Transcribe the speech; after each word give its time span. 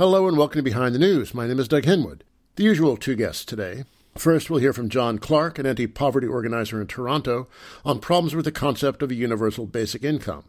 Hello 0.00 0.26
and 0.26 0.38
welcome 0.38 0.60
to 0.60 0.62
Behind 0.62 0.94
the 0.94 0.98
News. 0.98 1.34
My 1.34 1.46
name 1.46 1.58
is 1.58 1.68
Doug 1.68 1.82
Henwood. 1.82 2.22
The 2.56 2.62
usual 2.62 2.96
two 2.96 3.14
guests 3.14 3.44
today. 3.44 3.84
First, 4.16 4.48
we'll 4.48 4.58
hear 4.58 4.72
from 4.72 4.88
John 4.88 5.18
Clarke, 5.18 5.58
an 5.58 5.66
anti 5.66 5.86
poverty 5.86 6.26
organizer 6.26 6.80
in 6.80 6.86
Toronto, 6.86 7.48
on 7.84 7.98
problems 7.98 8.34
with 8.34 8.46
the 8.46 8.50
concept 8.50 9.02
of 9.02 9.10
a 9.10 9.14
universal 9.14 9.66
basic 9.66 10.02
income. 10.02 10.44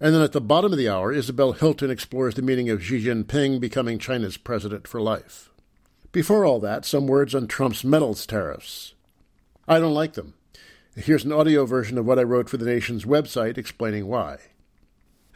And 0.00 0.14
then 0.14 0.22
at 0.22 0.32
the 0.32 0.40
bottom 0.40 0.72
of 0.72 0.78
the 0.78 0.88
hour, 0.88 1.12
Isabel 1.12 1.52
Hilton 1.52 1.90
explores 1.90 2.36
the 2.36 2.40
meaning 2.40 2.70
of 2.70 2.82
Xi 2.82 3.04
Jinping 3.04 3.60
becoming 3.60 3.98
China's 3.98 4.38
president 4.38 4.88
for 4.88 4.98
life. 4.98 5.50
Before 6.10 6.46
all 6.46 6.58
that, 6.60 6.86
some 6.86 7.06
words 7.06 7.34
on 7.34 7.48
Trump's 7.48 7.84
metals 7.84 8.24
tariffs. 8.24 8.94
I 9.68 9.78
don't 9.78 9.92
like 9.92 10.14
them. 10.14 10.32
Here's 10.96 11.26
an 11.26 11.32
audio 11.32 11.66
version 11.66 11.98
of 11.98 12.06
what 12.06 12.18
I 12.18 12.22
wrote 12.22 12.48
for 12.48 12.56
the 12.56 12.64
nation's 12.64 13.04
website 13.04 13.58
explaining 13.58 14.06
why. 14.06 14.38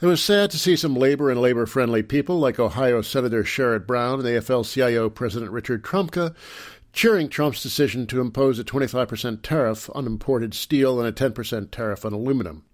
It 0.02 0.06
was 0.06 0.24
sad 0.24 0.50
to 0.52 0.59
see 0.59 0.77
some 0.77 0.95
labor 0.95 1.28
and 1.30 1.38
labor 1.38 1.66
friendly 1.66 2.02
people 2.02 2.38
like 2.38 2.59
Ohio 2.59 3.02
Senator 3.02 3.45
Sherrod 3.45 3.87
Brown 3.87 4.18
and 4.18 4.26
AFL 4.26 4.65
CIO 4.65 5.10
President 5.10 5.51
Richard 5.52 5.84
Trumka 5.84 6.34
cheering 6.95 7.29
Trump's 7.29 7.62
decision 7.62 8.07
to 8.07 8.23
impose 8.23 8.59
a 8.59 8.65
25% 8.65 9.42
tariff 9.42 9.90
on 9.95 10.07
imported 10.07 10.54
steel 10.54 10.98
and 10.98 11.07
a 11.07 11.12
10% 11.12 11.70
tariff 11.70 12.07
on 12.07 12.15
aluminum. 12.15 12.65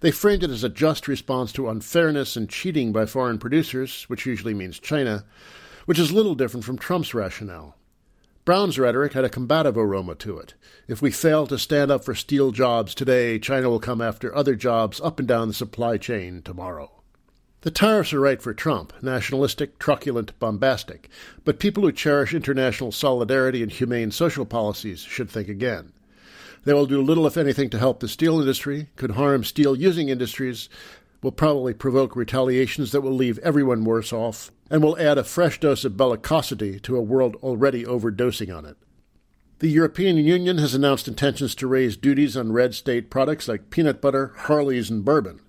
They 0.00 0.10
framed 0.10 0.42
it 0.42 0.48
as 0.48 0.64
a 0.64 0.70
just 0.70 1.06
response 1.06 1.52
to 1.52 1.68
unfairness 1.68 2.34
and 2.34 2.48
cheating 2.48 2.92
by 2.92 3.04
foreign 3.04 3.38
producers, 3.38 4.04
which 4.04 4.24
usually 4.24 4.54
means 4.54 4.78
China, 4.78 5.26
which 5.84 5.98
is 5.98 6.12
little 6.12 6.34
different 6.34 6.64
from 6.64 6.78
Trump's 6.78 7.12
rationale. 7.12 7.76
Brown's 8.50 8.80
rhetoric 8.80 9.12
had 9.12 9.24
a 9.24 9.28
combative 9.28 9.76
aroma 9.76 10.16
to 10.16 10.36
it. 10.36 10.54
If 10.88 11.00
we 11.00 11.12
fail 11.12 11.46
to 11.46 11.56
stand 11.56 11.92
up 11.92 12.04
for 12.04 12.16
steel 12.16 12.50
jobs 12.50 12.96
today, 12.96 13.38
China 13.38 13.70
will 13.70 13.78
come 13.78 14.00
after 14.00 14.34
other 14.34 14.56
jobs 14.56 15.00
up 15.00 15.20
and 15.20 15.28
down 15.28 15.46
the 15.46 15.54
supply 15.54 15.98
chain 15.98 16.42
tomorrow. 16.42 16.90
The 17.60 17.70
tariffs 17.70 18.12
are 18.12 18.18
right 18.18 18.42
for 18.42 18.52
Trump, 18.52 18.92
nationalistic, 19.04 19.78
truculent, 19.78 20.36
bombastic, 20.40 21.08
but 21.44 21.60
people 21.60 21.84
who 21.84 21.92
cherish 21.92 22.34
international 22.34 22.90
solidarity 22.90 23.62
and 23.62 23.70
humane 23.70 24.10
social 24.10 24.44
policies 24.44 24.98
should 24.98 25.30
think 25.30 25.46
again. 25.46 25.92
They 26.64 26.74
will 26.74 26.86
do 26.86 27.00
little, 27.00 27.28
if 27.28 27.36
anything, 27.36 27.70
to 27.70 27.78
help 27.78 28.00
the 28.00 28.08
steel 28.08 28.40
industry, 28.40 28.88
could 28.96 29.12
harm 29.12 29.44
steel 29.44 29.76
using 29.76 30.08
industries, 30.08 30.68
will 31.22 31.32
probably 31.32 31.74
provoke 31.74 32.16
retaliations 32.16 32.92
that 32.92 33.00
will 33.00 33.12
leave 33.12 33.38
everyone 33.38 33.84
worse 33.84 34.12
off, 34.12 34.50
and 34.70 34.82
will 34.82 34.98
add 34.98 35.18
a 35.18 35.24
fresh 35.24 35.60
dose 35.60 35.84
of 35.84 35.92
bellicosity 35.92 36.80
to 36.82 36.96
a 36.96 37.02
world 37.02 37.36
already 37.36 37.84
overdosing 37.84 38.54
on 38.56 38.64
it. 38.64 38.76
The 39.58 39.68
European 39.68 40.16
Union 40.16 40.56
has 40.56 40.74
announced 40.74 41.06
intentions 41.06 41.54
to 41.56 41.66
raise 41.66 41.96
duties 41.96 42.34
on 42.36 42.52
red 42.52 42.74
state 42.74 43.10
products 43.10 43.46
like 43.46 43.68
peanut 43.68 44.00
butter, 44.00 44.32
Harleys, 44.34 44.88
and 44.88 45.04
bourbon. 45.04 45.40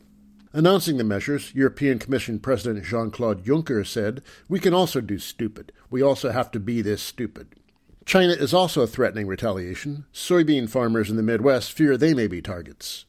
Announcing 0.51 0.97
the 0.97 1.05
measures, 1.05 1.55
European 1.55 1.97
Commission 1.97 2.37
President 2.37 2.83
Jean 2.83 3.09
Claude 3.09 3.45
Juncker 3.45 3.87
said, 3.87 4.21
We 4.49 4.59
can 4.59 4.73
also 4.73 4.99
do 4.99 5.17
stupid. 5.17 5.71
We 5.89 6.01
also 6.01 6.31
have 6.31 6.51
to 6.51 6.59
be 6.59 6.81
this 6.81 7.01
stupid. 7.01 7.55
China 8.03 8.33
is 8.33 8.53
also 8.53 8.85
threatening 8.85 9.27
retaliation. 9.27 10.05
Soybean 10.13 10.69
farmers 10.69 11.09
in 11.09 11.15
the 11.15 11.23
Midwest 11.23 11.71
fear 11.71 11.95
they 11.95 12.13
may 12.13 12.27
be 12.27 12.41
targets. 12.41 13.05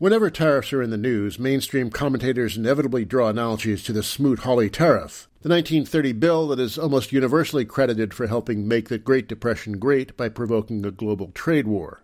Whenever 0.00 0.30
tariffs 0.30 0.72
are 0.72 0.80
in 0.80 0.88
the 0.88 0.96
news, 0.96 1.38
mainstream 1.38 1.90
commentators 1.90 2.56
inevitably 2.56 3.04
draw 3.04 3.28
analogies 3.28 3.82
to 3.82 3.92
the 3.92 4.02
Smoot-Hawley 4.02 4.70
tariff, 4.70 5.28
the 5.42 5.48
1930 5.50 6.12
bill 6.14 6.48
that 6.48 6.58
is 6.58 6.78
almost 6.78 7.12
universally 7.12 7.66
credited 7.66 8.14
for 8.14 8.26
helping 8.26 8.66
make 8.66 8.88
the 8.88 8.96
Great 8.96 9.28
Depression 9.28 9.78
great 9.78 10.16
by 10.16 10.30
provoking 10.30 10.86
a 10.86 10.90
global 10.90 11.30
trade 11.32 11.66
war. 11.66 12.02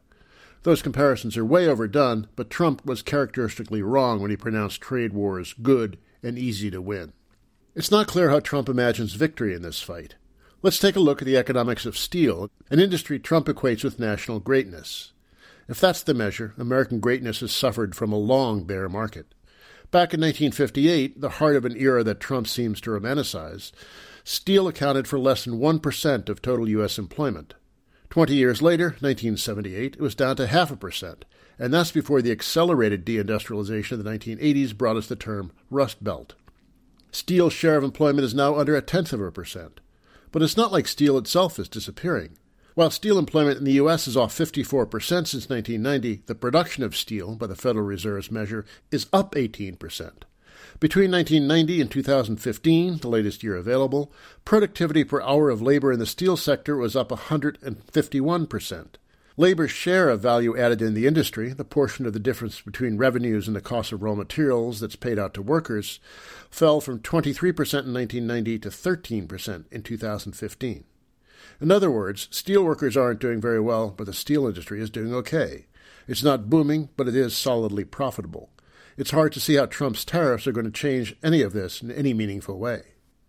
Those 0.62 0.82
comparisons 0.82 1.38
are 1.38 1.44
way 1.46 1.66
overdone, 1.66 2.28
but 2.36 2.50
Trump 2.50 2.84
was 2.84 3.00
characteristically 3.00 3.80
wrong 3.80 4.20
when 4.20 4.30
he 4.30 4.36
pronounced 4.36 4.82
trade 4.82 5.14
wars 5.14 5.54
good 5.62 5.96
and 6.22 6.38
easy 6.38 6.70
to 6.70 6.82
win. 6.82 7.14
It's 7.74 7.90
not 7.90 8.08
clear 8.08 8.28
how 8.28 8.40
Trump 8.40 8.68
imagines 8.68 9.14
victory 9.14 9.54
in 9.54 9.62
this 9.62 9.80
fight. 9.80 10.16
Let's 10.60 10.78
take 10.78 10.96
a 10.96 11.00
look 11.00 11.22
at 11.22 11.26
the 11.26 11.38
economics 11.38 11.86
of 11.86 11.96
steel, 11.96 12.50
an 12.68 12.78
industry 12.78 13.18
Trump 13.18 13.46
equates 13.46 13.82
with 13.82 13.98
national 13.98 14.40
greatness. 14.40 15.14
If 15.68 15.80
that's 15.80 16.02
the 16.02 16.14
measure, 16.14 16.54
American 16.58 17.00
greatness 17.00 17.40
has 17.40 17.52
suffered 17.52 17.94
from 17.94 18.12
a 18.12 18.18
long 18.18 18.64
bear 18.64 18.88
market. 18.88 19.34
Back 19.90 20.14
in 20.14 20.20
1958, 20.20 21.20
the 21.20 21.28
heart 21.30 21.56
of 21.56 21.64
an 21.64 21.76
era 21.76 22.02
that 22.04 22.20
Trump 22.20 22.48
seems 22.48 22.80
to 22.82 22.90
romanticize, 22.90 23.72
steel 24.24 24.68
accounted 24.68 25.06
for 25.06 25.18
less 25.18 25.44
than 25.44 25.60
1% 25.60 26.28
of 26.28 26.42
total 26.42 26.68
U.S. 26.68 26.98
employment. 26.98 27.54
Twenty 28.10 28.34
years 28.34 28.62
later, 28.62 28.96
1978, 29.00 29.94
it 29.94 30.00
was 30.00 30.14
down 30.14 30.36
to 30.36 30.46
half 30.46 30.70
a 30.70 30.76
percent, 30.76 31.24
and 31.58 31.72
that's 31.72 31.92
before 31.92 32.22
the 32.22 32.32
accelerated 32.32 33.04
deindustrialization 33.04 33.92
of 33.92 34.04
the 34.04 34.10
1980s 34.10 34.76
brought 34.76 34.96
us 34.96 35.06
the 35.06 35.16
term 35.16 35.52
Rust 35.70 36.02
Belt. 36.02 36.34
Steel's 37.10 37.52
share 37.52 37.76
of 37.76 37.84
employment 37.84 38.24
is 38.24 38.34
now 38.34 38.56
under 38.56 38.76
a 38.76 38.82
tenth 38.82 39.12
of 39.12 39.20
a 39.20 39.32
percent. 39.32 39.80
But 40.32 40.42
it's 40.42 40.56
not 40.56 40.72
like 40.72 40.86
steel 40.86 41.16
itself 41.16 41.58
is 41.58 41.68
disappearing. 41.68 42.36
While 42.76 42.90
steel 42.90 43.18
employment 43.18 43.56
in 43.56 43.64
the 43.64 43.72
U.S. 43.72 44.06
is 44.06 44.18
off 44.18 44.36
54% 44.36 44.90
since 45.00 45.48
1990, 45.48 46.24
the 46.26 46.34
production 46.34 46.84
of 46.84 46.94
steel, 46.94 47.34
by 47.34 47.46
the 47.46 47.56
Federal 47.56 47.86
Reserve's 47.86 48.30
measure, 48.30 48.66
is 48.90 49.06
up 49.14 49.34
18%. 49.34 49.78
Between 50.78 51.10
1990 51.10 51.80
and 51.80 51.90
2015, 51.90 52.98
the 52.98 53.08
latest 53.08 53.42
year 53.42 53.56
available, 53.56 54.12
productivity 54.44 55.04
per 55.04 55.22
hour 55.22 55.48
of 55.48 55.62
labor 55.62 55.90
in 55.90 55.98
the 55.98 56.04
steel 56.04 56.36
sector 56.36 56.76
was 56.76 56.94
up 56.94 57.08
151%. 57.08 58.86
Labor's 59.38 59.70
share 59.70 60.10
of 60.10 60.20
value 60.20 60.54
added 60.54 60.82
in 60.82 60.92
the 60.92 61.06
industry, 61.06 61.54
the 61.54 61.64
portion 61.64 62.04
of 62.04 62.12
the 62.12 62.20
difference 62.20 62.60
between 62.60 62.98
revenues 62.98 63.46
and 63.46 63.56
the 63.56 63.62
cost 63.62 63.90
of 63.90 64.02
raw 64.02 64.14
materials 64.14 64.80
that's 64.80 64.96
paid 64.96 65.18
out 65.18 65.32
to 65.32 65.40
workers, 65.40 65.98
fell 66.50 66.82
from 66.82 66.98
23% 66.98 67.32
in 67.38 67.94
1990 67.94 68.58
to 68.58 68.68
13% 68.68 69.64
in 69.72 69.82
2015. 69.82 70.84
In 71.60 71.70
other 71.70 71.90
words, 71.90 72.28
steelworkers 72.28 72.96
aren't 72.96 73.20
doing 73.20 73.40
very 73.40 73.60
well, 73.60 73.90
but 73.90 74.06
the 74.06 74.12
steel 74.12 74.46
industry 74.46 74.80
is 74.80 74.90
doing 74.90 75.14
okay. 75.14 75.66
It's 76.08 76.22
not 76.22 76.50
booming, 76.50 76.90
but 76.96 77.08
it 77.08 77.16
is 77.16 77.36
solidly 77.36 77.84
profitable. 77.84 78.50
It's 78.96 79.10
hard 79.10 79.32
to 79.32 79.40
see 79.40 79.54
how 79.54 79.66
Trump's 79.66 80.04
tariffs 80.04 80.46
are 80.46 80.52
going 80.52 80.66
to 80.66 80.72
change 80.72 81.16
any 81.22 81.42
of 81.42 81.52
this 81.52 81.82
in 81.82 81.90
any 81.90 82.14
meaningful 82.14 82.58
way. 82.58 82.82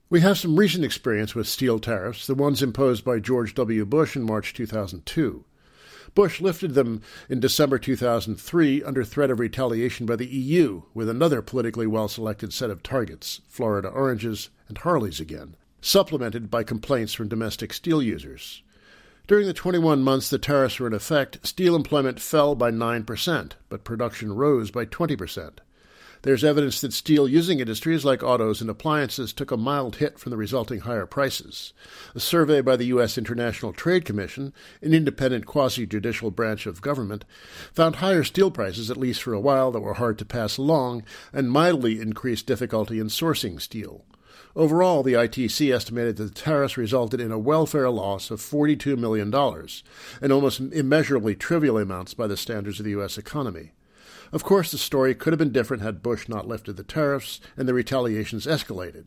We 0.09 0.21
have 0.21 0.37
some 0.37 0.55
recent 0.55 0.85
experience 0.85 1.35
with 1.35 1.47
steel 1.47 1.79
tariffs, 1.79 2.27
the 2.27 2.35
ones 2.35 2.63
imposed 2.63 3.03
by 3.03 3.19
George 3.19 3.53
W. 3.55 3.85
Bush 3.85 4.15
in 4.15 4.23
March 4.23 4.53
2002. 4.53 5.43
Bush 6.15 6.39
lifted 6.39 6.73
them 6.73 7.01
in 7.27 7.41
December 7.41 7.77
2003 7.77 8.81
under 8.83 9.03
threat 9.03 9.29
of 9.29 9.39
retaliation 9.39 10.05
by 10.05 10.15
the 10.15 10.25
EU 10.25 10.83
with 10.93 11.09
another 11.09 11.41
politically 11.41 11.85
well 11.85 12.07
selected 12.07 12.53
set 12.53 12.69
of 12.69 12.81
targets 12.81 13.41
Florida 13.49 13.89
oranges 13.89 14.49
and 14.69 14.77
Harleys 14.77 15.19
again 15.19 15.57
supplemented 15.81 16.49
by 16.49 16.63
complaints 16.63 17.13
from 17.13 17.27
domestic 17.27 17.73
steel 17.73 18.01
users. 18.01 18.63
During 19.27 19.45
the 19.45 19.53
21 19.53 20.03
months 20.03 20.29
the 20.29 20.37
tariffs 20.37 20.79
were 20.79 20.87
in 20.87 20.93
effect, 20.93 21.45
steel 21.45 21.75
employment 21.75 22.19
fell 22.19 22.55
by 22.55 22.71
9%, 22.71 23.51
but 23.67 23.83
production 23.83 24.33
rose 24.33 24.71
by 24.71 24.85
20%. 24.85 25.59
There's 26.23 26.43
evidence 26.43 26.81
that 26.81 26.93
steel 26.93 27.27
using 27.27 27.59
industries 27.59 28.03
like 28.03 28.23
autos 28.23 28.59
and 28.59 28.69
appliances 28.69 29.33
took 29.33 29.51
a 29.51 29.57
mild 29.57 29.97
hit 29.97 30.17
from 30.17 30.31
the 30.31 30.37
resulting 30.37 30.81
higher 30.81 31.05
prices. 31.05 31.73
A 32.15 32.19
survey 32.19 32.61
by 32.61 32.75
the 32.75 32.85
U.S. 32.85 33.17
International 33.17 33.71
Trade 33.71 34.03
Commission, 34.03 34.53
an 34.81 34.93
independent 34.93 35.45
quasi 35.45 35.85
judicial 35.85 36.31
branch 36.31 36.65
of 36.65 36.81
government, 36.81 37.23
found 37.71 37.97
higher 37.97 38.23
steel 38.23 38.49
prices, 38.49 38.89
at 38.89 38.97
least 38.97 39.21
for 39.21 39.33
a 39.33 39.39
while, 39.39 39.71
that 39.71 39.81
were 39.81 39.95
hard 39.95 40.17
to 40.19 40.25
pass 40.25 40.57
along 40.57 41.03
and 41.31 41.51
mildly 41.51 42.01
increased 42.01 42.47
difficulty 42.47 42.99
in 42.99 43.07
sourcing 43.07 43.61
steel. 43.61 44.03
Overall, 44.57 45.03
the 45.03 45.13
ITC 45.13 45.71
estimated 45.71 46.17
that 46.17 46.33
the 46.33 46.41
tariffs 46.41 46.77
resulted 46.77 47.21
in 47.21 47.31
a 47.31 47.37
welfare 47.37 47.91
loss 47.91 48.31
of 48.31 48.41
$42 48.41 48.97
million, 48.97 49.31
and 50.19 50.33
almost 50.33 50.59
immeasurably 50.59 51.35
trivial 51.35 51.77
amounts 51.77 52.15
by 52.15 52.25
the 52.25 52.35
standards 52.35 52.79
of 52.79 52.85
the 52.85 52.91
U.S. 52.91 53.19
economy. 53.19 53.73
Of 54.31 54.43
course, 54.43 54.71
the 54.71 54.79
story 54.79 55.13
could 55.13 55.31
have 55.31 55.37
been 55.37 55.51
different 55.51 55.83
had 55.83 56.01
Bush 56.01 56.27
not 56.27 56.47
lifted 56.47 56.75
the 56.75 56.83
tariffs 56.83 57.39
and 57.55 57.67
the 57.67 57.73
retaliations 57.75 58.47
escalated. 58.47 59.05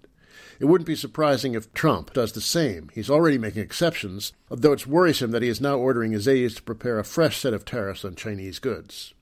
It 0.61 0.67
wouldn't 0.67 0.87
be 0.87 0.95
surprising 0.95 1.57
if 1.57 1.75
Trump 1.75 2.13
does 2.13 2.31
the 2.31 2.41
same. 2.41 2.89
He's 2.95 3.11
already 3.11 3.37
making 3.37 3.63
exceptions, 3.63 4.33
though 4.51 4.73
it's 4.73 4.87
worrisome 4.87 5.33
that 5.33 5.43
he 5.43 5.49
is 5.49 5.61
now 5.61 5.79
ordering 5.79 6.13
his 6.13 6.29
aides 6.29 6.55
to 6.55 6.63
prepare 6.63 7.01
a 7.01 7.05
fresh 7.05 7.39
set 7.39 7.55
of 7.55 7.65
tariffs 7.65 8.05
on 8.05 8.15
Chinese 8.15 8.61
goods. 8.61 9.15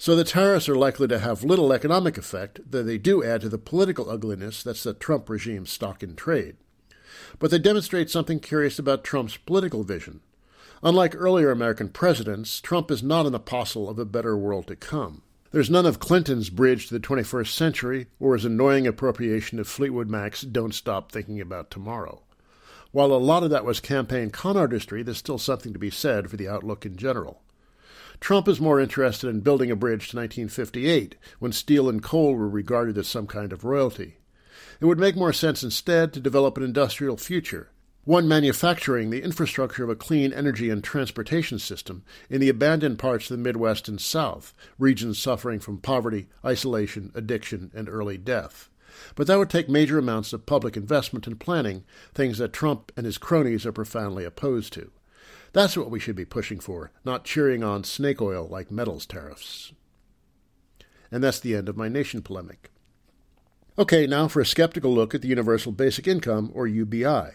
So 0.00 0.16
the 0.16 0.24
tariffs 0.24 0.66
are 0.66 0.76
likely 0.76 1.08
to 1.08 1.18
have 1.18 1.44
little 1.44 1.74
economic 1.74 2.16
effect, 2.16 2.58
though 2.66 2.82
they 2.82 2.96
do 2.96 3.22
add 3.22 3.42
to 3.42 3.50
the 3.50 3.58
political 3.58 4.08
ugliness 4.08 4.62
that's 4.62 4.82
the 4.82 4.94
Trump 4.94 5.28
regime's 5.28 5.70
stock 5.70 6.02
in 6.02 6.16
trade. 6.16 6.56
But 7.38 7.50
they 7.50 7.58
demonstrate 7.58 8.08
something 8.08 8.40
curious 8.40 8.78
about 8.78 9.04
Trump's 9.04 9.36
political 9.36 9.84
vision. 9.84 10.20
Unlike 10.82 11.16
earlier 11.16 11.50
American 11.50 11.90
presidents, 11.90 12.62
Trump 12.62 12.90
is 12.90 13.02
not 13.02 13.26
an 13.26 13.34
apostle 13.34 13.90
of 13.90 13.98
a 13.98 14.06
better 14.06 14.38
world 14.38 14.68
to 14.68 14.74
come. 14.74 15.20
There's 15.50 15.68
none 15.68 15.84
of 15.84 16.00
Clinton's 16.00 16.48
bridge 16.48 16.88
to 16.88 16.94
the 16.94 17.06
21st 17.06 17.48
century 17.48 18.06
or 18.18 18.32
his 18.32 18.46
annoying 18.46 18.86
appropriation 18.86 19.58
of 19.58 19.68
Fleetwood 19.68 20.08
Mac's 20.08 20.40
Don't 20.40 20.72
Stop 20.72 21.12
Thinking 21.12 21.42
About 21.42 21.70
Tomorrow. 21.70 22.22
While 22.90 23.12
a 23.12 23.20
lot 23.20 23.42
of 23.42 23.50
that 23.50 23.66
was 23.66 23.80
campaign 23.80 24.30
con 24.30 24.56
artistry, 24.56 25.02
there's 25.02 25.18
still 25.18 25.36
something 25.36 25.74
to 25.74 25.78
be 25.78 25.90
said 25.90 26.30
for 26.30 26.38
the 26.38 26.48
outlook 26.48 26.86
in 26.86 26.96
general. 26.96 27.42
Trump 28.20 28.46
is 28.46 28.60
more 28.60 28.78
interested 28.78 29.28
in 29.28 29.40
building 29.40 29.70
a 29.70 29.76
bridge 29.76 30.10
to 30.10 30.16
1958, 30.16 31.16
when 31.38 31.52
steel 31.52 31.88
and 31.88 32.02
coal 32.02 32.34
were 32.34 32.48
regarded 32.48 32.98
as 32.98 33.08
some 33.08 33.26
kind 33.26 33.52
of 33.52 33.64
royalty. 33.64 34.18
It 34.78 34.84
would 34.84 34.98
make 34.98 35.16
more 35.16 35.32
sense 35.32 35.62
instead 35.62 36.12
to 36.12 36.20
develop 36.20 36.56
an 36.56 36.62
industrial 36.62 37.16
future, 37.16 37.70
one 38.04 38.28
manufacturing 38.28 39.10
the 39.10 39.22
infrastructure 39.22 39.84
of 39.84 39.90
a 39.90 39.96
clean 39.96 40.32
energy 40.32 40.68
and 40.68 40.84
transportation 40.84 41.58
system 41.58 42.02
in 42.28 42.40
the 42.40 42.48
abandoned 42.48 42.98
parts 42.98 43.30
of 43.30 43.36
the 43.36 43.42
Midwest 43.42 43.88
and 43.88 44.00
South, 44.00 44.54
regions 44.78 45.18
suffering 45.18 45.58
from 45.58 45.78
poverty, 45.78 46.28
isolation, 46.44 47.12
addiction, 47.14 47.70
and 47.74 47.88
early 47.88 48.18
death. 48.18 48.68
But 49.14 49.26
that 49.28 49.38
would 49.38 49.50
take 49.50 49.68
major 49.68 49.98
amounts 49.98 50.32
of 50.32 50.46
public 50.46 50.76
investment 50.76 51.26
and 51.26 51.38
planning, 51.40 51.84
things 52.12 52.38
that 52.38 52.52
Trump 52.52 52.92
and 52.96 53.06
his 53.06 53.18
cronies 53.18 53.64
are 53.64 53.72
profoundly 53.72 54.24
opposed 54.24 54.72
to. 54.74 54.90
That's 55.52 55.76
what 55.76 55.90
we 55.90 55.98
should 55.98 56.16
be 56.16 56.24
pushing 56.24 56.60
for, 56.60 56.92
not 57.04 57.24
cheering 57.24 57.64
on 57.64 57.84
snake 57.84 58.22
oil 58.22 58.46
like 58.48 58.70
metals 58.70 59.06
tariffs. 59.06 59.72
And 61.10 61.24
that's 61.24 61.40
the 61.40 61.56
end 61.56 61.68
of 61.68 61.76
my 61.76 61.88
nation 61.88 62.22
polemic. 62.22 62.70
Okay, 63.78 64.06
now 64.06 64.28
for 64.28 64.40
a 64.40 64.46
skeptical 64.46 64.92
look 64.92 65.14
at 65.14 65.22
the 65.22 65.28
Universal 65.28 65.72
Basic 65.72 66.06
Income, 66.06 66.52
or 66.54 66.66
UBI. 66.66 67.30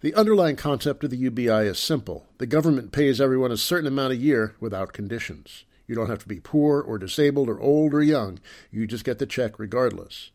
The 0.00 0.14
underlying 0.14 0.56
concept 0.56 1.02
of 1.04 1.10
the 1.10 1.16
UBI 1.16 1.66
is 1.66 1.78
simple. 1.78 2.26
The 2.38 2.46
government 2.46 2.92
pays 2.92 3.20
everyone 3.20 3.50
a 3.50 3.56
certain 3.56 3.88
amount 3.88 4.12
a 4.12 4.16
year 4.16 4.54
without 4.60 4.92
conditions. 4.92 5.64
You 5.88 5.94
don't 5.94 6.10
have 6.10 6.20
to 6.20 6.28
be 6.28 6.40
poor 6.40 6.80
or 6.80 6.98
disabled 6.98 7.48
or 7.48 7.60
old 7.60 7.94
or 7.94 8.02
young. 8.02 8.38
You 8.70 8.86
just 8.86 9.04
get 9.04 9.18
the 9.18 9.26
check 9.26 9.58
regardless. 9.58 10.30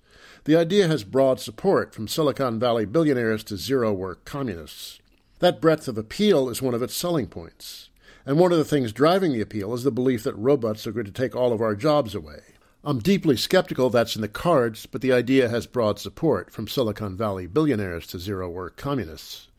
The 0.46 0.56
idea 0.56 0.88
has 0.88 1.04
broad 1.04 1.40
support 1.40 1.94
from 1.96 2.08
Silicon 2.08 2.60
Valley 2.60 2.86
billionaires 2.86 3.44
to 3.46 3.56
zero 3.56 3.94
work 3.94 4.26
communists. 4.26 5.00
That 5.44 5.60
breadth 5.60 5.90
of 5.90 5.98
appeal 5.98 6.48
is 6.48 6.62
one 6.62 6.74
of 6.74 6.82
its 6.82 6.96
selling 6.96 7.28
points. 7.28 7.90
And 8.26 8.40
one 8.40 8.54
of 8.54 8.58
the 8.58 8.64
things 8.64 8.94
driving 8.94 9.34
the 9.34 9.42
appeal 9.42 9.74
is 9.74 9.84
the 9.84 9.92
belief 9.92 10.24
that 10.24 10.38
robots 10.38 10.88
are 10.88 10.94
going 10.94 11.06
to 11.06 11.12
take 11.12 11.36
all 11.36 11.52
of 11.52 11.60
our 11.60 11.76
jobs 11.76 12.16
away. 12.16 12.40
I'm 12.82 13.00
deeply 13.00 13.36
skeptical 13.36 13.90
that's 13.90 14.16
in 14.16 14.22
the 14.22 14.30
cards, 14.30 14.86
but 14.86 15.02
the 15.02 15.12
idea 15.12 15.50
has 15.50 15.68
broad 15.68 16.00
support 16.00 16.50
from 16.50 16.70
Silicon 16.70 17.18
Valley 17.18 17.46
billionaires 17.46 18.08
to 18.08 18.20
zero 18.20 18.50
work 18.50 18.78
communists. 18.78 19.50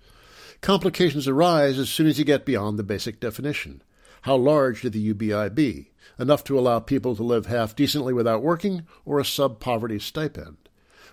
Complications 0.62 1.28
arise 1.28 1.78
as 1.78 1.90
soon 1.90 2.06
as 2.06 2.18
you 2.18 2.24
get 2.24 2.46
beyond 2.46 2.78
the 2.78 2.82
basic 2.82 3.20
definition. 3.20 3.82
How 4.22 4.36
large 4.36 4.80
did 4.80 4.94
the 4.94 5.00
UBI 5.00 5.50
be? 5.50 5.90
Enough 6.18 6.44
to 6.44 6.58
allow 6.58 6.80
people 6.80 7.14
to 7.14 7.22
live 7.22 7.44
half 7.44 7.76
decently 7.76 8.14
without 8.14 8.42
working, 8.42 8.86
or 9.04 9.20
a 9.20 9.24
sub 9.26 9.60
poverty 9.60 9.98
stipend? 9.98 10.56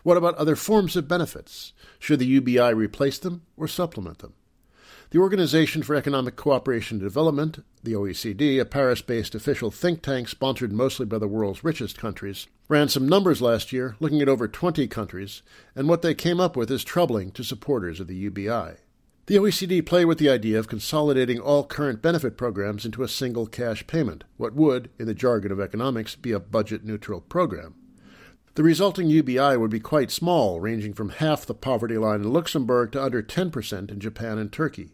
What 0.03 0.15
about 0.15 0.35
other 0.35 0.55
forms 0.55 0.95
of 0.95 1.09
benefits? 1.09 1.73
Should 1.99 2.19
the 2.19 2.25
UBI 2.25 2.73
replace 2.73 3.19
them 3.19 3.41
or 3.57 3.67
supplement 3.67 4.19
them? 4.19 4.35
The 5.11 5.19
Organization 5.19 5.83
for 5.83 5.93
Economic 5.93 6.37
Cooperation 6.37 6.95
and 6.95 7.03
Development, 7.03 7.65
the 7.83 7.91
OECD, 7.91 8.61
a 8.61 8.63
Paris 8.63 9.01
based 9.01 9.35
official 9.35 9.69
think 9.69 10.01
tank 10.01 10.29
sponsored 10.29 10.71
mostly 10.71 11.05
by 11.05 11.17
the 11.17 11.27
world's 11.27 11.65
richest 11.65 11.97
countries, 11.97 12.47
ran 12.69 12.87
some 12.87 13.09
numbers 13.09 13.41
last 13.41 13.73
year 13.73 13.97
looking 13.99 14.21
at 14.21 14.29
over 14.29 14.47
20 14.47 14.87
countries, 14.87 15.41
and 15.75 15.89
what 15.89 16.01
they 16.01 16.15
came 16.15 16.39
up 16.39 16.55
with 16.55 16.71
is 16.71 16.85
troubling 16.85 17.29
to 17.31 17.43
supporters 17.43 17.99
of 17.99 18.07
the 18.07 18.15
UBI. 18.15 18.77
The 19.25 19.35
OECD 19.35 19.85
played 19.85 20.05
with 20.05 20.17
the 20.17 20.29
idea 20.29 20.57
of 20.57 20.69
consolidating 20.69 21.41
all 21.41 21.65
current 21.65 22.01
benefit 22.01 22.37
programs 22.37 22.85
into 22.85 23.03
a 23.03 23.09
single 23.09 23.47
cash 23.47 23.85
payment, 23.87 24.23
what 24.37 24.53
would, 24.53 24.91
in 24.97 25.07
the 25.07 25.13
jargon 25.13 25.51
of 25.51 25.59
economics, 25.59 26.15
be 26.15 26.31
a 26.31 26.39
budget 26.39 26.85
neutral 26.85 27.19
program. 27.19 27.75
The 28.55 28.63
resulting 28.63 29.09
UBI 29.09 29.57
would 29.57 29.71
be 29.71 29.81
quite 29.81 30.09
small, 30.09 30.61
ranging 30.61 30.93
from 30.93 31.09
half 31.09 31.45
the 31.45 31.53
poverty 31.53 31.97
line 31.97 32.21
in 32.21 32.31
Luxembourg 32.31 32.93
to 32.93 33.03
under 33.03 33.21
10% 33.21 33.91
in 33.91 33.99
Japan 33.99 34.37
and 34.37 34.49
Turkey. 34.49 34.91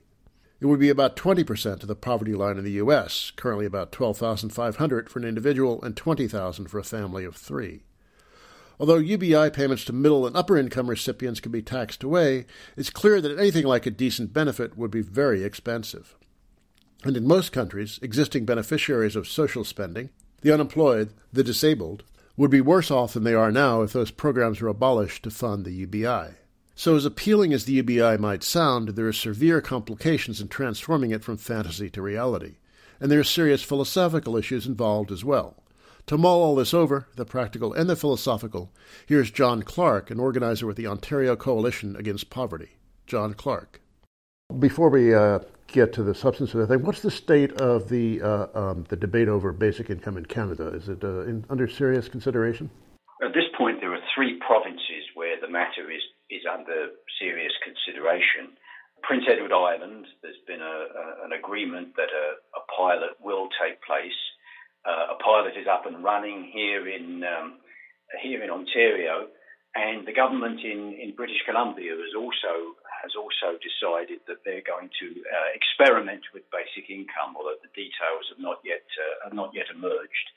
It 0.60 0.66
would 0.66 0.80
be 0.80 0.90
about 0.90 1.16
20% 1.16 1.82
of 1.82 1.88
the 1.88 1.96
poverty 1.96 2.34
line 2.34 2.58
in 2.58 2.64
the 2.64 2.80
US, 2.84 3.32
currently 3.36 3.66
about 3.66 3.92
12,500 3.92 5.10
for 5.10 5.20
an 5.20 5.26
individual 5.26 5.82
and 5.84 5.96
20,000 5.96 6.68
for 6.68 6.80
a 6.80 6.84
family 6.84 7.26
of 7.26 7.36
3. 7.36 7.84
Although 8.80 8.98
UBI 8.98 9.50
payments 9.52 9.86
to 9.86 9.94
middle 9.94 10.26
and 10.26 10.36
upper 10.36 10.58
income 10.58 10.90
recipients 10.90 11.40
can 11.40 11.52
be 11.52 11.62
taxed 11.62 12.04
away, 12.04 12.46
it's 12.76 12.90
clear 12.90 13.22
that 13.22 13.38
anything 13.38 13.66
like 13.66 13.86
a 13.86 13.92
decent 13.92 14.34
benefit 14.34 14.78
would 14.78 14.92
be 14.92 15.02
very 15.02 15.44
expensive. 15.44 16.16
And 17.04 17.16
in 17.16 17.28
most 17.28 17.52
countries, 17.52 18.00
existing 18.02 18.46
beneficiaries 18.46 19.16
of 19.16 19.28
social 19.28 19.64
spending, 19.64 20.10
the 20.42 20.54
unemployed, 20.54 21.14
the 21.32 21.44
disabled, 21.44 22.04
would 22.36 22.52
be 22.52 22.62
worse 22.62 22.92
off 22.92 23.14
than 23.14 23.24
they 23.24 23.34
are 23.34 23.52
now 23.52 23.82
if 23.82 23.94
those 23.94 24.12
programs 24.12 24.62
were 24.62 24.68
abolished 24.68 25.24
to 25.24 25.32
fund 25.32 25.66
the 25.66 25.74
UBI. 25.74 26.36
So, 26.80 26.96
as 26.96 27.06
appealing 27.06 27.54
as 27.54 27.66
the 27.66 27.74
UBI 27.74 28.18
might 28.18 28.44
sound, 28.44 28.90
there 28.90 29.08
are 29.08 29.12
severe 29.12 29.62
complications 29.62 30.40
in 30.40 30.48
transforming 30.48 31.10
it 31.10 31.24
from 31.24 31.38
fantasy 31.38 31.90
to 31.90 32.04
reality. 32.04 32.58
And 33.00 33.10
there 33.10 33.20
are 33.20 33.24
serious 33.24 33.64
philosophical 33.64 34.38
issues 34.38 34.68
involved 34.68 35.12
as 35.12 35.26
well. 35.26 35.64
To 36.06 36.20
mull 36.20 36.44
all 36.44 36.56
this 36.56 36.76
over, 36.76 37.08
the 37.16 37.26
practical 37.26 37.74
and 37.74 37.90
the 37.90 37.96
philosophical, 37.96 38.72
here's 39.08 39.32
John 39.32 39.64
Clarke, 39.64 40.12
an 40.12 40.20
organizer 40.20 40.68
with 40.68 40.78
the 40.78 40.86
Ontario 40.86 41.36
Coalition 41.36 41.96
Against 41.96 42.30
Poverty. 42.30 42.78
John 43.08 43.34
Clarke. 43.34 43.82
Before 44.60 44.92
we 44.92 45.16
uh, 45.16 45.40
get 45.66 45.94
to 45.94 46.04
the 46.04 46.14
substance 46.14 46.54
of 46.54 46.60
the 46.60 46.68
thing. 46.68 46.86
What's 46.86 47.02
the 47.02 47.10
state 47.10 47.54
of 47.54 47.90
the 47.90 48.22
uh, 48.22 48.48
um, 48.54 48.86
the 48.90 48.96
debate 48.96 49.30
over 49.30 49.52
basic 49.52 49.90
income 49.90 50.16
in 50.16 50.28
Canada? 50.28 50.68
Is 50.68 50.90
it 50.90 51.04
uh, 51.04 51.22
in, 51.22 51.44
under 51.50 51.68
serious 51.68 52.08
consideration? 52.08 52.70
At 53.24 53.34
this 53.34 53.46
point, 53.58 53.82
there 53.82 53.94
are 53.94 54.00
three 54.14 54.40
provinces 54.46 54.84
where 54.86 54.97
the 55.48 55.56
matter 55.56 55.88
is 55.88 56.04
is 56.28 56.44
under 56.44 56.92
serious 57.16 57.56
consideration. 57.64 58.60
Prince 59.00 59.24
Edward 59.32 59.56
Island, 59.56 60.04
there's 60.20 60.44
been 60.44 60.60
a, 60.60 60.78
a, 60.92 61.06
an 61.24 61.32
agreement 61.32 61.96
that 61.96 62.12
a, 62.12 62.36
a, 62.60 62.62
pilot 62.76 63.16
will 63.24 63.48
take 63.56 63.80
place. 63.80 64.20
Uh, 64.84 65.16
a 65.16 65.18
pilot 65.24 65.56
is 65.56 65.70
up 65.70 65.86
and 65.88 66.04
running 66.04 66.52
here 66.52 66.84
in 66.90 67.24
um, 67.24 67.64
here 68.20 68.44
in 68.44 68.52
Ontario, 68.52 69.32
and 69.76 70.04
the 70.04 70.12
government 70.12 70.60
in, 70.60 71.00
in 71.00 71.16
British 71.16 71.40
Columbia 71.48 71.96
has 71.96 72.12
also 72.12 72.76
has 73.00 73.16
also 73.16 73.56
decided 73.64 74.20
that 74.28 74.44
they're 74.44 74.66
going 74.68 74.92
to 75.00 75.08
uh, 75.24 75.50
experiment 75.56 76.28
with 76.36 76.44
basic 76.52 76.92
income, 76.92 77.40
although 77.40 77.56
the 77.64 77.72
details 77.72 78.28
have 78.36 78.42
not 78.44 78.60
yet 78.68 78.84
uh, 79.00 79.32
have 79.32 79.36
not 79.38 79.56
yet 79.56 79.72
emerged. 79.72 80.28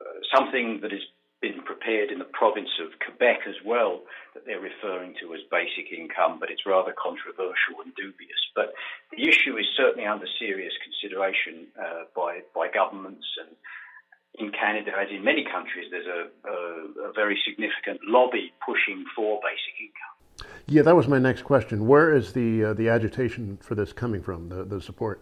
Uh, 0.00 0.24
something 0.32 0.80
that 0.80 0.90
has 0.90 1.04
been 1.44 1.60
prepared 1.60 2.08
in 2.08 2.18
the 2.18 2.30
province 2.32 2.72
of 2.80 2.88
Quebec 3.04 3.44
as 3.44 3.60
well 3.66 4.00
that 4.32 4.46
they're 4.46 4.64
referring 4.64 5.12
to 5.20 5.34
as 5.36 5.44
basic 5.52 5.92
income, 5.92 6.40
but 6.40 6.48
it's 6.48 6.64
rather 6.64 6.94
controversial 6.96 7.84
and 7.84 7.92
dubious. 8.00 8.40
But 8.56 8.72
the 9.12 9.28
issue 9.28 9.60
is 9.60 9.68
certainly 9.76 10.08
under 10.08 10.24
serious 10.40 10.72
consideration 10.80 11.68
uh, 11.76 12.08
by 12.16 12.40
by 12.56 12.72
governments 12.72 13.28
and 13.44 13.52
in 14.36 14.50
Canada, 14.50 14.90
as 14.98 15.06
in 15.14 15.22
many 15.22 15.44
countries, 15.44 15.86
there's 15.92 16.10
a, 16.10 16.26
a, 16.48 17.10
a, 17.10 17.12
very 17.12 17.38
significant 17.46 18.00
lobby 18.02 18.52
pushing 18.66 19.04
for 19.14 19.38
basic 19.38 19.74
income. 19.78 20.50
Yeah, 20.66 20.82
that 20.82 20.96
was 20.96 21.06
my 21.06 21.20
next 21.20 21.42
question. 21.42 21.86
Where 21.86 22.12
is 22.12 22.32
the 22.32 22.64
uh, 22.64 22.74
the 22.74 22.88
agitation 22.88 23.58
for 23.62 23.76
this 23.76 23.92
coming 23.92 24.22
from? 24.22 24.48
The 24.48 24.64
the 24.64 24.80
support. 24.80 25.20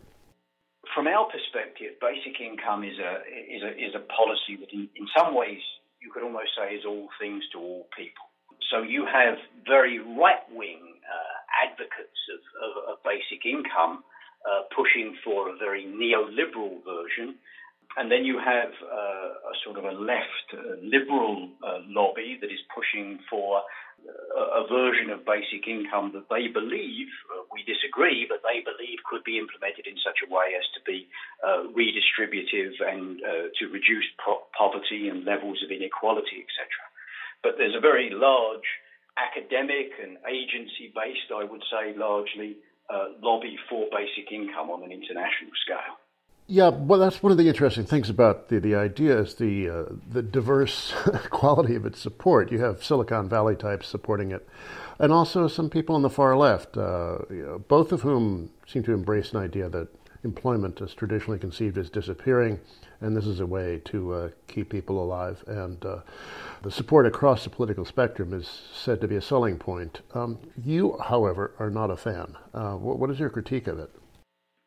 From 0.95 1.07
our 1.09 1.27
perspective, 1.29 1.93
basic 2.01 2.41
income 2.41 2.85
is 2.85 2.99
a 2.99 3.13
is 3.57 3.63
a 3.63 3.73
is 3.89 3.93
a 3.95 4.05
policy 4.21 4.57
that, 4.61 4.73
in, 4.73 4.89
in 4.97 5.07
some 5.15 5.35
ways, 5.35 5.61
you 6.03 6.11
could 6.13 6.23
almost 6.23 6.51
say 6.59 6.75
is 6.75 6.85
all 6.85 7.09
things 7.21 7.43
to 7.53 7.59
all 7.59 7.87
people. 7.97 8.27
So 8.71 8.83
you 8.83 9.07
have 9.07 9.39
very 9.67 9.99
right 9.99 10.43
wing 10.51 10.83
uh, 11.07 11.37
advocates 11.63 12.21
of, 12.35 12.43
of, 12.59 12.73
of, 12.91 12.97
basic 13.05 13.47
income 13.47 14.03
uh, 14.43 14.67
pushing 14.75 15.17
for 15.25 15.51
a 15.51 15.57
very 15.57 15.85
neoliberal 15.85 16.83
version 16.85 17.39
and 17.97 18.11
then 18.11 18.25
you 18.25 18.39
have 18.39 18.73
uh, 18.81 19.53
a 19.53 19.55
sort 19.65 19.79
of 19.79 19.85
a 19.85 19.93
left 19.93 20.49
uh, 20.55 20.81
liberal 20.83 21.49
uh, 21.63 21.79
lobby 21.89 22.39
that 22.41 22.49
is 22.49 22.61
pushing 22.75 23.19
for 23.29 23.61
uh, 23.61 24.65
a, 24.65 24.67
version 24.67 25.11
of 25.11 25.27
basic 25.27 25.69
income 25.69 26.11
that 26.15 26.25
they 26.31 26.49
believe, 26.49 27.09
we 27.53 27.63
disagree, 27.63 28.27
but 28.29 28.41
they 28.43 28.65
believe 28.65 29.05
could 29.05 29.23
be 29.23 29.39
implemented 29.39 29.87
in 29.87 29.97
such 30.01 30.25
a 30.25 30.29
way 30.29 30.57
as 30.57 30.67
to 30.75 30.81
be 30.83 31.07
uh, 31.45 31.69
redistributive 31.77 32.81
and 32.81 33.21
to 33.61 33.69
reduce 33.69 34.09
pro- 34.19 34.43
poverty 34.57 35.09
and 35.09 35.25
levels 35.25 35.63
of 35.63 35.71
inequality, 35.71 36.43
etc. 36.43 36.67
But 37.43 37.61
there's 37.61 37.77
a 37.77 37.81
very 37.81 38.11
large 38.11 38.67
academic 39.21 39.93
and 40.01 40.17
agency 40.25 40.89
based, 40.95 41.29
I 41.29 41.45
would 41.45 41.63
say, 41.69 41.93
largely 41.97 42.57
lobby 43.21 43.57
for 43.69 43.87
basic 43.91 44.33
income 44.33 44.71
on 44.71 44.83
an 44.83 44.93
international 44.93 45.53
scale. 45.65 45.97
Yeah, 46.47 46.69
well, 46.69 46.99
that's 46.99 47.23
one 47.23 47.33
of 47.33 47.39
the 47.39 47.49
interesting 47.49 47.85
things 47.85 48.11
about 48.11 48.49
the, 48.49 48.59
the 48.59 48.75
idea 48.75 49.19
is 49.21 49.37
the 49.37 49.71
uh, 49.71 49.85
the 50.11 50.23
diverse 50.23 50.93
quality 51.31 51.77
of 51.77 51.87
its 51.87 52.01
support. 52.01 52.51
You 52.51 52.61
have 52.61 52.85
Silicon 52.85 53.29
Valley 53.29 53.55
types 53.55 53.87
supporting 53.87 54.33
it, 54.33 54.47
and 55.03 55.13
also 55.13 55.49
some 55.49 55.69
people 55.69 55.97
on 55.97 56.03
the 56.03 56.09
far 56.09 56.37
left, 56.37 56.77
uh, 56.77 57.19
you 57.29 57.43
know, 57.43 57.59
both 57.59 57.91
of 57.91 58.03
whom 58.03 58.51
seem 58.69 58.85
to 58.85 58.93
embrace 58.93 59.33
an 59.33 59.41
idea 59.41 59.69
that 59.69 59.89
employment 60.23 60.81
is 60.81 60.95
traditionally 60.95 61.41
conceived 61.41 61.77
as 61.77 61.91
disappearing, 61.91 62.61
and 63.01 63.17
this 63.17 63.27
is 63.27 63.41
a 63.41 63.47
way 63.47 63.83
to 63.85 64.13
uh, 64.13 64.29
keep 64.47 64.71
people 64.71 65.03
alive. 65.03 65.43
And 65.49 65.85
uh, 65.85 65.99
the 66.63 66.71
support 66.71 67.05
across 67.05 67.43
the 67.43 67.51
political 67.51 67.85
spectrum 67.85 68.33
is 68.33 68.49
said 68.73 69.01
to 69.01 69.09
be 69.09 69.17
a 69.17 69.21
selling 69.21 69.59
point. 69.59 70.03
Um, 70.15 70.39
you, 70.57 70.97
however, 71.05 71.53
are 71.59 71.71
not 71.71 71.91
a 71.91 71.97
fan. 71.97 72.37
Uh, 72.55 72.75
what, 72.75 73.01
what 73.01 73.11
is 73.11 73.19
your 73.19 73.31
critique 73.31 73.67
of 73.67 73.81
it? 73.81 73.91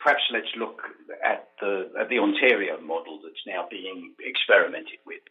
Perhaps 0.02 0.24
let's 0.34 0.52
look 0.60 0.82
at 1.26 1.48
the, 1.62 1.92
at 1.98 2.10
the 2.10 2.20
Ontario 2.20 2.82
model 2.82 3.22
that's 3.24 3.42
now 3.48 3.66
being 3.72 4.14
experimented 4.20 5.00
with. 5.06 5.22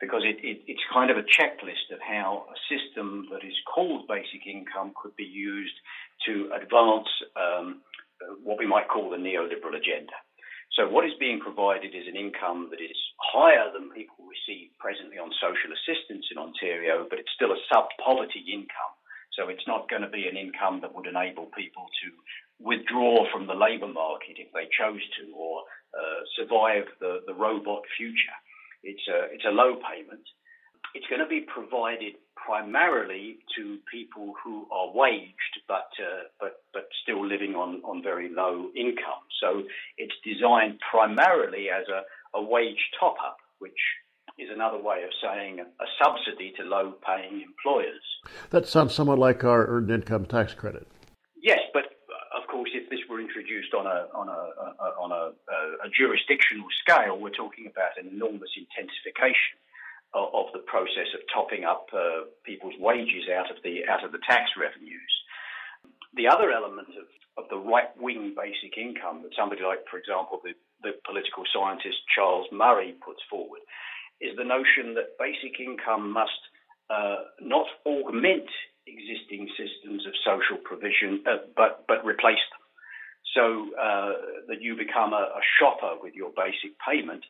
Because 0.00 0.22
it, 0.24 0.42
it, 0.42 0.62
it's 0.66 0.82
kind 0.92 1.10
of 1.10 1.16
a 1.16 1.22
checklist 1.22 1.92
of 1.92 2.00
how 2.00 2.46
a 2.50 2.58
system 2.68 3.28
that 3.30 3.46
is 3.46 3.54
called 3.72 4.08
basic 4.08 4.46
income 4.46 4.92
could 5.00 5.14
be 5.16 5.24
used 5.24 5.74
to 6.26 6.50
advance 6.54 7.08
um, 7.36 7.80
what 8.42 8.58
we 8.58 8.66
might 8.66 8.88
call 8.88 9.10
the 9.10 9.16
neoliberal 9.16 9.76
agenda. 9.76 10.14
So, 10.74 10.90
what 10.90 11.06
is 11.06 11.14
being 11.20 11.38
provided 11.38 11.94
is 11.94 12.10
an 12.10 12.18
income 12.18 12.66
that 12.74 12.82
is 12.82 12.98
higher 13.22 13.70
than 13.70 13.94
people 13.94 14.26
receive 14.26 14.74
presently 14.82 15.22
on 15.22 15.30
social 15.38 15.70
assistance 15.70 16.26
in 16.34 16.38
Ontario, 16.38 17.06
but 17.08 17.22
it's 17.22 17.30
still 17.34 17.54
a 17.54 17.64
sub 17.70 17.86
poverty 18.02 18.42
income. 18.50 18.94
So, 19.38 19.46
it's 19.46 19.66
not 19.70 19.86
going 19.86 20.02
to 20.02 20.10
be 20.10 20.26
an 20.26 20.36
income 20.36 20.82
that 20.82 20.90
would 20.90 21.06
enable 21.06 21.46
people 21.54 21.86
to 22.02 22.08
withdraw 22.58 23.30
from 23.30 23.46
the 23.46 23.54
labour 23.54 23.86
market 23.86 24.42
if 24.42 24.50
they 24.50 24.66
chose 24.74 25.02
to 25.22 25.30
or 25.34 25.62
uh, 25.94 26.26
survive 26.34 26.90
the, 26.98 27.22
the 27.26 27.34
robot 27.34 27.82
future. 27.96 28.34
It's 28.84 29.06
a, 29.08 29.32
it's 29.32 29.44
a 29.44 29.50
low 29.50 29.76
payment. 29.76 30.22
It's 30.94 31.06
going 31.08 31.20
to 31.20 31.28
be 31.28 31.40
provided 31.40 32.14
primarily 32.36 33.38
to 33.56 33.78
people 33.90 34.34
who 34.44 34.66
are 34.70 34.92
waged 34.94 35.54
but, 35.66 35.88
uh, 35.98 36.28
but, 36.38 36.62
but 36.72 36.88
still 37.02 37.26
living 37.26 37.54
on, 37.54 37.80
on 37.84 38.02
very 38.02 38.28
low 38.28 38.68
income. 38.76 39.24
So 39.40 39.62
it's 39.98 40.14
designed 40.22 40.78
primarily 40.90 41.68
as 41.70 41.86
a, 41.88 42.38
a 42.38 42.42
wage 42.42 42.90
top 43.00 43.16
up, 43.24 43.38
which 43.58 43.72
is 44.38 44.48
another 44.52 44.78
way 44.78 45.02
of 45.04 45.10
saying 45.22 45.60
a 45.60 45.86
subsidy 46.02 46.52
to 46.58 46.64
low 46.64 46.94
paying 47.06 47.42
employers. 47.42 48.02
That 48.50 48.66
sounds 48.66 48.94
somewhat 48.94 49.18
like 49.18 49.44
our 49.44 49.66
earned 49.66 49.90
income 49.90 50.26
tax 50.26 50.54
credit. 50.54 50.86
Yes, 51.40 51.60
but 51.72 51.84
course, 52.54 52.70
if 52.70 52.86
this 52.86 53.02
were 53.10 53.18
introduced 53.18 53.74
on 53.74 53.82
a 53.90 54.06
on 54.14 54.30
a, 54.30 54.40
on 55.02 55.10
a, 55.10 55.34
a, 55.82 55.88
jurisdictional 55.90 56.70
scale, 56.78 57.18
we're 57.18 57.34
talking 57.34 57.66
about 57.66 57.98
an 57.98 58.06
enormous 58.06 58.54
intensification 58.54 59.58
of, 60.14 60.30
of 60.30 60.46
the 60.54 60.62
process 60.62 61.10
of 61.18 61.26
topping 61.34 61.66
up 61.66 61.90
uh, 61.90 62.30
people's 62.46 62.78
wages 62.78 63.26
out 63.26 63.50
of 63.50 63.58
the 63.66 63.82
out 63.90 64.06
of 64.06 64.14
the 64.14 64.22
tax 64.22 64.54
revenues. 64.54 65.10
The 66.14 66.30
other 66.30 66.54
element 66.54 66.94
of, 66.94 67.10
of 67.42 67.50
the 67.50 67.58
right 67.58 67.90
wing 67.98 68.38
basic 68.38 68.78
income 68.78 69.26
that 69.26 69.34
somebody 69.34 69.66
like, 69.66 69.82
for 69.90 69.98
example, 69.98 70.38
the, 70.38 70.54
the 70.86 70.94
political 71.02 71.42
scientist 71.50 72.06
Charles 72.14 72.46
Murray 72.54 72.94
puts 73.02 73.18
forward 73.26 73.66
is 74.22 74.38
the 74.38 74.46
notion 74.46 74.94
that 74.94 75.18
basic 75.18 75.58
income 75.58 76.14
must 76.14 76.38
uh, 76.86 77.34
not 77.42 77.66
augment 77.82 78.46
existing 78.86 79.48
systems 79.56 80.06
of 80.06 80.12
social 80.24 80.58
provision, 80.62 81.22
uh, 81.26 81.44
but 81.56 81.84
but 81.88 82.04
replace 82.04 82.42
them. 82.52 82.64
So 83.34 83.44
uh, 83.74 84.12
that 84.48 84.62
you 84.62 84.76
become 84.76 85.12
a, 85.12 85.26
a, 85.34 85.42
shopper 85.58 85.98
with 86.00 86.14
your 86.14 86.30
basic 86.36 86.78
payment, 86.78 87.24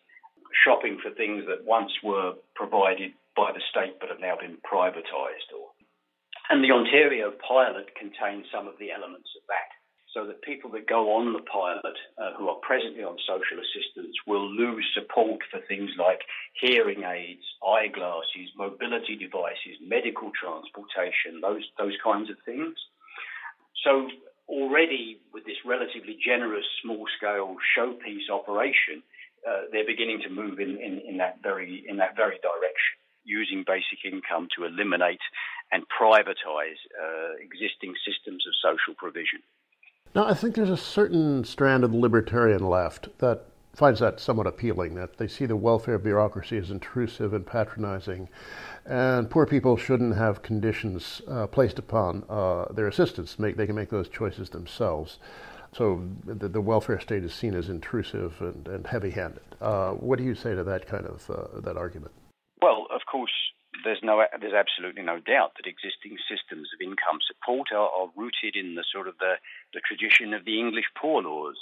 shopping 0.53 0.99
for 1.01 1.11
things 1.11 1.45
that 1.49 1.65
once 1.65 1.93
were 2.05 2.35
provided 2.55 3.13
by 3.35 3.53
the 3.53 3.65
state 3.71 3.97
but 4.01 4.11
have 4.11 4.21
now 4.21 4.37
been 4.37 4.59
privatised. 4.61 5.49
Or, 5.57 5.73
and 6.51 6.63
the 6.63 6.77
Ontario 6.77 7.33
pilot 7.41 7.89
contains 7.97 8.45
some 8.53 8.69
of 8.69 8.77
the 8.79 8.93
elements 8.93 9.33
of 9.33 9.49
that 9.49 9.71
so 10.15 10.25
that 10.27 10.41
people 10.43 10.71
that 10.71 10.87
go 10.87 11.19
on 11.19 11.33
the 11.33 11.43
pilot 11.43 11.99
uh, 12.17 12.33
who 12.39 12.49
are 12.49 12.63
presently 12.63 13.03
on 13.03 13.19
social 13.27 13.59
assistance 13.59 14.15
will 14.27 14.49
lose 14.49 14.87
support 14.95 15.43
for 15.51 15.59
things 15.67 15.91
like 15.99 16.23
hearing 16.55 17.03
aids, 17.03 17.43
eyeglasses, 17.67 18.55
mobility 18.57 19.17
devices, 19.17 19.75
medical 19.83 20.31
transportation, 20.31 21.43
those 21.43 21.67
those 21.77 21.99
kinds 22.03 22.31
of 22.31 22.37
things. 22.47 22.79
So 23.83 24.09
already 24.49 25.19
with 25.33 25.45
this 25.45 25.59
relatively 25.67 26.17
generous 26.25 26.65
small 26.81 27.05
scale 27.19 27.57
showpiece 27.77 28.31
operation, 28.31 29.03
uh, 29.43 29.67
they're 29.73 29.87
beginning 29.87 30.23
to 30.23 30.31
move 30.31 30.61
in, 30.61 30.79
in, 30.79 31.03
in 31.09 31.17
that 31.19 31.43
very 31.43 31.85
in 31.89 31.97
that 31.99 32.15
very 32.15 32.39
direction 32.39 32.97
using 33.25 33.65
basic 33.67 34.05
income 34.05 34.47
to 34.55 34.65
eliminate 34.65 35.25
and 35.73 35.83
privatise 35.89 36.79
uh, 36.95 37.35
existing 37.41 37.95
systems 38.07 38.45
of 38.47 38.53
social 38.63 38.95
provision. 38.95 39.41
Now, 40.15 40.27
I 40.27 40.35
think 40.35 40.55
there's 40.55 40.71
a 40.71 40.77
certain 40.77 41.43
strand 41.43 41.83
of 41.83 41.91
the 41.91 41.99
libertarian 41.99 42.65
left 42.69 43.09
that 43.19 43.47
finds 43.75 43.99
that 43.99 44.21
somewhat 44.21 44.47
appealing, 44.47 44.95
that 44.95 45.17
they 45.17 45.27
see 45.27 45.45
the 45.45 45.57
welfare 45.57 45.99
bureaucracy 45.99 46.57
as 46.57 46.71
intrusive 46.71 47.35
and 47.35 47.45
patronizing, 47.45 48.29
and 48.87 49.29
poor 49.29 49.45
people 49.45 49.77
shouldn't 49.77 50.17
have 50.17 50.43
conditions 50.43 51.21
uh, 51.27 51.49
placed 51.49 51.81
upon 51.81 52.23
uh, 52.29 52.67
their 52.73 52.87
assistance. 52.87 53.41
Make, 53.41 53.57
they 53.57 53.67
can 53.67 53.75
make 53.75 53.91
those 53.91 54.09
choices 54.09 54.51
themselves. 54.51 55.19
So 55.73 56.09
the, 56.25 56.49
the 56.49 56.61
welfare 56.61 57.01
state 57.01 57.25
is 57.25 57.35
seen 57.35 57.55
as 57.55 57.69
intrusive 57.69 58.41
and, 58.41 58.69
and 58.69 58.87
heavy-handed. 58.87 59.43
Uh, 59.61 59.95
what 59.95 60.19
do 60.19 60.25
you 60.25 60.37
say 60.37 60.55
to 60.55 60.63
that 60.63 60.87
kind 60.87 61.07
of 61.07 61.29
uh, 61.29 61.61
that 61.63 61.77
argument? 61.77 62.13
Well, 62.63 62.87
of 62.95 63.01
course, 63.11 63.33
there's 63.85 64.03
no, 64.03 64.25
there's 64.41 64.55
absolutely 64.55 65.03
no 65.03 65.21
doubt 65.21 65.53
that 65.57 65.69
existing 65.69 66.17
systems 66.29 66.69
of 66.75 66.81
income 66.81 67.21
support 67.27 67.69
are, 67.73 67.89
are 67.89 68.09
rooted 68.17 68.57
in 68.57 68.75
the 68.75 68.85
sort 68.91 69.09
of 69.09 69.15
the, 69.19 69.35
the 69.73 69.81
tradition 69.81 70.35
of 70.35 70.45
the 70.45 70.59
English 70.59 70.89
poor 71.01 71.23
laws, 71.23 71.57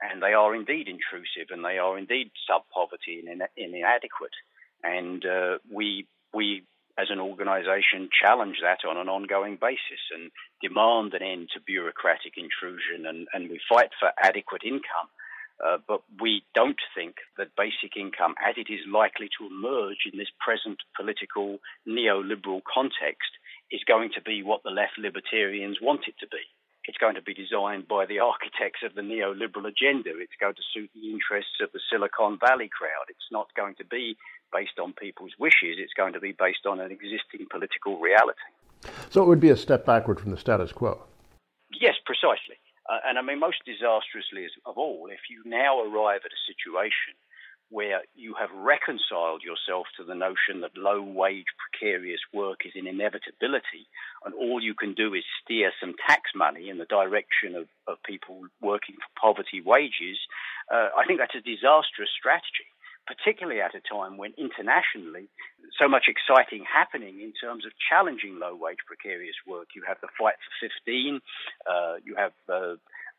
and 0.00 0.22
they 0.22 0.32
are 0.32 0.54
indeed 0.54 0.88
intrusive 0.88 1.50
and 1.50 1.64
they 1.64 1.78
are 1.78 1.98
indeed 1.98 2.30
sub 2.46 2.62
poverty 2.72 3.22
and 3.26 3.42
inadequate. 3.56 4.36
And 4.82 5.24
uh, 5.26 5.58
we 5.70 6.06
we 6.32 6.64
as 6.98 7.08
an 7.10 7.20
organisation 7.20 8.08
challenge 8.10 8.58
that 8.62 8.88
on 8.88 8.96
an 8.96 9.08
ongoing 9.08 9.56
basis 9.60 10.02
and 10.14 10.30
demand 10.60 11.14
an 11.14 11.22
end 11.22 11.48
to 11.54 11.60
bureaucratic 11.60 12.34
intrusion 12.36 13.06
and, 13.06 13.28
and 13.32 13.48
we 13.48 13.60
fight 13.68 13.90
for 13.98 14.10
adequate 14.20 14.62
income 14.64 15.08
uh, 15.64 15.78
but 15.86 16.02
we 16.20 16.42
don't 16.54 16.80
think 16.94 17.16
that 17.36 17.56
basic 17.56 17.96
income, 17.96 18.34
as 18.38 18.54
it 18.56 18.72
is 18.72 18.80
likely 18.86 19.28
to 19.38 19.46
emerge 19.46 20.06
in 20.10 20.18
this 20.18 20.30
present 20.38 20.78
political 20.96 21.58
neoliberal 21.86 22.62
context, 22.62 23.30
is 23.70 23.82
going 23.86 24.10
to 24.14 24.22
be 24.22 24.42
what 24.42 24.62
the 24.62 24.70
left 24.70 24.98
libertarians 24.98 25.78
want 25.82 26.06
it 26.06 26.14
to 26.20 26.26
be. 26.28 26.42
It's 26.84 26.96
going 26.96 27.16
to 27.16 27.22
be 27.22 27.34
designed 27.34 27.86
by 27.86 28.06
the 28.06 28.20
architects 28.20 28.80
of 28.82 28.94
the 28.94 29.02
neoliberal 29.02 29.68
agenda. 29.68 30.16
It's 30.16 30.38
going 30.40 30.54
to 30.54 30.70
suit 30.72 30.88
the 30.94 31.10
interests 31.12 31.60
of 31.60 31.70
the 31.72 31.80
Silicon 31.90 32.38
Valley 32.40 32.70
crowd. 32.72 33.10
It's 33.10 33.28
not 33.30 33.48
going 33.54 33.74
to 33.76 33.84
be 33.84 34.16
based 34.52 34.78
on 34.80 34.94
people's 34.94 35.32
wishes. 35.38 35.76
It's 35.76 35.92
going 35.92 36.14
to 36.14 36.20
be 36.20 36.32
based 36.32 36.64
on 36.64 36.80
an 36.80 36.90
existing 36.90 37.46
political 37.50 38.00
reality. 38.00 38.48
So 39.10 39.22
it 39.22 39.26
would 39.26 39.40
be 39.40 39.50
a 39.50 39.56
step 39.56 39.84
backward 39.84 40.18
from 40.18 40.30
the 40.30 40.38
status 40.38 40.72
quo. 40.72 41.02
Yes, 41.78 41.94
precisely. 42.06 42.56
Uh, 42.88 42.98
and 43.06 43.18
I 43.18 43.22
mean, 43.22 43.38
most 43.38 43.60
disastrously 43.64 44.48
of 44.64 44.78
all, 44.78 45.08
if 45.12 45.28
you 45.28 45.42
now 45.44 45.80
arrive 45.80 46.22
at 46.24 46.32
a 46.32 46.46
situation 46.48 47.14
where 47.70 48.00
you 48.16 48.34
have 48.40 48.48
reconciled 48.56 49.42
yourself 49.44 49.86
to 49.94 50.02
the 50.02 50.14
notion 50.14 50.62
that 50.62 50.72
low 50.74 51.02
wage, 51.02 51.52
precarious 51.60 52.20
work 52.32 52.64
is 52.64 52.72
an 52.74 52.86
inevitability, 52.86 53.84
and 54.24 54.32
all 54.32 54.62
you 54.62 54.72
can 54.74 54.94
do 54.94 55.12
is 55.12 55.24
steer 55.44 55.70
some 55.78 55.92
tax 56.08 56.30
money 56.34 56.70
in 56.70 56.78
the 56.78 56.86
direction 56.88 57.54
of, 57.54 57.68
of 57.86 58.02
people 58.04 58.40
working 58.62 58.96
for 58.96 59.20
poverty 59.20 59.60
wages, 59.60 60.16
uh, 60.72 60.88
I 60.96 61.04
think 61.06 61.20
that's 61.20 61.36
a 61.36 61.44
disastrous 61.44 62.08
strategy 62.16 62.72
particularly 63.08 63.60
at 63.60 63.74
a 63.74 63.80
time 63.80 64.18
when 64.18 64.36
internationally 64.36 65.32
so 65.80 65.88
much 65.88 66.04
exciting 66.12 66.64
happening 66.68 67.20
in 67.20 67.32
terms 67.32 67.64
of 67.64 67.72
challenging 67.88 68.38
low 68.38 68.54
wage 68.54 68.84
precarious 68.86 69.36
work. 69.48 69.68
You 69.74 69.82
have 69.88 69.96
the 70.00 70.08
fight 70.18 70.36
for 70.60 70.68
15, 70.68 71.20
uh, 71.64 71.94
you 72.04 72.14
have 72.16 72.32
uh, 72.48 72.76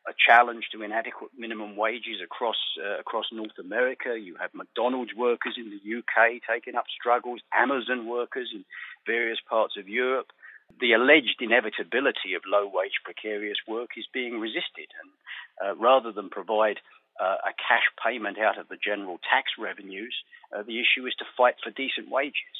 a 0.07 0.13
challenge 0.15 0.69
to 0.71 0.81
inadequate 0.81 1.31
minimum 1.37 1.75
wages 1.75 2.21
across 2.23 2.57
uh, 2.77 2.99
across 2.99 3.25
North 3.31 3.57
America. 3.59 4.17
You 4.17 4.35
have 4.39 4.53
McDonald's 4.53 5.13
workers 5.15 5.55
in 5.57 5.69
the 5.69 5.81
UK 5.97 6.41
taking 6.47 6.75
up 6.75 6.85
struggles, 6.87 7.41
Amazon 7.53 8.07
workers 8.07 8.49
in 8.53 8.63
various 9.05 9.39
parts 9.49 9.75
of 9.77 9.89
Europe. 9.89 10.27
The 10.79 10.93
alleged 10.93 11.41
inevitability 11.41 12.35
of 12.35 12.43
low 12.45 12.69
wage 12.71 13.01
precarious 13.03 13.57
work 13.67 13.89
is 13.97 14.05
being 14.13 14.39
resisted, 14.39 14.89
and 15.01 15.09
uh, 15.61 15.75
rather 15.75 16.11
than 16.11 16.29
provide 16.29 16.77
a 17.23 17.53
cash 17.57 17.83
payment 18.03 18.37
out 18.37 18.57
of 18.57 18.67
the 18.69 18.77
general 18.77 19.19
tax 19.29 19.51
revenues. 19.59 20.15
Uh, 20.55 20.63
the 20.63 20.79
issue 20.79 21.05
is 21.05 21.13
to 21.19 21.25
fight 21.37 21.55
for 21.63 21.71
decent 21.71 22.09
wages. 22.09 22.57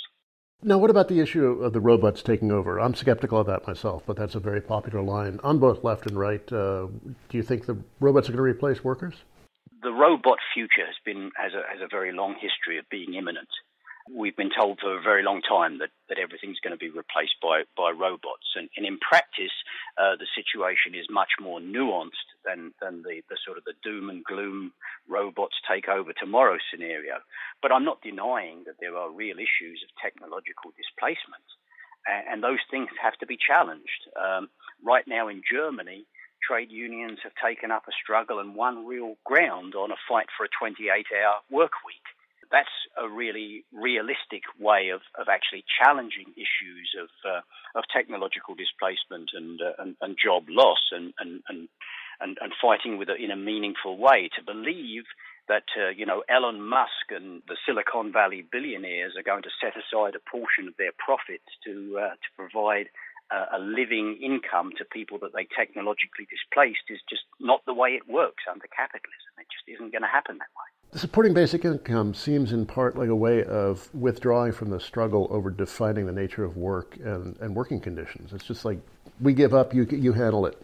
Now, 0.61 0.77
what 0.77 0.89
about 0.89 1.07
the 1.07 1.21
issue 1.21 1.45
of 1.63 1.71
the 1.71 1.79
robots 1.79 2.21
taking 2.21 2.51
over? 2.51 2.79
I'm 2.79 2.93
skeptical 2.93 3.39
of 3.39 3.47
that 3.47 3.65
myself, 3.65 4.03
but 4.05 4.17
that's 4.17 4.35
a 4.35 4.41
very 4.41 4.59
popular 4.59 5.01
line 5.01 5.39
on 5.41 5.57
both 5.57 5.85
left 5.85 6.05
and 6.05 6.19
right. 6.19 6.43
Uh, 6.51 6.87
do 7.29 7.37
you 7.37 7.43
think 7.43 7.65
the 7.65 7.77
robots 8.01 8.27
are 8.27 8.33
going 8.33 8.39
to 8.39 8.43
replace 8.43 8.83
workers? 8.83 9.15
The 9.81 9.93
robot 9.93 10.39
future 10.53 10.85
has 10.85 10.95
been 11.05 11.31
has 11.37 11.53
a, 11.53 11.63
has 11.71 11.79
a 11.81 11.87
very 11.89 12.11
long 12.11 12.33
history 12.33 12.77
of 12.77 12.89
being 12.89 13.13
imminent 13.13 13.47
we've 14.13 14.35
been 14.35 14.49
told 14.49 14.79
for 14.79 14.97
a 14.97 15.01
very 15.01 15.23
long 15.23 15.41
time 15.41 15.79
that, 15.79 15.89
that 16.07 16.17
everything's 16.17 16.59
going 16.59 16.73
to 16.73 16.77
be 16.77 16.89
replaced 16.89 17.35
by, 17.41 17.63
by 17.77 17.91
robots. 17.91 18.55
And, 18.55 18.69
and 18.77 18.85
in 18.85 18.97
practice, 18.97 19.53
uh, 19.97 20.15
the 20.17 20.27
situation 20.35 20.97
is 20.97 21.05
much 21.09 21.29
more 21.39 21.59
nuanced 21.59 22.29
than, 22.45 22.73
than 22.81 23.03
the, 23.03 23.21
the 23.29 23.37
sort 23.45 23.57
of 23.57 23.63
the 23.65 23.77
doom 23.83 24.09
and 24.09 24.23
gloom 24.23 24.73
robots 25.07 25.55
take 25.69 25.87
over 25.87 26.13
tomorrow 26.13 26.57
scenario. 26.71 27.21
But 27.61 27.71
I'm 27.71 27.85
not 27.85 28.01
denying 28.01 28.63
that 28.65 28.79
there 28.79 28.97
are 28.97 29.11
real 29.11 29.37
issues 29.37 29.83
of 29.83 29.89
technological 30.01 30.71
displacement. 30.75 31.45
And, 32.07 32.23
and 32.33 32.43
those 32.43 32.63
things 32.71 32.89
have 33.01 33.17
to 33.19 33.27
be 33.27 33.37
challenged. 33.37 34.09
Um, 34.17 34.49
right 34.83 35.05
now 35.07 35.27
in 35.27 35.41
Germany, 35.45 36.05
trade 36.41 36.71
unions 36.71 37.19
have 37.23 37.33
taken 37.43 37.69
up 37.69 37.83
a 37.87 37.99
struggle 38.01 38.39
and 38.39 38.55
won 38.55 38.85
real 38.87 39.15
ground 39.25 39.75
on 39.75 39.91
a 39.91 40.01
fight 40.07 40.27
for 40.37 40.45
a 40.45 40.55
28 40.57 41.05
hour 41.13 41.35
work 41.51 41.73
week 41.85 42.05
that's 42.51 42.69
a 42.97 43.07
really 43.07 43.63
realistic 43.71 44.43
way 44.59 44.89
of, 44.89 45.01
of 45.19 45.27
actually 45.29 45.63
challenging 45.81 46.33
issues 46.35 46.95
of 46.99 47.09
uh, 47.25 47.41
of 47.75 47.83
technological 47.93 48.55
displacement 48.55 49.29
and, 49.33 49.61
uh, 49.61 49.73
and, 49.77 49.95
and 50.01 50.17
job 50.17 50.45
loss 50.49 50.89
and 50.91 51.13
and 51.19 51.41
and, 51.49 51.69
and, 52.19 52.37
and 52.41 52.53
fighting 52.61 52.97
with 52.97 53.09
it 53.09 53.21
in 53.21 53.31
a 53.31 53.35
meaningful 53.35 53.97
way. 53.97 54.29
To 54.35 54.43
believe 54.43 55.03
that 55.47 55.69
uh, 55.77 55.89
you 55.89 56.05
know 56.05 56.23
Elon 56.29 56.61
Musk 56.61 57.09
and 57.09 57.41
the 57.47 57.57
Silicon 57.65 58.11
Valley 58.11 58.45
billionaires 58.51 59.13
are 59.17 59.23
going 59.23 59.43
to 59.43 59.57
set 59.61 59.73
aside 59.77 60.15
a 60.15 60.29
portion 60.29 60.67
of 60.67 60.77
their 60.77 60.93
profits 60.97 61.49
to 61.65 61.99
uh, 62.01 62.13
to 62.17 62.29
provide 62.35 62.89
a 63.29 63.59
living 63.59 64.17
income 64.25 64.71
to 64.75 64.83
people 64.83 65.19
that 65.19 65.29
they 65.37 65.45
technologically 65.53 66.25
displaced 66.33 66.89
is 66.89 66.97
just 67.07 67.21
not 67.39 67.61
the 67.67 67.73
way 67.73 67.89
it 67.89 68.09
works 68.09 68.41
under 68.49 68.65
capitalism. 68.65 69.37
It 69.37 69.45
just 69.53 69.69
isn't 69.69 69.91
going 69.91 70.01
to 70.01 70.09
happen 70.09 70.41
that 70.41 70.49
way. 70.57 70.78
Supporting 70.95 71.35
basic 71.35 71.65
income 71.65 72.15
seems 72.15 72.51
in 72.51 72.65
part 72.65 72.97
like 72.97 73.09
a 73.09 73.15
way 73.15 73.43
of 73.43 73.93
withdrawing 73.93 74.51
from 74.51 74.71
the 74.71 74.79
struggle 74.79 75.27
over 75.29 75.51
defining 75.51 76.07
the 76.07 76.11
nature 76.11 76.43
of 76.43 76.57
work 76.57 76.97
and, 77.03 77.37
and 77.39 77.55
working 77.55 77.79
conditions. 77.79 78.33
It's 78.33 78.43
just 78.43 78.65
like 78.65 78.79
we 79.21 79.33
give 79.33 79.53
up, 79.53 79.71
you 79.73 79.85
you 79.91 80.13
handle 80.13 80.47
it. 80.47 80.57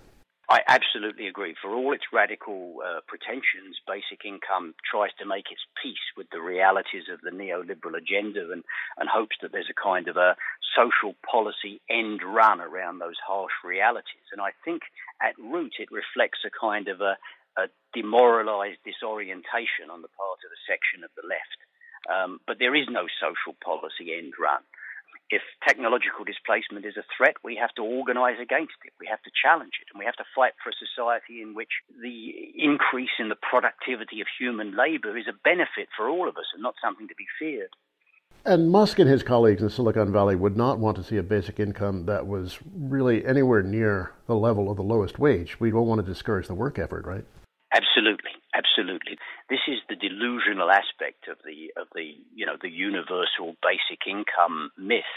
I 0.49 0.61
absolutely 0.67 1.27
agree. 1.27 1.55
For 1.59 1.73
all 1.73 1.93
its 1.93 2.05
radical 2.13 2.77
uh, 2.85 3.01
pretensions, 3.07 3.77
basic 3.87 4.25
income 4.25 4.75
tries 4.89 5.09
to 5.19 5.25
make 5.25 5.45
its 5.51 5.61
peace 5.81 6.13
with 6.15 6.27
the 6.31 6.39
realities 6.39 7.05
of 7.11 7.21
the 7.21 7.31
neoliberal 7.31 7.97
agenda 7.97 8.51
and, 8.51 8.63
and 8.97 9.09
hopes 9.09 9.35
that 9.41 9.51
there's 9.51 9.69
a 9.71 9.81
kind 9.81 10.07
of 10.07 10.17
a 10.17 10.35
social 10.75 11.15
policy 11.29 11.81
end 11.89 12.21
run 12.21 12.61
around 12.61 12.99
those 12.99 13.17
harsh 13.25 13.53
realities. 13.63 14.29
And 14.31 14.41
I 14.41 14.51
think 14.63 14.83
at 15.21 15.33
root 15.39 15.73
it 15.79 15.89
reflects 15.91 16.39
a 16.45 16.51
kind 16.53 16.87
of 16.89 17.01
a, 17.01 17.17
a 17.57 17.71
demoralized 17.93 18.79
disorientation 18.83 19.89
on 19.91 20.01
the 20.01 20.11
part 20.13 20.39
of 20.43 20.51
a 20.51 20.61
section 20.67 21.03
of 21.03 21.11
the 21.15 21.25
left. 21.27 21.59
Um, 22.05 22.39
but 22.45 22.59
there 22.59 22.75
is 22.75 22.85
no 22.91 23.07
social 23.19 23.57
policy 23.63 24.13
end 24.13 24.33
run 24.37 24.61
if 25.29 25.41
technological 25.67 26.23
displacement 26.23 26.85
is 26.85 26.97
a 26.97 27.05
threat, 27.17 27.35
we 27.43 27.55
have 27.55 27.73
to 27.75 27.81
organize 27.81 28.37
against 28.41 28.77
it. 28.85 28.93
We 28.99 29.07
have 29.07 29.21
to 29.23 29.31
challenge 29.33 29.81
it. 29.81 29.87
And 29.91 29.97
we 29.97 30.05
have 30.05 30.15
to 30.15 30.23
fight 30.35 30.53
for 30.63 30.69
a 30.69 30.77
society 30.77 31.41
in 31.41 31.55
which 31.55 31.81
the 32.01 32.53
increase 32.55 33.17
in 33.19 33.29
the 33.29 33.35
productivity 33.35 34.21
of 34.21 34.27
human 34.39 34.77
labor 34.77 35.17
is 35.17 35.25
a 35.27 35.33
benefit 35.43 35.89
for 35.97 36.09
all 36.09 36.29
of 36.29 36.37
us 36.37 36.45
and 36.53 36.61
not 36.61 36.75
something 36.83 37.07
to 37.07 37.15
be 37.17 37.25
feared. 37.39 37.73
And 38.45 38.69
Musk 38.69 38.99
and 38.99 39.09
his 39.09 39.23
colleagues 39.23 39.63
in 39.63 39.69
Silicon 39.71 40.11
Valley 40.11 40.35
would 40.35 40.55
not 40.55 40.77
want 40.77 40.97
to 40.97 41.03
see 41.03 41.17
a 41.17 41.23
basic 41.23 41.59
income 41.59 42.05
that 42.05 42.27
was 42.27 42.59
really 42.75 43.25
anywhere 43.25 43.63
near 43.63 44.11
the 44.27 44.35
level 44.35 44.69
of 44.69 44.77
the 44.77 44.83
lowest 44.83 45.17
wage. 45.17 45.59
We 45.59 45.71
don't 45.71 45.87
want 45.87 46.05
to 46.05 46.05
discourage 46.05 46.47
the 46.47 46.53
work 46.53 46.77
effort, 46.77 47.05
right? 47.05 47.25
Absolutely, 47.75 48.31
absolutely. 48.55 49.17
This 49.49 49.59
is 49.67 49.83
the 49.89 49.99
delusional 49.99 50.71
aspect 50.71 51.27
of 51.27 51.35
the 51.43 51.75
of 51.75 51.87
the 51.93 52.15
you 52.33 52.45
know 52.45 52.55
the 52.55 52.71
universal 52.71 53.59
basic 53.59 54.07
income 54.07 54.71
myth. 54.77 55.11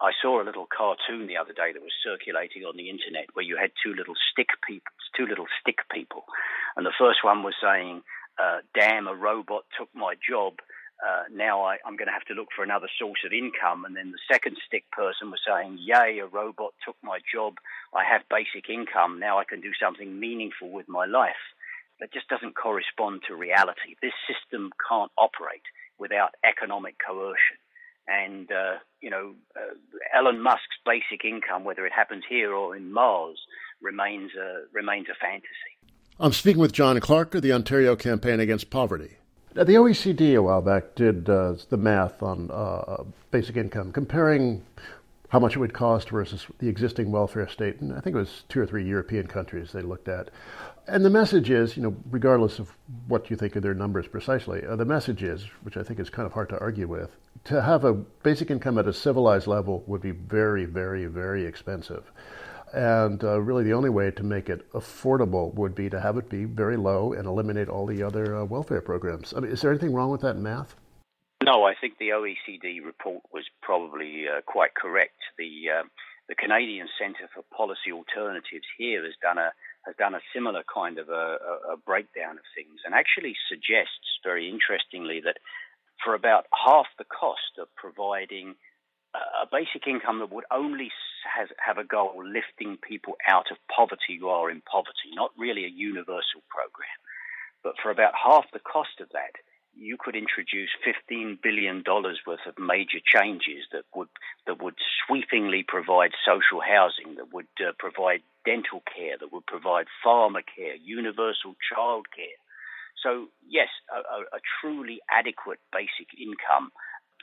I 0.00 0.12
saw 0.22 0.40
a 0.40 0.46
little 0.46 0.68
cartoon 0.70 1.26
the 1.26 1.38
other 1.38 1.52
day 1.52 1.72
that 1.74 1.82
was 1.82 2.04
circulating 2.04 2.62
on 2.62 2.76
the 2.76 2.88
internet 2.88 3.26
where 3.34 3.44
you 3.44 3.56
had 3.56 3.72
two 3.82 3.94
little 3.98 4.14
stick 4.30 4.50
people, 4.62 4.92
two 5.16 5.26
little 5.26 5.50
stick 5.60 5.78
people, 5.90 6.22
and 6.76 6.86
the 6.86 6.94
first 6.96 7.24
one 7.24 7.42
was 7.42 7.56
saying, 7.60 8.02
uh, 8.38 8.58
"Damn, 8.78 9.08
a 9.08 9.14
robot 9.14 9.64
took 9.76 9.90
my 9.92 10.14
job." 10.14 10.60
Uh, 11.02 11.24
now 11.32 11.62
I, 11.62 11.78
am 11.86 11.96
going 11.96 12.10
to 12.10 12.12
have 12.12 12.26
to 12.26 12.34
look 12.34 12.48
for 12.54 12.64
another 12.64 12.88
source 12.98 13.22
of 13.24 13.32
income. 13.32 13.84
And 13.84 13.94
then 13.94 14.10
the 14.10 14.18
second 14.26 14.56
stick 14.66 14.82
person 14.90 15.30
was 15.30 15.38
saying, 15.46 15.78
Yay, 15.78 16.18
a 16.18 16.26
robot 16.26 16.74
took 16.84 16.96
my 17.04 17.20
job. 17.32 17.54
I 17.94 18.02
have 18.02 18.22
basic 18.28 18.68
income. 18.68 19.20
Now 19.20 19.38
I 19.38 19.44
can 19.44 19.60
do 19.60 19.70
something 19.80 20.18
meaningful 20.18 20.70
with 20.72 20.88
my 20.88 21.06
life 21.06 21.38
that 22.00 22.12
just 22.12 22.28
doesn't 22.28 22.54
correspond 22.54 23.22
to 23.28 23.34
reality. 23.34 23.96
This 24.02 24.12
system 24.26 24.70
can't 24.88 25.10
operate 25.18 25.62
without 25.98 26.34
economic 26.44 26.96
coercion. 27.04 27.58
And, 28.06 28.50
uh, 28.50 28.78
you 29.00 29.10
know, 29.10 29.34
uh, 29.54 30.18
Elon 30.18 30.40
Musk's 30.40 30.78
basic 30.86 31.24
income, 31.24 31.64
whether 31.64 31.84
it 31.84 31.92
happens 31.92 32.24
here 32.28 32.52
or 32.54 32.74
in 32.74 32.92
Mars, 32.92 33.38
remains 33.82 34.30
a, 34.34 34.62
remains 34.72 35.06
a 35.10 35.14
fantasy. 35.20 35.76
I'm 36.18 36.32
speaking 36.32 36.60
with 36.60 36.72
John 36.72 36.98
Clarke 37.00 37.34
of 37.34 37.42
the 37.42 37.52
Ontario 37.52 37.94
Campaign 37.96 38.40
Against 38.40 38.70
Poverty. 38.70 39.18
Now, 39.54 39.64
the 39.64 39.74
OECD 39.74 40.36
a 40.36 40.42
while 40.42 40.62
back 40.62 40.94
did 40.94 41.28
uh, 41.28 41.54
the 41.68 41.76
math 41.76 42.22
on 42.22 42.50
uh, 42.50 43.04
basic 43.30 43.56
income, 43.56 43.92
comparing 43.92 44.64
how 45.28 45.38
much 45.38 45.56
it 45.56 45.58
would 45.58 45.74
cost 45.74 46.08
versus 46.08 46.46
the 46.58 46.68
existing 46.68 47.10
welfare 47.10 47.48
state. 47.48 47.80
And 47.80 47.92
I 47.92 48.00
think 48.00 48.16
it 48.16 48.18
was 48.18 48.44
two 48.48 48.60
or 48.60 48.66
three 48.66 48.84
European 48.84 49.26
countries 49.26 49.72
they 49.72 49.82
looked 49.82 50.08
at. 50.08 50.30
And 50.86 51.04
the 51.04 51.10
message 51.10 51.50
is, 51.50 51.76
you 51.76 51.82
know, 51.82 51.94
regardless 52.10 52.58
of 52.58 52.72
what 53.08 53.28
you 53.28 53.36
think 53.36 53.54
of 53.54 53.62
their 53.62 53.74
numbers 53.74 54.08
precisely, 54.08 54.64
uh, 54.64 54.76
the 54.76 54.86
message 54.86 55.22
is, 55.22 55.44
which 55.62 55.76
I 55.76 55.82
think 55.82 56.00
is 56.00 56.08
kind 56.08 56.24
of 56.24 56.32
hard 56.32 56.48
to 56.48 56.58
argue 56.60 56.88
with, 56.88 57.14
to 57.44 57.60
have 57.60 57.84
a 57.84 57.92
basic 57.92 58.50
income 58.50 58.78
at 58.78 58.88
a 58.88 58.92
civilized 58.92 59.46
level 59.46 59.84
would 59.86 60.00
be 60.00 60.12
very, 60.12 60.64
very, 60.64 61.04
very 61.04 61.44
expensive. 61.44 62.10
And 62.72 63.22
uh, 63.22 63.40
really, 63.40 63.64
the 63.64 63.72
only 63.72 63.90
way 63.90 64.10
to 64.10 64.22
make 64.22 64.48
it 64.48 64.70
affordable 64.72 65.54
would 65.54 65.74
be 65.74 65.88
to 65.90 66.00
have 66.00 66.16
it 66.18 66.28
be 66.28 66.44
very 66.44 66.76
low 66.76 67.12
and 67.12 67.26
eliminate 67.26 67.68
all 67.68 67.86
the 67.86 68.02
other 68.02 68.36
uh, 68.36 68.44
welfare 68.44 68.80
programs. 68.80 69.32
I 69.34 69.40
mean, 69.40 69.50
is 69.50 69.60
there 69.60 69.70
anything 69.70 69.92
wrong 69.92 70.10
with 70.10 70.20
that 70.22 70.36
math? 70.36 70.74
No, 71.44 71.64
I 71.64 71.74
think 71.80 71.98
the 71.98 72.10
OECD 72.10 72.84
report 72.84 73.22
was 73.32 73.44
probably 73.62 74.26
uh, 74.28 74.40
quite 74.42 74.74
correct. 74.74 75.18
The 75.38 75.80
uh, 75.80 75.84
the 76.28 76.34
Canadian 76.34 76.88
Centre 77.00 77.28
for 77.32 77.42
Policy 77.56 77.92
Alternatives 77.92 78.66
here 78.76 79.04
has 79.04 79.14
done 79.22 79.38
a 79.38 79.52
has 79.86 79.94
done 79.96 80.14
a 80.14 80.20
similar 80.34 80.62
kind 80.66 80.98
of 80.98 81.08
a, 81.08 81.38
a, 81.40 81.72
a 81.72 81.76
breakdown 81.76 82.36
of 82.36 82.44
things 82.54 82.80
and 82.84 82.94
actually 82.94 83.34
suggests 83.48 84.20
very 84.24 84.50
interestingly 84.50 85.20
that 85.24 85.38
for 86.04 86.14
about 86.14 86.46
half 86.52 86.86
the 86.98 87.06
cost 87.08 87.56
of 87.58 87.68
providing 87.76 88.54
a 89.14 89.46
basic 89.50 89.86
income 89.86 90.18
that 90.20 90.30
would 90.30 90.44
only 90.50 90.90
has, 91.24 91.48
have 91.58 91.78
a 91.78 91.84
goal 91.84 92.22
lifting 92.22 92.76
people 92.76 93.16
out 93.26 93.50
of 93.50 93.56
poverty 93.74 94.18
who 94.20 94.28
are 94.28 94.50
in 94.50 94.60
poverty, 94.62 95.10
not 95.14 95.32
really 95.38 95.64
a 95.64 95.72
universal 95.72 96.44
program. 96.48 96.98
But 97.64 97.74
for 97.82 97.90
about 97.90 98.12
half 98.14 98.44
the 98.52 98.60
cost 98.60 99.00
of 99.00 99.08
that, 99.12 99.34
you 99.78 99.96
could 99.98 100.16
introduce 100.16 100.70
$15 100.82 101.38
billion 101.40 101.84
worth 101.86 102.46
of 102.46 102.58
major 102.58 102.98
changes 103.04 103.64
that 103.72 103.84
would 103.94 104.08
that 104.46 104.62
would 104.62 104.74
sweepingly 105.06 105.64
provide 105.66 106.10
social 106.26 106.60
housing, 106.60 107.14
that 107.16 107.32
would 107.32 107.46
uh, 107.60 107.72
provide 107.78 108.20
dental 108.44 108.82
care, 108.82 109.16
that 109.18 109.32
would 109.32 109.46
provide 109.46 109.86
pharmacare, 110.04 110.76
universal 110.82 111.54
child 111.72 112.06
care. 112.14 112.38
So 113.02 113.28
yes, 113.46 113.68
a, 113.94 114.36
a, 114.36 114.40
truly 114.60 115.00
adequate 115.08 115.60
basic 115.72 116.10
income 116.18 116.72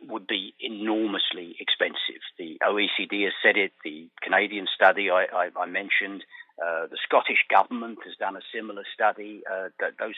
would 0.03 0.27
be 0.27 0.53
enormously 0.59 1.55
expensive. 1.59 2.23
The 2.37 2.57
OECD 2.63 3.25
has 3.25 3.33
said 3.43 3.57
it. 3.57 3.71
The 3.83 4.07
Canadian 4.23 4.67
study 4.73 5.09
I, 5.09 5.25
I, 5.33 5.49
I 5.59 5.65
mentioned, 5.65 6.23
uh, 6.61 6.87
the 6.87 6.97
Scottish 7.03 7.43
government 7.49 7.99
has 8.05 8.15
done 8.15 8.35
a 8.35 8.47
similar 8.53 8.83
study. 8.93 9.43
Uh, 9.43 9.69
those 9.99 10.15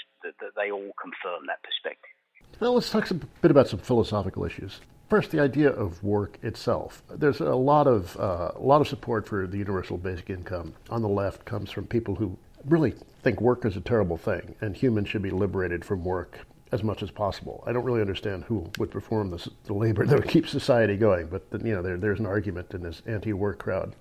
they 0.56 0.71
all 0.71 0.93
confirm 1.02 1.47
that 1.47 1.63
perspective. 1.63 2.16
Well, 2.60 2.73
let's 2.73 2.89
talk 2.89 3.10
a 3.12 3.13
bit 3.13 3.51
about 3.51 3.67
some 3.67 3.79
philosophical 3.79 4.43
issues. 4.43 4.79
First, 5.10 5.31
the 5.31 5.39
idea 5.39 5.69
of 5.69 6.03
work 6.03 6.38
itself. 6.43 7.01
There's 7.10 7.39
a 7.39 7.55
lot 7.55 7.88
of 7.88 8.17
uh, 8.17 8.51
a 8.55 8.62
lot 8.62 8.81
of 8.81 8.88
support 8.88 9.27
for 9.27 9.47
the 9.47 9.57
universal 9.57 9.97
basic 9.97 10.29
income 10.29 10.73
on 10.89 11.01
the 11.01 11.07
left 11.07 11.45
comes 11.45 11.71
from 11.71 11.86
people 11.86 12.15
who 12.15 12.38
really 12.65 12.93
think 13.23 13.39
work 13.39 13.63
is 13.65 13.77
a 13.77 13.81
terrible 13.81 14.17
thing 14.17 14.55
and 14.60 14.75
humans 14.75 15.07
should 15.07 15.21
be 15.21 15.29
liberated 15.29 15.86
from 15.86 16.03
work 16.03 16.39
as 16.71 16.83
much 16.83 17.01
as 17.01 17.12
possible. 17.12 17.63
I 17.65 17.71
don't 17.71 17.86
really 17.86 18.01
understand 18.01 18.43
who 18.43 18.69
would 18.77 18.91
perform 18.91 19.29
this, 19.31 19.47
the 19.65 19.73
labor 19.73 20.05
that 20.05 20.19
would 20.19 20.27
keep 20.27 20.47
society 20.47 20.97
going, 20.97 21.27
but 21.27 21.45
you 21.63 21.73
know, 21.73 21.81
there, 21.81 21.97
there's 21.97 22.19
an 22.19 22.25
argument 22.25 22.73
in 22.73 22.81
this 22.81 23.01
anti-work 23.05 23.60
crowd. 23.60 23.95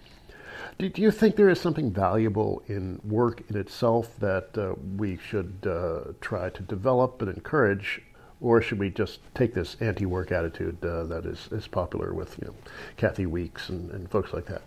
Do, 0.79 0.89
do, 0.89 1.01
you 1.01 1.11
think 1.11 1.37
there 1.37 1.49
is 1.49 1.61
something 1.61 1.93
valuable 1.93 2.63
in 2.67 3.01
work 3.05 3.43
in 3.49 3.57
itself 3.57 4.17
that 4.19 4.59
uh, 4.59 4.75
we 4.97 5.17
should 5.17 5.67
uh, 5.67 6.13
try 6.21 6.51
to 6.51 6.63
develop 6.63 7.23
and 7.23 7.31
encourage 7.31 8.03
or 8.41 8.61
should 8.61 8.79
we 8.79 8.91
just 8.91 9.21
take 9.35 9.55
this 9.55 9.77
anti-work 9.81 10.33
attitude 10.33 10.85
uh, 10.85 11.05
that 11.05 11.25
is, 11.25 11.49
is 11.51 11.67
popular 11.67 12.13
with 12.13 12.39
you 12.41 12.49
know, 12.49 12.55
Kathi 12.97 13.27
Weeks 13.27 13.69
and, 13.69 13.91
and 13.91 14.11
folks 14.11 14.33
like 14.33 14.47
that? 14.47 14.63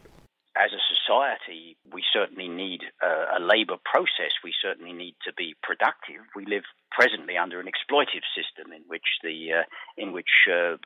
As 0.58 0.71
a 0.73 0.82
society, 1.10 1.77
we 1.93 2.03
certainly 2.12 2.47
need 2.47 2.82
a, 3.01 3.38
a 3.38 3.39
labour 3.39 3.77
process. 3.84 4.34
We 4.43 4.53
certainly 4.62 4.93
need 4.93 5.15
to 5.25 5.34
be 5.34 5.55
productive. 5.63 6.21
We 6.36 6.45
live 6.45 6.63
presently 6.91 7.38
under 7.38 7.60
an 7.60 7.67
exploitive 7.67 8.25
system 8.36 8.73
in 8.73 8.84
which 8.88 9.08
the 9.23 9.63
uh, 9.63 9.65
in 9.97 10.12
which 10.12 10.49
uh, 10.51 10.77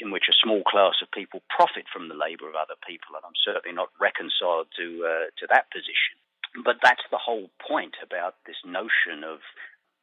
in 0.00 0.10
which 0.10 0.28
a 0.28 0.36
small 0.42 0.62
class 0.66 1.00
of 1.02 1.10
people 1.12 1.40
profit 1.48 1.84
from 1.92 2.08
the 2.08 2.18
labour 2.18 2.48
of 2.48 2.56
other 2.56 2.76
people, 2.86 3.14
and 3.14 3.24
I'm 3.24 3.38
certainly 3.44 3.74
not 3.74 3.90
reconciled 4.00 4.68
to 4.76 4.86
uh, 5.06 5.26
to 5.38 5.46
that 5.48 5.70
position. 5.70 6.18
But 6.64 6.76
that's 6.82 7.04
the 7.10 7.22
whole 7.22 7.48
point 7.66 7.96
about 8.04 8.36
this 8.44 8.60
notion 8.64 9.24
of 9.24 9.40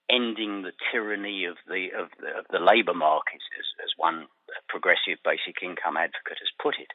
ending 0.09 0.63
the 0.63 0.73
tyranny 0.91 1.45
of 1.45 1.57
the 1.67 1.89
of 1.95 2.09
the, 2.19 2.29
of 2.39 2.45
the 2.49 2.59
labour 2.59 2.93
market, 2.93 3.41
as, 3.57 3.67
as 3.83 3.91
one 3.97 4.27
progressive 4.67 5.21
basic 5.23 5.61
income 5.61 5.97
advocate 5.97 6.41
has 6.41 6.51
put 6.61 6.75
it. 6.79 6.91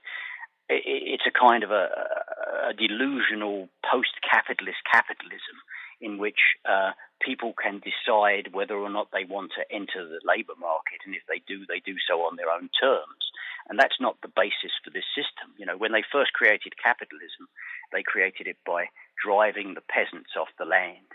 it 0.69 0.83
it's 0.85 1.27
a 1.27 1.35
kind 1.35 1.63
of 1.63 1.71
a, 1.71 1.89
a 2.71 2.75
delusional 2.75 3.69
post-capitalist 3.87 4.83
capitalism 4.91 5.59
in 6.01 6.19
which 6.19 6.59
uh, 6.69 6.91
people 7.23 7.55
can 7.55 7.81
decide 7.81 8.53
whether 8.53 8.75
or 8.75 8.91
not 8.91 9.09
they 9.13 9.25
want 9.25 9.53
to 9.57 9.65
enter 9.71 10.03
the 10.05 10.21
labour 10.27 10.59
market, 10.59 11.01
and 11.07 11.15
if 11.15 11.23
they 11.29 11.41
do, 11.47 11.65
they 11.65 11.81
do 11.81 11.97
so 12.09 12.27
on 12.27 12.37
their 12.37 12.51
own 12.51 12.69
terms. 12.77 13.25
And 13.69 13.79
that's 13.79 13.97
not 14.01 14.21
the 14.21 14.29
basis 14.29 14.77
for 14.85 14.91
this 14.91 15.09
system. 15.17 15.57
You 15.57 15.65
know, 15.65 15.79
when 15.79 15.93
they 15.93 16.05
first 16.05 16.35
created 16.35 16.77
capitalism, 16.77 17.49
they 17.93 18.03
created 18.03 18.47
it 18.47 18.59
by 18.67 18.93
driving 19.17 19.73
the 19.73 19.87
peasants 19.89 20.37
off 20.37 20.53
the 20.59 20.69
land. 20.69 21.09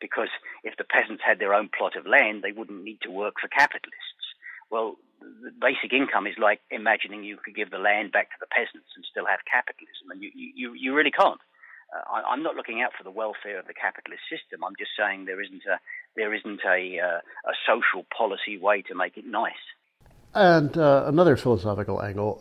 Because 0.00 0.28
if 0.64 0.76
the 0.76 0.84
peasants 0.84 1.22
had 1.24 1.38
their 1.38 1.54
own 1.54 1.68
plot 1.76 1.96
of 1.96 2.06
land, 2.06 2.42
they 2.42 2.52
wouldn't 2.52 2.82
need 2.82 3.00
to 3.02 3.10
work 3.10 3.34
for 3.40 3.48
capitalists. 3.48 4.24
Well, 4.70 4.96
the 5.20 5.52
basic 5.52 5.92
income 5.92 6.26
is 6.26 6.36
like 6.38 6.60
imagining 6.70 7.24
you 7.24 7.36
could 7.36 7.54
give 7.54 7.70
the 7.70 7.78
land 7.78 8.12
back 8.12 8.30
to 8.30 8.40
the 8.40 8.46
peasants 8.46 8.88
and 8.96 9.04
still 9.04 9.26
have 9.26 9.40
capitalism, 9.44 10.10
and 10.10 10.22
you, 10.22 10.30
you, 10.32 10.72
you 10.74 10.94
really 10.94 11.10
can't. 11.10 11.40
Uh, 11.92 12.22
I, 12.24 12.32
am 12.32 12.42
not 12.42 12.54
looking 12.54 12.80
out 12.80 12.92
for 12.96 13.04
the 13.04 13.10
welfare 13.10 13.58
of 13.58 13.66
the 13.66 13.74
capitalist 13.74 14.22
system. 14.30 14.64
I'm 14.64 14.76
just 14.78 14.92
saying 14.96 15.24
there 15.24 15.42
isn't 15.42 15.62
a 15.66 15.78
there 16.16 16.32
isn't 16.32 16.60
a 16.64 16.98
uh, 17.00 17.20
a 17.50 17.54
social 17.66 18.06
policy 18.16 18.58
way 18.58 18.82
to 18.82 18.94
make 18.94 19.16
it 19.16 19.26
nice. 19.26 19.64
And 20.32 20.76
uh, 20.78 21.04
another 21.06 21.36
philosophical 21.36 22.00
angle. 22.00 22.38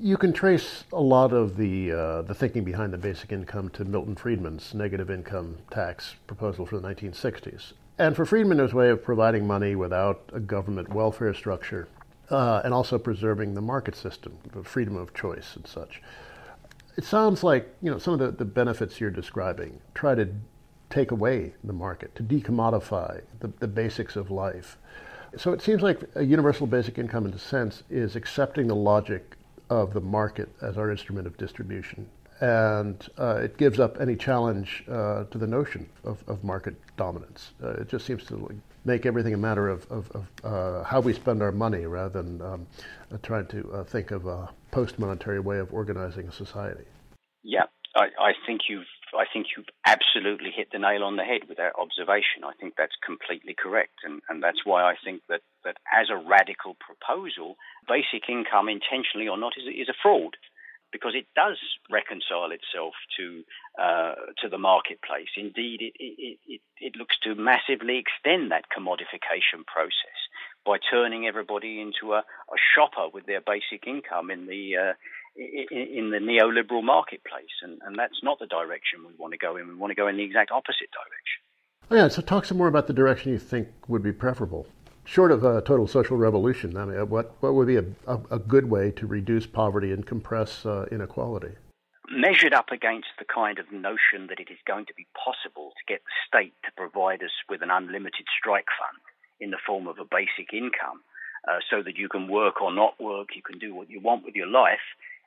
You 0.00 0.16
can 0.16 0.32
trace 0.32 0.84
a 0.92 1.00
lot 1.00 1.32
of 1.32 1.56
the 1.56 1.92
uh, 1.92 2.22
the 2.22 2.34
thinking 2.34 2.64
behind 2.64 2.92
the 2.92 2.98
basic 2.98 3.32
income 3.32 3.68
to 3.70 3.84
Milton 3.84 4.16
Friedman's 4.16 4.74
negative 4.74 5.10
income 5.10 5.58
tax 5.70 6.16
proposal 6.26 6.66
for 6.66 6.78
the 6.78 6.88
1960s. 6.88 7.72
And 7.98 8.16
for 8.16 8.26
Friedman, 8.26 8.58
it 8.58 8.62
was 8.62 8.72
a 8.72 8.76
way 8.76 8.90
of 8.90 9.04
providing 9.04 9.46
money 9.46 9.76
without 9.76 10.28
a 10.32 10.40
government 10.40 10.92
welfare 10.92 11.32
structure, 11.32 11.88
uh, 12.28 12.60
and 12.64 12.74
also 12.74 12.98
preserving 12.98 13.54
the 13.54 13.60
market 13.60 13.94
system, 13.94 14.36
the 14.52 14.64
freedom 14.64 14.96
of 14.96 15.14
choice 15.14 15.54
and 15.54 15.66
such 15.66 16.02
it 16.96 17.04
sounds 17.04 17.42
like 17.42 17.74
you 17.82 17.90
know 17.90 17.98
some 17.98 18.14
of 18.14 18.20
the, 18.20 18.30
the 18.30 18.44
benefits 18.44 19.00
you're 19.00 19.10
describing 19.10 19.80
try 19.94 20.14
to 20.14 20.28
take 20.90 21.10
away 21.10 21.52
the 21.64 21.72
market, 21.72 22.14
to 22.14 22.22
decommodify 22.22 23.20
the, 23.40 23.48
the 23.58 23.66
basics 23.66 24.14
of 24.14 24.30
life. 24.30 24.78
So 25.36 25.52
it 25.52 25.60
seems 25.60 25.82
like 25.82 25.98
a 26.14 26.22
universal 26.22 26.68
basic 26.68 26.98
income, 26.98 27.26
in 27.26 27.32
a 27.32 27.38
sense, 27.38 27.82
is 27.90 28.14
accepting 28.14 28.68
the 28.68 28.76
logic 28.76 29.34
of 29.70 29.94
the 29.94 30.00
market 30.00 30.48
as 30.60 30.76
our 30.76 30.90
instrument 30.90 31.26
of 31.26 31.36
distribution. 31.36 32.08
And 32.40 33.06
uh, 33.16 33.36
it 33.42 33.56
gives 33.56 33.78
up 33.78 34.00
any 34.00 34.16
challenge 34.16 34.84
uh, 34.90 35.24
to 35.24 35.38
the 35.38 35.46
notion 35.46 35.88
of, 36.02 36.22
of 36.26 36.42
market 36.42 36.74
dominance. 36.96 37.52
Uh, 37.62 37.70
it 37.70 37.88
just 37.88 38.04
seems 38.06 38.24
to 38.26 38.60
make 38.84 39.06
everything 39.06 39.34
a 39.34 39.38
matter 39.38 39.68
of, 39.68 39.90
of, 39.90 40.10
of 40.10 40.26
uh, 40.44 40.84
how 40.84 41.00
we 41.00 41.12
spend 41.12 41.42
our 41.42 41.52
money 41.52 41.86
rather 41.86 42.22
than 42.22 42.42
um, 42.42 42.66
uh, 43.12 43.18
trying 43.22 43.46
to 43.46 43.84
think 43.88 44.10
of 44.10 44.26
a 44.26 44.50
post 44.72 44.98
monetary 44.98 45.40
way 45.40 45.58
of 45.58 45.72
organizing 45.72 46.26
a 46.26 46.32
society. 46.32 46.84
Yeah, 47.42 47.64
I, 47.94 48.06
I 48.20 48.32
think 48.46 48.62
you've 48.68 48.84
I 49.16 49.24
think 49.30 49.46
you've 49.56 49.70
absolutely 49.86 50.50
hit 50.50 50.68
the 50.72 50.78
nail 50.78 51.04
on 51.04 51.16
the 51.16 51.24
head 51.24 51.42
with 51.48 51.58
that 51.58 51.78
observation. 51.78 52.44
I 52.44 52.52
think 52.58 52.74
that's 52.76 52.96
completely 53.04 53.54
correct, 53.54 54.04
and, 54.04 54.20
and 54.28 54.42
that's 54.42 54.64
why 54.64 54.82
I 54.82 54.94
think 55.02 55.22
that, 55.28 55.42
that 55.64 55.76
as 55.92 56.08
a 56.10 56.16
radical 56.16 56.76
proposal, 56.80 57.56
basic 57.88 58.28
income, 58.28 58.68
intentionally 58.68 59.28
or 59.28 59.38
not, 59.38 59.54
is, 59.56 59.64
is 59.68 59.88
a 59.88 59.98
fraud 60.02 60.36
because 60.94 61.14
it 61.16 61.26
does 61.34 61.58
reconcile 61.90 62.52
itself 62.52 62.94
to 63.18 63.42
uh, 63.82 64.14
to 64.38 64.48
the 64.48 64.58
marketplace. 64.58 65.34
Indeed, 65.36 65.82
it, 65.82 65.94
it, 65.98 66.38
it, 66.46 66.60
it 66.78 66.96
looks 66.96 67.18
to 67.24 67.34
massively 67.34 67.98
extend 67.98 68.52
that 68.52 68.70
commodification 68.70 69.66
process 69.66 70.20
by 70.64 70.78
turning 70.78 71.26
everybody 71.26 71.80
into 71.80 72.14
a, 72.14 72.18
a 72.18 72.58
shopper 72.74 73.08
with 73.12 73.26
their 73.26 73.40
basic 73.40 73.88
income 73.88 74.30
in 74.30 74.46
the 74.46 74.76
uh, 74.76 74.92
in, 75.36 76.10
the 76.10 76.18
neoliberal 76.18 76.82
marketplace, 76.82 77.54
and, 77.62 77.80
and 77.86 77.98
that's 77.98 78.22
not 78.22 78.38
the 78.38 78.46
direction 78.46 79.00
we 79.06 79.14
want 79.18 79.32
to 79.32 79.38
go 79.38 79.56
in. 79.56 79.68
We 79.68 79.74
want 79.74 79.90
to 79.90 79.94
go 79.94 80.08
in 80.08 80.16
the 80.16 80.22
exact 80.22 80.50
opposite 80.50 80.90
direction. 80.92 81.40
Oh, 81.90 81.96
yeah, 81.96 82.08
so 82.08 82.22
talk 82.22 82.44
some 82.44 82.56
more 82.56 82.68
about 82.68 82.86
the 82.86 82.92
direction 82.92 83.32
you 83.32 83.38
think 83.38 83.68
would 83.88 84.02
be 84.02 84.12
preferable 84.12 84.66
short 85.04 85.30
of 85.30 85.44
a 85.44 85.60
total 85.62 85.86
social 85.86 86.16
revolution, 86.16 86.76
I 86.76 86.84
mean, 86.84 87.08
what, 87.08 87.34
what 87.40 87.54
would 87.54 87.66
be 87.66 87.76
a, 87.76 87.84
a, 88.06 88.20
a 88.32 88.38
good 88.38 88.70
way 88.70 88.90
to 88.92 89.06
reduce 89.06 89.46
poverty 89.46 89.92
and 89.92 90.04
compress 90.06 90.66
uh, 90.66 90.86
inequality? 90.90 91.54
Measured 92.10 92.52
up 92.52 92.70
against 92.70 93.08
the 93.18 93.24
kind 93.24 93.58
of 93.58 93.70
notion 93.72 94.26
that 94.28 94.40
it 94.40 94.50
is 94.50 94.58
going 94.66 94.86
to 94.86 94.94
be 94.94 95.06
possible 95.14 95.72
to 95.76 95.92
get 95.92 96.02
the 96.04 96.16
state 96.26 96.54
to 96.64 96.70
provide 96.76 97.22
us 97.22 97.32
with 97.48 97.62
an 97.62 97.70
unlimited 97.70 98.26
strike 98.38 98.68
fund 98.78 99.00
in 99.40 99.50
the 99.50 99.58
form 99.66 99.86
of 99.86 99.98
a 99.98 100.04
basic 100.04 100.52
income 100.52 101.00
uh, 101.48 101.58
so 101.70 101.82
that 101.82 101.96
you 101.96 102.08
can 102.08 102.28
work 102.28 102.60
or 102.60 102.72
not 102.72 103.00
work, 103.00 103.28
you 103.34 103.42
can 103.42 103.58
do 103.58 103.74
what 103.74 103.90
you 103.90 104.00
want 104.00 104.24
with 104.24 104.34
your 104.34 104.46
life. 104.46 104.84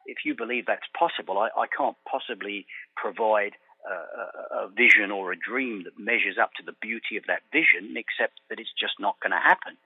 If 0.07 0.25
you 0.25 0.35
believe 0.35 0.65
that's 0.65 0.87
possible, 0.97 1.37
I, 1.37 1.49
I 1.59 1.67
can't 1.67 1.97
possibly 2.09 2.65
provide 2.95 3.53
a, 3.85 4.65
a 4.65 4.67
vision 4.69 5.11
or 5.11 5.31
a 5.31 5.37
dream 5.37 5.83
that 5.83 5.99
measures 5.99 6.37
up 6.41 6.53
to 6.55 6.63
the 6.63 6.75
beauty 6.81 7.17
of 7.17 7.25
that 7.27 7.41
vision, 7.51 7.95
except 7.95 8.39
that 8.49 8.59
it's 8.59 8.73
just 8.79 8.93
not 8.99 9.19
going 9.21 9.31
to 9.31 9.37
happen. 9.37 9.77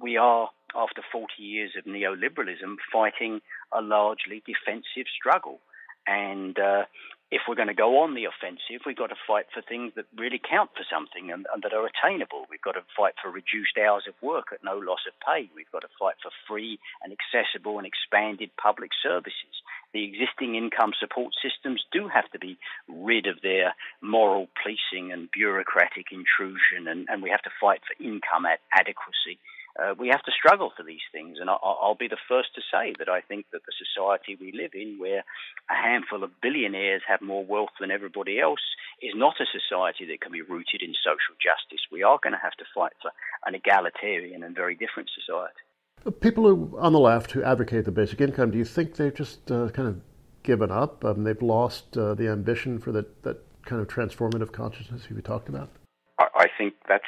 We 0.00 0.16
are, 0.16 0.50
after 0.74 1.02
40 1.10 1.32
years 1.38 1.72
of 1.76 1.84
neoliberalism, 1.84 2.76
fighting 2.92 3.40
a 3.72 3.82
largely 3.82 4.42
defensive 4.46 5.06
struggle. 5.14 5.60
And 6.06 6.58
uh, 6.58 6.84
if 7.32 7.48
we're 7.48 7.56
going 7.56 7.72
to 7.72 7.74
go 7.74 8.04
on 8.04 8.12
the 8.14 8.28
offensive, 8.28 8.84
we've 8.84 9.00
got 9.00 9.08
to 9.08 9.16
fight 9.26 9.46
for 9.54 9.64
things 9.64 9.96
that 9.96 10.04
really 10.20 10.38
count 10.38 10.70
for 10.76 10.84
something 10.84 11.32
and, 11.32 11.46
and, 11.48 11.64
that 11.64 11.72
are 11.72 11.88
attainable. 11.88 12.44
We've 12.52 12.60
got 12.60 12.76
to 12.76 12.84
fight 12.92 13.16
for 13.16 13.32
reduced 13.32 13.80
hours 13.80 14.04
of 14.06 14.12
work 14.20 14.52
at 14.52 14.62
no 14.62 14.76
loss 14.76 15.08
of 15.08 15.16
pay. 15.24 15.48
We've 15.56 15.72
got 15.72 15.80
to 15.80 15.96
fight 15.98 16.20
for 16.20 16.30
free 16.46 16.78
and 17.00 17.08
accessible 17.08 17.80
and 17.80 17.88
expanded 17.88 18.52
public 18.60 18.92
services 19.02 19.64
the 19.92 20.04
existing 20.04 20.54
income 20.54 20.92
support 20.98 21.34
systems 21.42 21.84
do 21.92 22.08
have 22.08 22.30
to 22.32 22.38
be 22.38 22.58
rid 22.88 23.26
of 23.26 23.40
their 23.42 23.74
moral 24.00 24.48
policing 24.60 25.12
and 25.12 25.30
bureaucratic 25.30 26.06
intrusion, 26.10 26.88
and, 26.88 27.06
and 27.08 27.22
we 27.22 27.30
have 27.30 27.42
to 27.42 27.50
fight 27.60 27.80
for 27.86 28.02
income 28.02 28.46
adequacy. 28.72 29.38
Uh, 29.80 29.94
we 29.98 30.08
have 30.08 30.22
to 30.22 30.32
struggle 30.32 30.70
for 30.76 30.82
these 30.82 31.04
things, 31.12 31.38
and 31.40 31.48
I'll, 31.48 31.78
I'll 31.80 31.94
be 31.94 32.08
the 32.08 32.20
first 32.28 32.54
to 32.54 32.60
say 32.70 32.94
that 32.98 33.08
I 33.08 33.20
think 33.20 33.46
that 33.52 33.62
the 33.64 33.72
society 33.72 34.36
we 34.38 34.52
live 34.52 34.72
in, 34.74 34.98
where 34.98 35.24
a 35.70 35.74
handful 35.74 36.22
of 36.22 36.30
billionaires 36.42 37.02
have 37.08 37.22
more 37.22 37.44
wealth 37.44 37.74
than 37.80 37.90
everybody 37.90 38.38
else, 38.38 38.60
is 39.00 39.12
not 39.14 39.40
a 39.40 39.46
society 39.46 40.04
that 40.06 40.20
can 40.20 40.32
be 40.32 40.42
rooted 40.42 40.82
in 40.82 40.92
social 41.02 41.34
justice. 41.40 41.80
We 41.90 42.02
are 42.02 42.18
going 42.22 42.34
to 42.34 42.42
have 42.42 42.52
to 42.58 42.64
fight 42.74 42.92
for 43.00 43.12
an 43.46 43.54
egalitarian 43.54 44.42
and 44.42 44.54
very 44.54 44.74
different 44.74 45.08
society. 45.14 46.20
People 46.20 46.44
who, 46.44 46.78
on 46.78 46.92
the 46.92 47.00
left 47.00 47.32
who 47.32 47.42
advocate 47.42 47.84
the 47.84 47.92
basic 47.92 48.20
income, 48.20 48.50
do 48.50 48.58
you 48.58 48.64
think 48.64 48.96
they've 48.96 49.14
just 49.14 49.50
uh, 49.50 49.68
kind 49.70 49.88
of 49.88 50.00
given 50.42 50.70
up? 50.70 51.04
Um, 51.04 51.24
they've 51.24 51.40
lost 51.40 51.96
uh, 51.96 52.14
the 52.14 52.28
ambition 52.28 52.78
for 52.78 52.92
that, 52.92 53.22
that 53.22 53.38
kind 53.64 53.80
of 53.80 53.88
transformative 53.88 54.52
consciousness 54.52 55.06
you 55.08 55.20
talked 55.20 55.48
about? 55.48 55.70
I 56.18 56.46
think 56.58 56.74
that's 56.88 57.04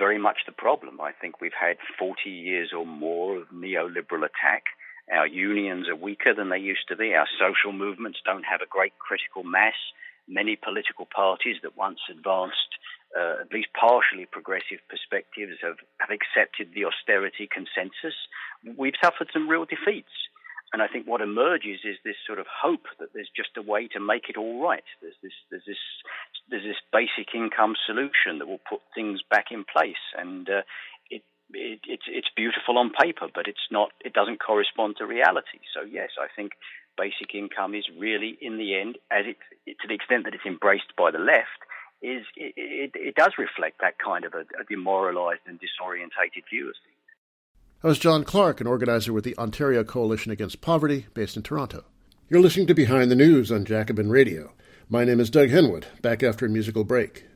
very 0.00 0.18
much 0.18 0.38
the 0.46 0.52
problem. 0.52 1.00
I 1.00 1.12
think 1.12 1.40
we've 1.40 1.60
had 1.60 1.76
40 1.98 2.30
years 2.30 2.72
or 2.76 2.86
more 2.86 3.36
of 3.36 3.48
neoliberal 3.54 4.24
attack. 4.24 4.64
Our 5.12 5.26
unions 5.26 5.88
are 5.88 5.96
weaker 5.96 6.34
than 6.34 6.48
they 6.48 6.58
used 6.58 6.88
to 6.88 6.96
be. 6.96 7.14
Our 7.14 7.28
social 7.38 7.72
movements 7.72 8.18
don't 8.24 8.44
have 8.44 8.62
a 8.62 8.66
great 8.66 8.98
critical 8.98 9.44
mass. 9.44 9.78
Many 10.26 10.56
political 10.56 11.06
parties 11.06 11.56
that 11.62 11.76
once 11.76 12.00
advanced 12.10 12.72
uh, 13.18 13.42
at 13.42 13.52
least 13.52 13.68
partially 13.78 14.26
progressive 14.26 14.78
perspectives 14.88 15.58
have, 15.62 15.76
have 15.98 16.14
accepted 16.14 16.70
the 16.74 16.86
austerity 16.86 17.48
consensus, 17.50 18.14
we've 18.78 18.94
suffered 19.02 19.28
some 19.32 19.48
real 19.48 19.66
defeats. 19.66 20.14
And 20.72 20.80
I 20.80 20.86
think 20.86 21.06
what 21.06 21.20
emerges 21.20 21.82
is 21.82 21.98
this 22.04 22.14
sort 22.24 22.38
of 22.38 22.46
hope 22.46 22.86
that 23.00 23.10
there's 23.12 23.30
just 23.34 23.58
a 23.58 23.62
way 23.62 23.88
to 23.88 23.98
make 23.98 24.30
it 24.30 24.36
all 24.36 24.62
right. 24.62 24.86
There's 25.02 25.18
this, 25.22 25.34
there's 25.50 25.66
this, 25.66 25.79
basic 26.92 27.34
income 27.34 27.74
solution 27.86 28.38
that 28.38 28.48
will 28.48 28.60
put 28.68 28.80
things 28.94 29.20
back 29.28 29.46
in 29.50 29.64
place, 29.64 30.02
and 30.18 30.48
uh, 30.48 30.62
it, 31.10 31.22
it, 31.52 31.80
it's 31.86 32.08
it's 32.08 32.28
beautiful 32.36 32.78
on 32.78 32.90
paper, 32.90 33.28
but 33.34 33.46
it's 33.46 33.66
not. 33.70 33.90
It 34.04 34.12
doesn't 34.12 34.40
correspond 34.40 34.96
to 34.98 35.06
reality. 35.06 35.60
So 35.74 35.82
yes, 35.82 36.10
I 36.20 36.26
think 36.34 36.52
basic 36.96 37.34
income 37.34 37.74
is 37.74 37.86
really, 37.98 38.36
in 38.40 38.58
the 38.58 38.78
end, 38.78 38.98
as 39.10 39.24
it 39.26 39.36
to 39.80 39.88
the 39.88 39.94
extent 39.94 40.24
that 40.24 40.34
it's 40.34 40.46
embraced 40.46 40.92
by 40.96 41.10
the 41.10 41.18
left, 41.18 41.60
is 42.02 42.24
it, 42.36 42.54
it, 42.56 42.90
it 42.94 43.14
does 43.14 43.32
reflect 43.38 43.80
that 43.80 43.98
kind 43.98 44.24
of 44.24 44.34
a, 44.34 44.44
a 44.60 44.64
demoralised 44.68 45.42
and 45.46 45.58
disorientated 45.58 46.44
view 46.50 46.68
of 46.68 46.74
things. 46.84 46.96
That 47.82 47.88
was 47.88 47.98
John 47.98 48.24
Clarke, 48.24 48.60
an 48.60 48.66
organizer 48.66 49.12
with 49.12 49.24
the 49.24 49.36
Ontario 49.38 49.84
Coalition 49.84 50.30
Against 50.30 50.60
Poverty, 50.60 51.06
based 51.14 51.36
in 51.36 51.42
Toronto. 51.42 51.84
You're 52.28 52.42
listening 52.42 52.66
to 52.66 52.74
Behind 52.74 53.10
the 53.10 53.16
News 53.16 53.50
on 53.50 53.64
Jacobin 53.64 54.10
Radio. 54.10 54.52
My 54.92 55.04
name 55.04 55.20
is 55.20 55.30
Doug 55.30 55.50
Henwood, 55.50 55.84
back 56.02 56.24
after 56.24 56.44
a 56.46 56.48
musical 56.48 56.82
break. 56.82 57.26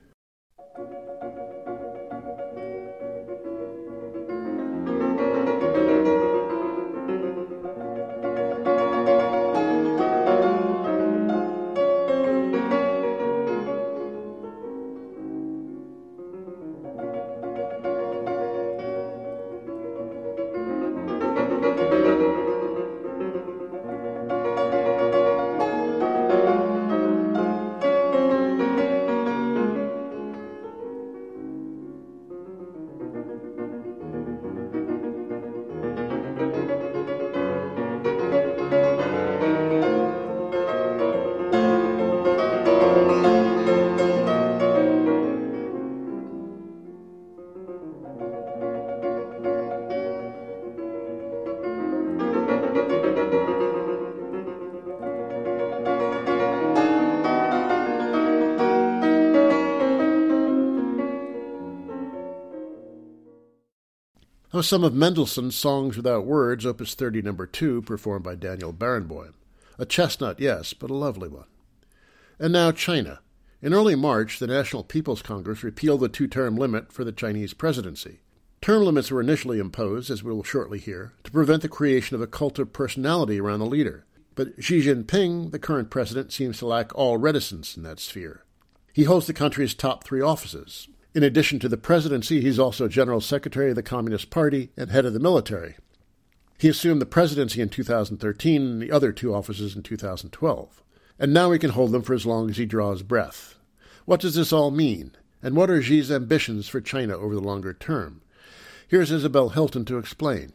How 64.64 64.68
some 64.68 64.84
of 64.84 64.94
Mendelssohn's 64.94 65.54
Songs 65.54 65.94
Without 65.94 66.24
Words, 66.24 66.64
Opus 66.64 66.94
30, 66.94 67.20
number 67.20 67.46
2, 67.46 67.82
performed 67.82 68.24
by 68.24 68.34
Daniel 68.34 68.72
Barenboim. 68.72 69.34
A 69.78 69.84
chestnut, 69.84 70.40
yes, 70.40 70.72
but 70.72 70.88
a 70.88 70.94
lovely 70.94 71.28
one. 71.28 71.44
And 72.38 72.54
now 72.54 72.72
China. 72.72 73.20
In 73.60 73.74
early 73.74 73.94
March, 73.94 74.38
the 74.38 74.46
National 74.46 74.82
People's 74.82 75.20
Congress 75.20 75.62
repealed 75.62 76.00
the 76.00 76.08
two 76.08 76.26
term 76.26 76.56
limit 76.56 76.90
for 76.90 77.04
the 77.04 77.12
Chinese 77.12 77.52
presidency. 77.52 78.20
Term 78.62 78.84
limits 78.84 79.10
were 79.10 79.20
initially 79.20 79.58
imposed, 79.58 80.10
as 80.10 80.24
we 80.24 80.32
will 80.32 80.42
shortly 80.42 80.78
hear, 80.78 81.12
to 81.24 81.30
prevent 81.30 81.60
the 81.60 81.68
creation 81.68 82.14
of 82.14 82.22
a 82.22 82.26
cult 82.26 82.58
of 82.58 82.72
personality 82.72 83.38
around 83.38 83.58
the 83.58 83.66
leader. 83.66 84.06
But 84.34 84.64
Xi 84.64 84.80
Jinping, 84.80 85.50
the 85.50 85.58
current 85.58 85.90
president, 85.90 86.32
seems 86.32 86.56
to 86.60 86.66
lack 86.66 86.90
all 86.94 87.18
reticence 87.18 87.76
in 87.76 87.82
that 87.82 88.00
sphere. 88.00 88.44
He 88.94 89.04
holds 89.04 89.26
the 89.26 89.34
country's 89.34 89.74
top 89.74 90.04
three 90.04 90.22
offices 90.22 90.88
in 91.14 91.22
addition 91.22 91.60
to 91.60 91.68
the 91.68 91.76
presidency, 91.76 92.40
he's 92.40 92.58
also 92.58 92.88
General 92.88 93.20
Secretary 93.20 93.70
of 93.70 93.76
the 93.76 93.82
Communist 93.82 94.30
Party 94.30 94.70
and 94.76 94.90
head 94.90 95.06
of 95.06 95.12
the 95.12 95.20
military. 95.20 95.76
He 96.58 96.68
assumed 96.68 97.00
the 97.00 97.06
presidency 97.06 97.60
in 97.60 97.68
2013 97.68 98.62
and 98.62 98.82
the 98.82 98.90
other 98.90 99.12
two 99.12 99.32
offices 99.32 99.76
in 99.76 99.82
2012. 99.82 100.82
And 101.18 101.32
now 101.32 101.52
he 101.52 101.58
can 101.58 101.70
hold 101.70 101.92
them 101.92 102.02
for 102.02 102.14
as 102.14 102.26
long 102.26 102.50
as 102.50 102.56
he 102.56 102.66
draws 102.66 103.02
breath. 103.02 103.54
What 104.04 104.20
does 104.20 104.34
this 104.34 104.52
all 104.52 104.72
mean? 104.72 105.12
And 105.40 105.54
what 105.54 105.70
are 105.70 105.80
Xi's 105.80 106.10
ambitions 106.10 106.68
for 106.68 106.80
China 106.80 107.16
over 107.16 107.34
the 107.34 107.40
longer 107.40 107.72
term? 107.72 108.22
Here's 108.88 109.12
Isabel 109.12 109.50
Hilton 109.50 109.84
to 109.84 109.98
explain. 109.98 110.52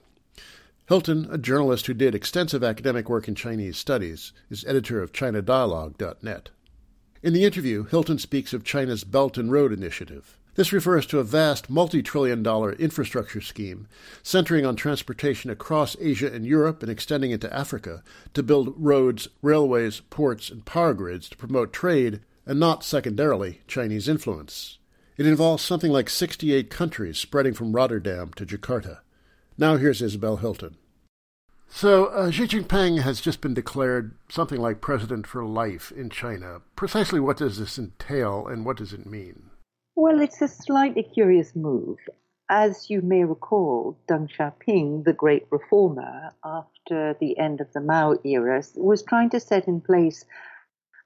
Hilton, 0.87 1.27
a 1.31 1.37
journalist 1.37 1.85
who 1.85 1.93
did 1.93 2.15
extensive 2.15 2.63
academic 2.63 3.07
work 3.07 3.27
in 3.27 3.35
Chinese 3.35 3.77
studies, 3.77 4.33
is 4.49 4.65
editor 4.65 5.01
of 5.01 5.13
ChinaDialogue.net. 5.13 6.49
In 7.21 7.33
the 7.33 7.43
interview, 7.43 7.83
Hilton 7.83 8.17
speaks 8.17 8.53
of 8.53 8.63
China's 8.63 9.03
Belt 9.03 9.37
and 9.37 9.51
Road 9.51 9.71
Initiative, 9.71 10.38
this 10.55 10.73
refers 10.73 11.05
to 11.07 11.19
a 11.19 11.23
vast 11.23 11.69
multi 11.69 12.01
trillion 12.01 12.43
dollar 12.43 12.73
infrastructure 12.73 13.41
scheme 13.41 13.87
centering 14.23 14.65
on 14.65 14.75
transportation 14.75 15.49
across 15.49 15.95
Asia 15.99 16.31
and 16.31 16.45
Europe 16.45 16.81
and 16.81 16.91
extending 16.91 17.31
into 17.31 17.53
Africa 17.53 18.03
to 18.33 18.43
build 18.43 18.73
roads, 18.77 19.27
railways, 19.41 20.01
ports, 20.09 20.49
and 20.49 20.65
power 20.65 20.93
grids 20.93 21.29
to 21.29 21.37
promote 21.37 21.71
trade 21.71 22.21
and 22.45 22.59
not 22.59 22.83
secondarily 22.83 23.61
Chinese 23.67 24.09
influence. 24.09 24.79
It 25.17 25.27
involves 25.27 25.63
something 25.63 25.91
like 25.91 26.09
68 26.09 26.69
countries 26.69 27.17
spreading 27.17 27.53
from 27.53 27.73
Rotterdam 27.73 28.31
to 28.37 28.45
Jakarta. 28.45 28.99
Now 29.57 29.77
here's 29.77 30.01
Isabel 30.01 30.37
Hilton. 30.37 30.77
So, 31.71 32.07
uh, 32.07 32.31
Xi 32.31 32.47
Jinping 32.47 33.01
has 33.01 33.21
just 33.21 33.41
been 33.41 33.53
declared 33.53 34.15
something 34.27 34.59
like 34.59 34.81
president 34.81 35.27
for 35.27 35.45
life 35.45 35.91
in 35.91 36.09
China. 36.09 36.61
Precisely 36.75 37.19
what 37.19 37.37
does 37.37 37.59
this 37.59 37.77
entail 37.77 38.47
and 38.47 38.65
what 38.65 38.77
does 38.77 38.91
it 38.91 39.05
mean? 39.05 39.48
Well, 40.01 40.21
it's 40.21 40.41
a 40.41 40.47
slightly 40.47 41.03
curious 41.03 41.57
move. 41.57 41.97
As 42.49 42.89
you 42.89 43.01
may 43.01 43.25
recall, 43.25 43.99
Deng 44.07 44.29
Xiaoping, 44.31 45.03
the 45.03 45.11
great 45.11 45.45
reformer, 45.51 46.31
after 46.41 47.17
the 47.19 47.37
end 47.37 47.59
of 47.59 47.73
the 47.73 47.81
Mao 47.81 48.15
era, 48.23 48.63
was 48.77 49.03
trying 49.03 49.29
to 49.31 49.41
set 49.41 49.67
in 49.67 49.81
place 49.81 50.23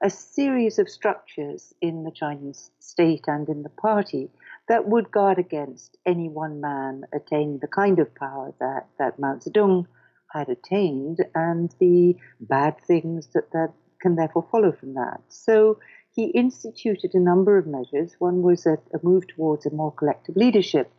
a 0.00 0.08
series 0.08 0.78
of 0.78 0.88
structures 0.88 1.74
in 1.80 2.04
the 2.04 2.12
Chinese 2.12 2.70
state 2.78 3.24
and 3.26 3.48
in 3.48 3.64
the 3.64 3.68
party 3.68 4.30
that 4.68 4.86
would 4.86 5.10
guard 5.10 5.40
against 5.40 5.96
any 6.06 6.28
one 6.28 6.60
man 6.60 7.02
attaining 7.12 7.58
the 7.58 7.66
kind 7.66 7.98
of 7.98 8.14
power 8.14 8.54
that, 8.60 8.86
that 9.00 9.18
Mao 9.18 9.38
Zedong 9.38 9.88
had 10.32 10.48
attained 10.48 11.18
and 11.34 11.74
the 11.80 12.14
bad 12.38 12.76
things 12.86 13.26
that, 13.34 13.50
that 13.50 13.72
can 14.00 14.14
therefore 14.14 14.46
follow 14.52 14.70
from 14.70 14.94
that. 14.94 15.20
So 15.26 15.80
he 16.14 16.26
instituted 16.26 17.14
a 17.14 17.20
number 17.20 17.58
of 17.58 17.66
measures. 17.66 18.14
One 18.18 18.42
was 18.42 18.66
a, 18.66 18.78
a 18.92 19.00
move 19.02 19.26
towards 19.26 19.66
a 19.66 19.70
more 19.70 19.92
collective 19.92 20.36
leadership. 20.36 20.90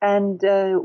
And 0.00 0.44
uh, 0.44 0.78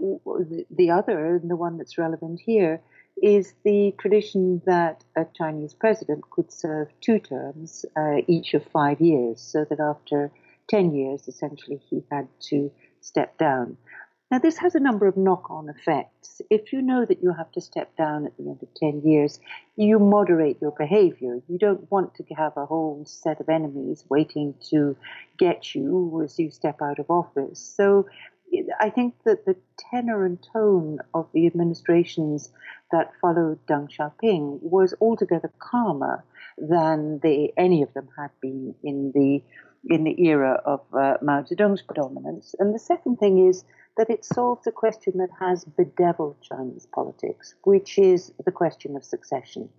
the 0.70 0.92
other, 0.92 1.42
the 1.44 1.56
one 1.56 1.78
that's 1.78 1.98
relevant 1.98 2.40
here, 2.40 2.82
is 3.22 3.54
the 3.64 3.94
tradition 4.00 4.62
that 4.66 5.04
a 5.16 5.26
Chinese 5.36 5.74
president 5.74 6.30
could 6.30 6.52
serve 6.52 6.90
two 7.02 7.20
terms, 7.20 7.86
uh, 7.96 8.18
each 8.28 8.54
of 8.54 8.64
five 8.66 9.02
years, 9.02 9.42
so 9.42 9.66
that 9.70 9.80
after 9.80 10.32
10 10.70 10.94
years, 10.94 11.28
essentially, 11.28 11.82
he 11.90 12.04
had 12.12 12.28
to 12.50 12.72
step 13.02 13.38
down. 13.38 13.78
Now, 14.30 14.40
this 14.40 14.58
has 14.58 14.76
a 14.76 14.82
number 14.82 15.08
of 15.08 15.16
knock 15.16 15.50
on 15.50 15.70
effects. 15.70 16.42
If 16.50 16.74
you 16.74 16.82
know 16.82 17.06
that 17.06 17.24
you 17.24 17.32
have 17.32 17.50
to 17.54 17.62
step 17.62 17.96
down 17.96 18.26
at 18.26 18.36
the 18.36 18.50
end 18.50 18.62
of 18.62 18.74
10 18.76 19.02
years, 19.06 19.40
you 19.78 20.00
moderate 20.00 20.58
your 20.62 20.72
behavior. 20.78 21.40
You 21.48 21.58
don't 21.58 21.90
want 21.90 22.16
to 22.16 22.24
have 22.36 22.58
a 22.58 22.66
whole 22.66 23.06
set 23.06 23.40
of 23.40 23.48
enemies 23.48 24.04
waiting 24.10 24.54
to 24.70 24.98
get 25.38 25.74
you 25.74 26.22
as 26.26 26.38
you 26.38 26.52
step 26.52 26.82
out 26.82 27.00
of 27.00 27.10
office. 27.10 27.60
So 27.60 28.08
I 28.82 28.90
think 28.90 29.16
that 29.24 29.46
the 29.46 29.56
tenor 29.92 30.26
and 30.26 30.38
tone 30.54 31.00
of 31.14 31.28
the 31.34 31.48
administrations 31.48 32.52
that 32.92 33.12
followed 33.22 33.60
Deng 33.66 33.90
Xiaoping 33.90 34.60
was 34.62 34.94
altogether 35.00 35.52
calmer 35.60 36.26
than 36.58 37.20
they, 37.24 37.54
any 37.58 37.82
of 37.82 37.94
them 37.94 38.10
had 38.18 38.32
been 38.42 38.76
in 38.84 39.12
the 39.14 39.42
in 39.90 40.04
the 40.04 40.22
era 40.28 40.60
of 40.66 40.82
uh, 40.94 41.14
Mao 41.22 41.44
Zedong's 41.44 41.82
predominance. 41.82 42.56
And 42.60 42.74
the 42.76 42.80
second 42.80 43.18
thing 43.18 43.48
is 43.48 43.64
that 43.98 44.10
it 44.10 44.24
solves 44.24 44.68
a 44.68 44.72
question 44.72 45.18
that 45.18 45.30
has 45.40 45.66
bedeviled 45.66 46.38
Chinese 46.42 46.88
politics, 46.94 47.56
which 47.64 47.98
is 47.98 48.32
the 48.46 48.52
question 48.52 48.96
of 48.96 49.04
succession. 49.04 49.70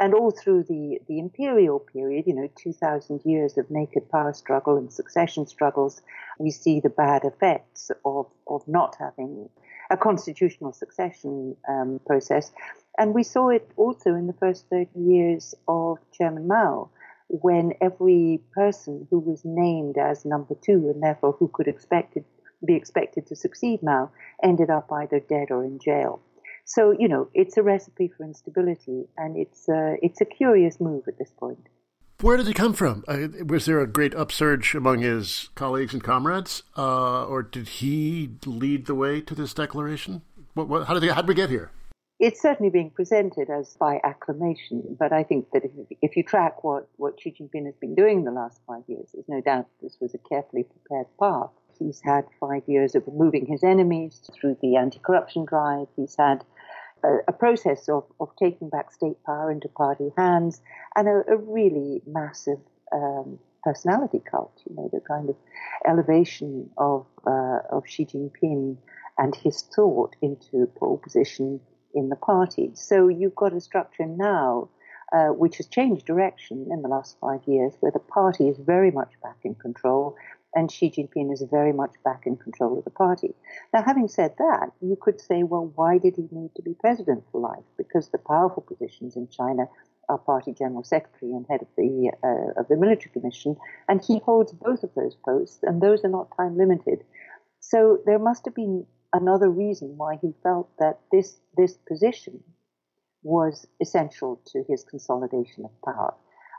And 0.00 0.14
all 0.14 0.30
through 0.30 0.62
the, 0.64 1.00
the 1.08 1.18
imperial 1.18 1.80
period, 1.80 2.26
you 2.28 2.34
know, 2.34 2.48
2,000 2.54 3.20
years 3.24 3.58
of 3.58 3.68
naked 3.68 4.08
power 4.08 4.32
struggle 4.32 4.76
and 4.76 4.92
succession 4.92 5.44
struggles, 5.46 6.02
we 6.38 6.52
see 6.52 6.78
the 6.78 6.88
bad 6.88 7.24
effects 7.24 7.90
of, 8.04 8.26
of 8.46 8.66
not 8.68 8.96
having 9.00 9.48
a 9.90 9.96
constitutional 9.96 10.72
succession 10.72 11.56
um, 11.68 12.00
process. 12.06 12.52
And 12.96 13.12
we 13.12 13.24
saw 13.24 13.48
it 13.48 13.68
also 13.76 14.14
in 14.14 14.28
the 14.28 14.34
first 14.34 14.66
30 14.70 14.90
years 15.00 15.54
of 15.66 15.98
Chairman 16.12 16.46
Mao, 16.46 16.90
when 17.28 17.72
every 17.80 18.40
person 18.54 19.06
who 19.10 19.18
was 19.18 19.44
named 19.44 19.98
as 19.98 20.24
number 20.24 20.54
two 20.54 20.90
and 20.90 21.02
therefore 21.02 21.32
who 21.32 21.48
could 21.48 21.66
expected 21.66 22.24
be 22.64 22.74
expected 22.74 23.26
to 23.26 23.36
succeed 23.36 23.82
Mao 23.82 24.10
ended 24.42 24.70
up 24.70 24.90
either 24.92 25.20
dead 25.20 25.48
or 25.50 25.64
in 25.64 25.78
jail. 25.78 26.20
So 26.64 26.90
you 26.98 27.08
know, 27.08 27.28
it's 27.34 27.56
a 27.56 27.62
recipe 27.62 28.08
for 28.14 28.24
instability, 28.24 29.08
and 29.16 29.36
it's 29.36 29.68
a, 29.68 29.96
it's 30.02 30.20
a 30.20 30.26
curious 30.26 30.80
move 30.80 31.04
at 31.08 31.18
this 31.18 31.30
point. 31.38 31.68
Where 32.20 32.36
did 32.36 32.48
he 32.48 32.52
come 32.52 32.72
from? 32.72 33.04
Uh, 33.06 33.28
was 33.46 33.64
there 33.64 33.80
a 33.80 33.86
great 33.86 34.12
upsurge 34.12 34.74
among 34.74 35.02
his 35.02 35.50
colleagues 35.54 35.94
and 35.94 36.02
comrades, 36.02 36.64
uh, 36.76 37.24
or 37.26 37.44
did 37.44 37.68
he 37.68 38.30
lead 38.44 38.86
the 38.86 38.94
way 38.96 39.20
to 39.20 39.36
this 39.36 39.54
declaration? 39.54 40.22
What, 40.54 40.68
what, 40.68 40.88
how 40.88 40.94
did 40.94 41.04
they, 41.04 41.08
how 41.08 41.22
did 41.22 41.28
we 41.28 41.36
get 41.36 41.48
here? 41.48 41.70
It's 42.18 42.42
certainly 42.42 42.70
being 42.70 42.90
presented 42.90 43.48
as 43.48 43.76
by 43.78 44.00
acclamation, 44.02 44.96
but 44.98 45.12
I 45.12 45.22
think 45.22 45.52
that 45.52 45.64
if, 45.64 45.70
if 46.02 46.16
you 46.16 46.24
track 46.24 46.64
what, 46.64 46.88
what 46.96 47.20
Xi 47.20 47.30
Jinping 47.30 47.66
has 47.66 47.76
been 47.76 47.94
doing 47.94 48.18
in 48.18 48.24
the 48.24 48.32
last 48.32 48.60
five 48.66 48.82
years, 48.88 49.10
there's 49.14 49.28
no 49.28 49.40
doubt 49.40 49.68
this 49.80 49.96
was 50.00 50.12
a 50.14 50.28
carefully 50.28 50.64
prepared 50.64 51.06
path. 51.20 51.50
He's 51.78 52.00
had 52.00 52.24
five 52.40 52.62
years 52.66 52.94
of 52.94 53.04
removing 53.06 53.46
his 53.46 53.62
enemies 53.62 54.20
through 54.34 54.58
the 54.60 54.76
anti 54.76 54.98
corruption 54.98 55.44
drive. 55.44 55.86
He's 55.96 56.16
had 56.16 56.44
a, 57.04 57.18
a 57.28 57.32
process 57.32 57.88
of, 57.88 58.04
of 58.20 58.30
taking 58.38 58.68
back 58.68 58.92
state 58.92 59.22
power 59.24 59.50
into 59.50 59.68
party 59.68 60.10
hands 60.16 60.60
and 60.96 61.08
a, 61.08 61.22
a 61.28 61.36
really 61.36 62.02
massive 62.06 62.58
um, 62.92 63.38
personality 63.62 64.20
cult, 64.30 64.60
you 64.68 64.76
know, 64.76 64.88
the 64.92 65.00
kind 65.00 65.28
of 65.28 65.36
elevation 65.86 66.70
of, 66.78 67.06
uh, 67.26 67.58
of 67.70 67.86
Xi 67.86 68.06
Jinping 68.06 68.76
and 69.18 69.34
his 69.34 69.62
thought 69.62 70.16
into 70.22 70.66
pole 70.78 70.98
position 70.98 71.60
in 71.94 72.08
the 72.08 72.16
party. 72.16 72.70
So 72.74 73.08
you've 73.08 73.34
got 73.34 73.52
a 73.52 73.60
structure 73.60 74.06
now 74.06 74.68
uh, 75.12 75.28
which 75.28 75.56
has 75.56 75.66
changed 75.66 76.04
direction 76.06 76.68
in 76.70 76.82
the 76.82 76.88
last 76.88 77.16
five 77.20 77.40
years, 77.46 77.72
where 77.80 77.92
the 77.92 77.98
party 77.98 78.48
is 78.48 78.58
very 78.58 78.90
much 78.90 79.10
back 79.22 79.38
in 79.42 79.54
control 79.54 80.14
and 80.54 80.70
Xi 80.70 80.90
Jinping 80.90 81.32
is 81.32 81.42
very 81.50 81.72
much 81.72 81.94
back 82.04 82.26
in 82.26 82.36
control 82.36 82.78
of 82.78 82.84
the 82.84 82.90
party. 82.90 83.34
Now, 83.72 83.82
having 83.82 84.08
said 84.08 84.34
that, 84.38 84.70
you 84.80 84.96
could 85.00 85.20
say, 85.20 85.42
well, 85.42 85.72
why 85.74 85.98
did 85.98 86.16
he 86.16 86.28
need 86.32 86.54
to 86.56 86.62
be 86.62 86.74
president 86.74 87.24
for 87.30 87.40
life? 87.40 87.64
Because 87.76 88.08
the 88.08 88.18
powerful 88.18 88.62
positions 88.62 89.16
in 89.16 89.28
China 89.28 89.66
are 90.08 90.18
party 90.18 90.52
general 90.52 90.82
secretary 90.82 91.32
and 91.32 91.44
head 91.50 91.60
of 91.62 91.68
the 91.76 92.10
uh, 92.24 92.60
of 92.60 92.68
the 92.68 92.76
military 92.76 93.10
commission, 93.12 93.56
and 93.88 94.02
he 94.02 94.18
holds 94.20 94.52
both 94.52 94.82
of 94.82 94.94
those 94.94 95.14
posts, 95.16 95.58
and 95.62 95.80
those 95.80 96.04
are 96.04 96.08
not 96.08 96.34
time 96.36 96.56
limited. 96.56 97.04
So 97.60 97.98
there 98.06 98.18
must 98.18 98.46
have 98.46 98.54
been 98.54 98.86
another 99.12 99.50
reason 99.50 99.96
why 99.96 100.16
he 100.20 100.32
felt 100.42 100.70
that 100.78 101.00
this 101.12 101.38
this 101.56 101.76
position 101.86 102.42
was 103.22 103.66
essential 103.80 104.40
to 104.46 104.64
his 104.68 104.84
consolidation 104.84 105.64
of 105.64 105.82
power. 105.84 106.14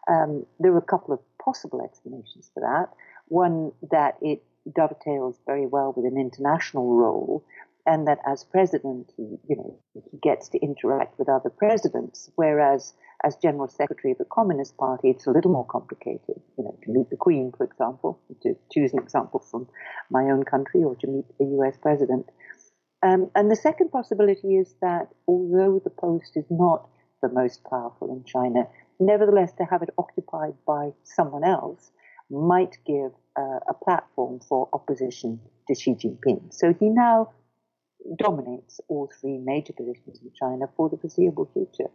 Um, 0.07 0.45
there 0.59 0.71
were 0.71 0.79
a 0.79 0.93
couple 0.93 1.13
of 1.13 1.19
possible 1.43 1.81
explanations 1.81 2.51
for 2.53 2.61
that. 2.61 2.93
One, 3.29 3.71
that 3.91 4.17
it 4.21 4.43
dovetails 4.75 5.39
very 5.45 5.65
well 5.65 5.93
with 5.95 6.05
an 6.05 6.19
international 6.19 6.95
role, 6.95 7.45
and 7.85 8.07
that 8.07 8.19
as 8.25 8.43
president, 8.43 9.11
he, 9.17 9.37
you 9.47 9.55
know, 9.55 9.79
he 9.93 10.17
gets 10.21 10.49
to 10.49 10.59
interact 10.59 11.17
with 11.17 11.29
other 11.29 11.49
presidents, 11.49 12.29
whereas 12.35 12.93
as 13.23 13.35
general 13.37 13.67
secretary 13.67 14.11
of 14.11 14.17
the 14.17 14.25
Communist 14.25 14.77
Party, 14.77 15.09
it's 15.09 15.27
a 15.27 15.31
little 15.31 15.51
more 15.51 15.65
complicated. 15.65 16.41
You 16.57 16.65
know, 16.65 16.77
to 16.83 16.91
meet 16.91 17.09
the 17.09 17.17
Queen, 17.17 17.51
for 17.55 17.63
example, 17.63 18.19
to 18.43 18.55
choose 18.71 18.93
an 18.93 18.99
example 18.99 19.39
from 19.39 19.67
my 20.09 20.25
own 20.25 20.43
country, 20.43 20.83
or 20.83 20.95
to 20.97 21.07
meet 21.07 21.25
the 21.39 21.45
U.S. 21.45 21.77
president. 21.81 22.27
Um, 23.01 23.31
and 23.33 23.49
the 23.49 23.55
second 23.55 23.91
possibility 23.91 24.57
is 24.57 24.75
that 24.81 25.07
although 25.27 25.81
the 25.83 25.89
post 25.89 26.35
is 26.35 26.45
not 26.49 26.89
the 27.21 27.29
most 27.29 27.63
powerful 27.63 28.11
in 28.11 28.23
China, 28.23 28.67
nevertheless, 28.99 29.53
to 29.53 29.65
have 29.65 29.81
it 29.81 29.89
occupied 29.97 30.53
by 30.67 30.91
someone 31.03 31.43
else 31.43 31.91
might 32.29 32.77
give 32.85 33.11
uh, 33.37 33.59
a 33.67 33.73
platform 33.73 34.39
for 34.39 34.69
opposition 34.73 35.39
to 35.67 35.75
Xi 35.75 35.91
Jinping. 35.91 36.53
So 36.53 36.73
he 36.79 36.89
now 36.89 37.31
dominates 38.17 38.79
all 38.87 39.09
three 39.19 39.37
major 39.37 39.73
positions 39.73 40.19
in 40.21 40.31
China 40.39 40.69
for 40.75 40.89
the 40.89 40.97
foreseeable 40.97 41.49
future. 41.53 41.89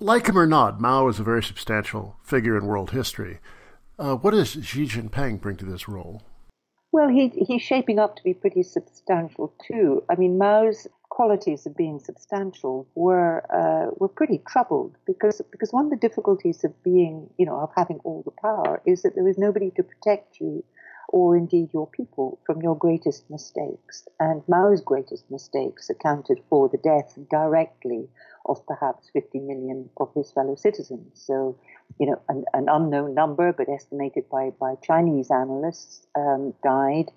Like 0.00 0.26
him 0.26 0.38
or 0.38 0.46
not, 0.46 0.80
Mao 0.80 1.08
is 1.08 1.20
a 1.20 1.24
very 1.24 1.42
substantial 1.42 2.16
figure 2.22 2.56
in 2.56 2.66
world 2.66 2.90
history. 2.90 3.38
Uh, 3.98 4.16
what 4.16 4.32
does 4.32 4.50
Xi 4.50 4.86
Jinping 4.86 5.40
bring 5.40 5.56
to 5.56 5.64
this 5.64 5.88
role? 5.88 6.22
Well, 6.94 7.08
he, 7.08 7.28
he's 7.30 7.60
shaping 7.60 7.98
up 7.98 8.14
to 8.14 8.22
be 8.22 8.34
pretty 8.34 8.62
substantial 8.62 9.52
too. 9.66 10.04
I 10.08 10.14
mean, 10.14 10.38
Mao's 10.38 10.86
qualities 11.08 11.66
of 11.66 11.76
being 11.76 11.98
substantial 11.98 12.86
were 12.94 13.42
uh, 13.52 13.90
were 13.96 14.06
pretty 14.06 14.40
troubled 14.46 14.94
because 15.04 15.42
because 15.50 15.72
one 15.72 15.86
of 15.86 15.90
the 15.90 15.96
difficulties 15.96 16.62
of 16.62 16.72
being, 16.84 17.28
you 17.36 17.46
know, 17.46 17.58
of 17.58 17.70
having 17.76 17.98
all 18.04 18.22
the 18.24 18.30
power 18.40 18.80
is 18.86 19.02
that 19.02 19.16
there 19.16 19.26
is 19.26 19.36
nobody 19.38 19.72
to 19.72 19.82
protect 19.82 20.38
you 20.38 20.62
or 21.14 21.36
indeed 21.36 21.68
your 21.72 21.86
people 21.86 22.40
from 22.44 22.60
your 22.60 22.76
greatest 22.76 23.30
mistakes. 23.30 24.08
And 24.18 24.42
Mao's 24.48 24.80
greatest 24.80 25.30
mistakes 25.30 25.88
accounted 25.88 26.40
for 26.50 26.68
the 26.68 26.78
death 26.78 27.16
directly 27.30 28.08
of 28.46 28.66
perhaps 28.66 29.10
50 29.12 29.38
million 29.38 29.88
of 29.98 30.12
his 30.12 30.32
fellow 30.32 30.56
citizens. 30.56 31.06
So, 31.14 31.56
you 32.00 32.10
know, 32.10 32.20
an, 32.28 32.44
an 32.52 32.66
unknown 32.68 33.14
number, 33.14 33.52
but 33.52 33.68
estimated 33.68 34.28
by, 34.28 34.50
by 34.58 34.74
Chinese 34.82 35.30
analysts, 35.30 36.04
um, 36.18 36.52
died 36.64 37.12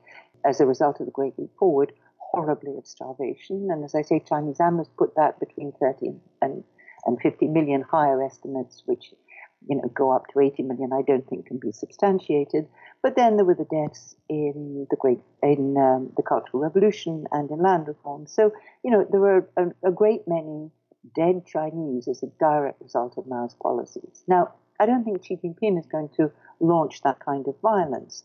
as 0.46 0.60
a 0.60 0.68
result 0.68 1.00
of 1.00 1.08
the 1.08 1.12
Great 1.12 1.34
Leap 1.40 1.50
Forward 1.58 1.92
horribly 2.20 2.78
of 2.78 2.86
starvation. 2.86 3.70
And 3.72 3.84
as 3.84 3.96
I 3.96 4.04
say, 4.04 4.20
Chinese 4.20 4.60
analysts 4.60 4.94
put 4.96 5.16
that 5.16 5.40
between 5.40 5.72
30 5.72 6.12
and, 6.44 6.64
and 7.08 7.20
50 7.20 7.48
million 7.48 7.82
higher 7.82 8.22
estimates, 8.22 8.84
which 8.86 9.16
you 9.67 9.76
know, 9.76 9.89
go 9.93 10.12
up 10.12 10.28
to 10.34 10.39
80 10.39 10.63
million, 10.63 10.91
I 10.93 11.02
don't 11.02 11.28
think 11.28 11.48
can 11.48 11.58
be 11.58 11.72
substantiated. 11.72 12.67
But 13.02 13.15
then 13.15 13.36
there 13.36 13.46
were 13.46 13.56
the 13.56 13.65
deaths 13.65 14.15
in 14.30 14.88
the 14.89 14.96
great, 14.98 15.20
in 15.41 15.76
um, 15.78 16.12
the 16.15 16.24
Cultural 16.24 16.62
Revolution 16.62 17.26
and 17.32 17.50
in 17.50 17.60
land 17.60 17.88
reform. 17.88 18.28
So, 18.28 18.52
you 18.84 18.91
know, 18.91 19.06
there 19.10 19.20
were 19.20 19.50
a, 19.58 19.89
a 19.89 19.91
great 19.91 20.28
many 20.28 20.72
dead 21.15 21.46
Chinese 21.46 22.08
as 22.08 22.24
a 22.24 22.28
direct 22.39 22.82
result 22.82 23.17
of 23.17 23.28
Mao's 23.28 23.56
policies. 23.62 24.24
Now, 24.28 24.54
I 24.80 24.86
don't 24.86 25.04
think 25.04 25.24
Xi 25.24 25.38
Jinping 25.38 25.80
is 25.80 25.86
going 25.86 26.10
to 26.17 26.32
launch 26.60 27.02
that 27.02 27.20
kind 27.20 27.48
of 27.48 27.56
violence, 27.62 28.24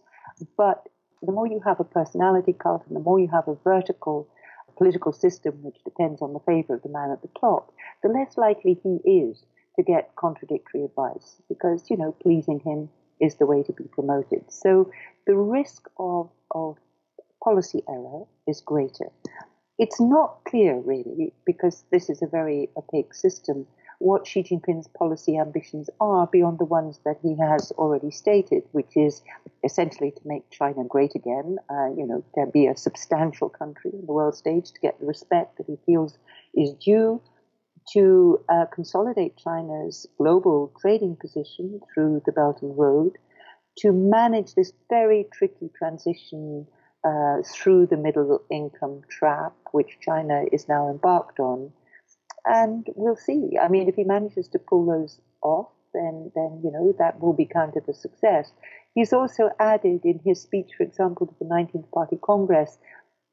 but 0.57 0.89
the 1.23 1.33
more 1.33 1.47
you 1.47 1.61
have 1.65 1.81
a 1.81 1.85
personality 1.85 2.53
cult 2.53 2.85
and 2.87 2.97
the 2.97 3.01
more 3.01 3.19
you 3.19 3.29
have 3.29 3.49
a 3.49 3.57
vertical 3.63 4.29
political 4.77 5.13
system 5.13 5.63
which 5.63 5.77
depends 5.85 6.21
on 6.21 6.33
the 6.33 6.41
favor 6.41 6.75
of 6.75 6.83
the 6.83 6.89
man 6.89 7.11
at 7.11 7.23
the 7.23 7.29
top, 7.39 7.73
the 8.03 8.09
less 8.09 8.37
likely 8.37 8.81
he 8.83 8.99
is 9.09 9.45
to 9.77 9.83
get 9.83 10.15
contradictory 10.17 10.85
advice 10.85 11.41
because, 11.49 11.91
you 11.91 11.97
know, 11.97 12.13
pleasing 12.13 12.61
him 12.61 12.89
is 13.21 13.37
the 13.37 13.47
way 13.47 13.63
to 13.63 13.73
be 13.73 13.85
promoted. 13.85 14.45
So 14.51 14.91
the 15.27 15.37
risk 15.37 15.89
of, 15.99 16.31
of 16.51 16.77
policy 17.43 17.83
error 17.89 18.25
is 18.47 18.61
greater. 18.61 19.11
It's 19.79 20.01
not 20.01 20.45
clear, 20.45 20.79
really, 20.79 21.33
because 21.47 21.85
this 21.91 22.11
is 22.11 22.23
a 22.23 22.27
very 22.27 22.69
opaque 22.77 23.15
system, 23.15 23.67
what 23.99 24.27
Xi 24.27 24.43
Jinping's 24.43 24.89
policy 24.89 25.39
ambitions 25.39 25.89
are 26.01 26.27
beyond 26.27 26.59
the 26.59 26.65
ones 26.65 26.99
that 27.05 27.19
he 27.23 27.37
has 27.37 27.71
already 27.73 28.11
stated, 28.11 28.65
which 28.73 28.97
is 28.97 29.23
essentially 29.65 30.11
to 30.11 30.21
make 30.25 30.51
China 30.51 30.85
great 30.85 31.15
again, 31.15 31.57
uh, 31.71 31.89
you 31.97 32.07
know, 32.07 32.25
to 32.35 32.51
be 32.51 32.67
a 32.67 32.77
substantial 32.77 33.49
country 33.49 33.93
on 33.95 34.05
the 34.05 34.13
world 34.13 34.35
stage, 34.35 34.73
to 34.73 34.81
get 34.81 34.99
the 34.99 35.07
respect 35.07 35.57
that 35.57 35.67
he 35.67 35.79
feels 35.87 36.19
is 36.55 36.75
due, 36.75 37.21
to 37.93 38.45
uh, 38.49 38.67
consolidate 38.73 39.37
China's 39.37 40.07
global 40.19 40.73
trading 40.81 41.17
position 41.21 41.81
through 41.93 42.23
the 42.27 42.33
Belt 42.33 42.63
and 42.63 42.77
Road, 42.77 43.19
to 43.79 43.93
manage 43.93 44.55
this 44.55 44.73
very 44.89 45.27
tricky 45.33 45.71
transition 45.77 46.67
uh, 47.05 47.43
through 47.45 47.87
the 47.87 47.97
middle 47.97 48.43
income 48.51 49.03
trap, 49.09 49.53
which 49.73 49.99
China 50.01 50.45
is 50.53 50.69
now 50.69 50.89
embarked 50.89 51.41
on. 51.41 51.73
And 52.45 52.87
we'll 52.95 53.17
see. 53.17 53.57
I 53.61 53.69
mean, 53.69 53.89
if 53.89 53.95
he 53.95 54.05
manages 54.05 54.49
to 54.49 54.59
pull 54.59 54.87
those 54.87 55.21
off, 55.43 55.69
then, 55.95 56.31
then 56.35 56.61
you 56.65 56.71
know, 56.71 56.95
that 56.99 57.21
will 57.21 57.33
be 57.33 57.47
counted 57.47 57.85
as 57.89 58.01
success. 58.01 58.53
He's 58.95 59.13
also 59.13 59.51
added 59.59 60.05
in 60.05 60.21
his 60.25 60.41
speech, 60.41 60.73
for 60.77 60.83
example, 60.85 61.27
to 61.27 61.35
the 61.39 61.47
19th 61.47 61.91
Party 61.93 62.19
Congress, 62.23 62.79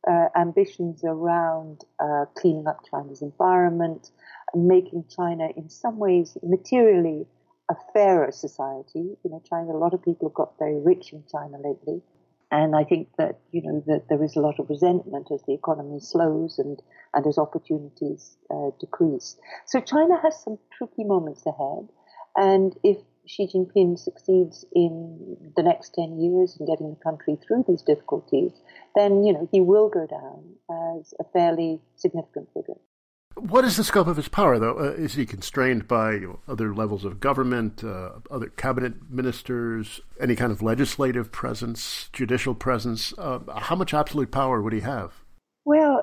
uh, 0.08 0.28
ambitions 0.36 1.04
around 1.04 1.84
uh, 2.00 2.26
cleaning 2.36 2.68
up 2.68 2.80
China's 2.90 3.22
environment, 3.22 4.12
making 4.56 5.06
China 5.10 5.50
in 5.56 5.70
some 5.70 5.98
ways 5.98 6.38
materially 6.44 7.26
a 7.70 7.76
fairer 7.94 8.32
society. 8.32 9.18
You 9.24 9.30
know, 9.32 9.42
China, 9.50 9.72
a 9.72 9.78
lot 9.78 9.94
of 9.94 10.04
people 10.04 10.30
have 10.30 10.36
got 10.36 10.58
very 10.58 10.80
rich 10.80 11.14
in 11.14 11.24
China 11.32 11.58
lately. 11.64 12.02
And 12.52 12.76
I 12.76 12.84
think 12.84 13.10
that, 13.18 13.40
you 13.52 13.62
know, 13.62 13.84
that 13.86 14.10
there 14.10 14.24
is 14.24 14.36
a 14.36 14.40
lot 14.40 14.60
of 14.60 14.70
resentment 14.70 15.28
as 15.32 15.44
the 15.44 15.54
economy 15.54 16.00
slows 16.00 16.58
and, 16.58 16.82
and 17.14 17.28
as 17.28 17.38
opportunities 17.38 18.38
uh, 18.50 18.72
decrease. 18.80 19.38
So 19.68 19.80
China 19.82 20.20
has 20.24 20.42
some 20.42 20.58
tricky 20.76 21.04
moments 21.04 21.46
ahead. 21.46 21.90
And 22.36 22.76
if 22.84 22.98
Xi 23.30 23.48
Jinping 23.48 24.00
succeeds 24.00 24.66
in 24.74 25.52
the 25.56 25.62
next 25.62 25.94
10 25.94 26.20
years 26.20 26.58
in 26.60 26.66
getting 26.66 26.90
the 26.90 27.04
country 27.04 27.38
through 27.46 27.64
these 27.68 27.84
difficulties, 27.84 28.52
then, 28.96 29.24
you 29.24 29.34
know, 29.34 29.48
he 29.52 29.62
will 29.62 29.88
go 29.88 30.08
down 30.08 30.56
as 30.98 31.14
a 31.20 31.24
fairly 31.32 31.80
significant 31.96 32.50
figure. 32.56 32.80
What 33.36 33.64
is 33.64 33.78
the 33.78 33.84
scope 33.84 34.08
of 34.08 34.18
his 34.18 34.28
power, 34.28 34.58
though? 34.58 34.80
Uh, 34.80 34.94
is 34.94 35.14
he 35.14 35.26
constrained 35.26 35.88
by 35.88 36.14
you 36.14 36.28
know, 36.28 36.40
other 36.48 36.74
levels 36.74 37.06
of 37.06 37.20
government, 37.20 37.84
uh, 37.84 38.14
other 38.32 38.50
cabinet 38.50 39.10
ministers, 39.10 40.02
any 40.20 40.36
kind 40.36 40.52
of 40.52 40.64
legislative 40.64 41.32
presence, 41.32 42.10
judicial 42.12 42.56
presence? 42.56 43.14
Uh, 43.18 43.40
how 43.60 43.76
much 43.76 43.94
absolute 43.94 44.32
power 44.32 44.62
would 44.62 44.74
he 44.74 44.82
have? 44.82 45.24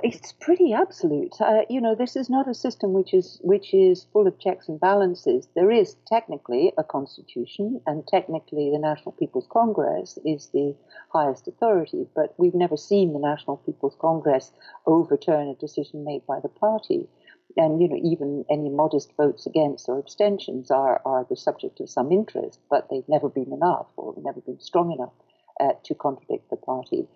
It's 0.09 0.31
pretty 0.31 0.73
absolute. 0.73 1.35
Uh, 1.40 1.63
you 1.69 1.81
know, 1.81 1.96
this 1.96 2.15
is 2.15 2.31
not 2.31 2.46
a 2.46 2.54
system 2.54 2.92
which 2.92 3.13
is 3.13 3.40
which 3.42 3.75
is 3.75 4.07
full 4.13 4.29
of 4.29 4.38
checks 4.38 4.69
and 4.69 4.79
balances. 4.79 5.48
There 5.57 5.73
is 5.73 5.96
technically 6.07 6.73
a 6.79 6.85
constitution, 6.85 7.81
and 7.88 8.07
technically 8.07 8.71
the 8.71 8.79
National 8.79 9.11
People's 9.11 9.48
Congress 9.50 10.17
is 10.25 10.46
the 10.50 10.77
highest 11.13 11.48
authority. 11.48 12.07
But 12.15 12.35
we've 12.38 12.54
never 12.54 12.77
seen 12.77 13.15
the 13.15 13.19
National 13.19 13.57
People's 13.57 13.96
Congress 14.00 14.52
overturn 14.87 15.48
a 15.48 15.57
decision 15.57 16.04
made 16.04 16.25
by 16.25 16.38
the 16.38 16.50
party 16.50 17.09
and 17.57 17.81
you 17.81 17.88
know 17.88 17.98
even 18.00 18.44
any 18.48 18.69
modest 18.69 19.13
votes 19.17 19.44
against 19.44 19.88
or 19.88 19.98
abstentions 19.98 20.71
are, 20.71 21.00
are 21.04 21.27
the 21.29 21.37
subject 21.37 21.81
of 21.81 21.90
some 21.90 22.13
interest, 22.13 22.61
but 22.71 22.88
they've 22.90 23.09
never 23.09 23.29
been 23.29 23.52
enough 23.52 23.88
or 23.96 24.15
never 24.23 24.40
been 24.40 24.61
strong 24.61 24.92
enough 24.92 25.13
uh, 25.61 25.73
to 25.85 25.94
contradict 25.94 26.50
the 26.50 26.57
party. 26.57 27.07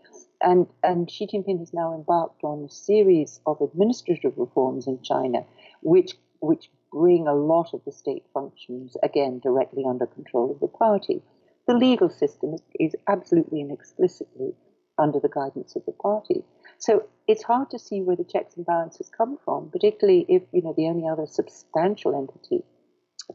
And 0.43 0.67
and 0.83 1.11
Xi 1.11 1.27
Jinping 1.27 1.59
has 1.59 1.75
now 1.75 1.95
embarked 1.95 2.43
on 2.45 2.65
a 2.65 2.71
series 2.71 3.41
of 3.47 3.61
administrative 3.61 4.33
reforms 4.37 4.87
in 4.87 5.03
China, 5.03 5.45
which 5.83 6.15
which 6.41 6.71
bring 6.93 7.27
a 7.27 7.35
lot 7.35 7.73
of 7.73 7.85
the 7.85 7.93
state 7.93 8.25
functions 8.35 8.97
again 9.03 9.41
directly 9.41 9.85
under 9.89 10.07
control 10.07 10.51
of 10.51 10.61
the 10.61 10.67
party. 10.67 11.23
The 11.67 11.75
legal 11.75 12.09
system 12.11 12.55
is, 12.55 12.63
is 12.81 12.97
absolutely 13.07 13.61
and 13.61 13.71
explicitly 13.71 14.55
under 14.99 15.21
the 15.21 15.29
guidance 15.29 15.77
of 15.77 15.85
the 15.87 15.93
party. 15.93 16.43
So 16.79 17.05
it's 17.29 17.43
hard 17.43 17.71
to 17.71 17.79
see 17.79 18.01
where 18.01 18.17
the 18.17 18.25
checks 18.25 18.57
and 18.57 18.67
balances 18.67 19.11
come 19.17 19.39
from, 19.45 19.71
particularly 19.71 20.27
if, 20.29 20.43
you 20.53 20.63
know, 20.63 20.75
the 20.77 20.87
only 20.87 21.09
other 21.09 21.27
substantial 21.27 22.17
entity 22.17 22.65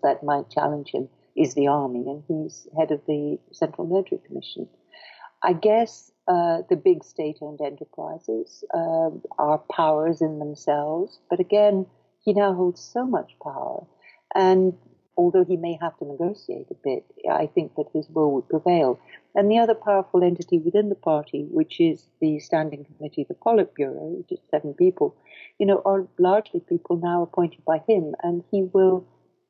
that 0.04 0.24
might 0.24 0.50
challenge 0.50 0.92
him 0.92 1.10
is 1.36 1.54
the 1.54 1.68
army, 1.68 2.06
and 2.08 2.24
he's 2.28 2.68
head 2.78 2.92
of 2.92 3.02
the 3.08 3.38
Central 3.52 3.88
Military 3.88 4.22
Commission. 4.26 4.68
I 5.46 5.54
guess 5.54 6.12
uh, 6.28 6.64
the 6.70 6.76
big 6.76 7.04
state-owned 7.04 7.62
enterprises 7.62 8.64
uh, 8.74 9.12
are 9.38 9.62
powers 9.72 10.20
in 10.22 10.40
themselves, 10.40 11.20
but 11.30 11.40
again, 11.40 11.86
he 12.24 12.34
now 12.34 12.52
holds 12.56 12.82
so 12.82 13.06
much 13.06 13.32
power, 13.44 13.86
and 14.34 14.74
although 15.16 15.46
he 15.46 15.56
may 15.56 15.78
have 15.80 15.96
to 16.00 16.06
negotiate 16.06 16.70
a 16.72 16.82
bit, 16.84 17.06
I 17.30 17.46
think 17.46 17.76
that 17.76 17.94
his 17.94 18.10
will 18.10 18.32
would 18.32 18.50
prevail. 18.50 19.00
And 19.36 19.52
the 19.52 19.60
other 19.60 19.76
powerful 19.76 20.24
entity 20.24 20.58
within 20.58 20.90
the 20.90 20.96
party, 20.96 21.46
which 21.52 21.80
is 21.80 22.08
the 22.22 22.40
Standing 22.40 22.84
Committee, 22.86 23.26
the 23.28 23.36
Politburo, 23.36 24.18
which 24.18 24.32
is 24.32 24.40
seven 24.50 24.74
people, 24.74 25.16
you 25.60 25.68
know, 25.68 25.82
are 25.86 26.08
largely 26.18 26.60
people 26.60 26.98
now 26.98 27.22
appointed 27.22 27.64
by 27.66 27.84
him, 27.88 28.16
and 28.24 28.44
he 28.50 28.64
will 28.74 29.06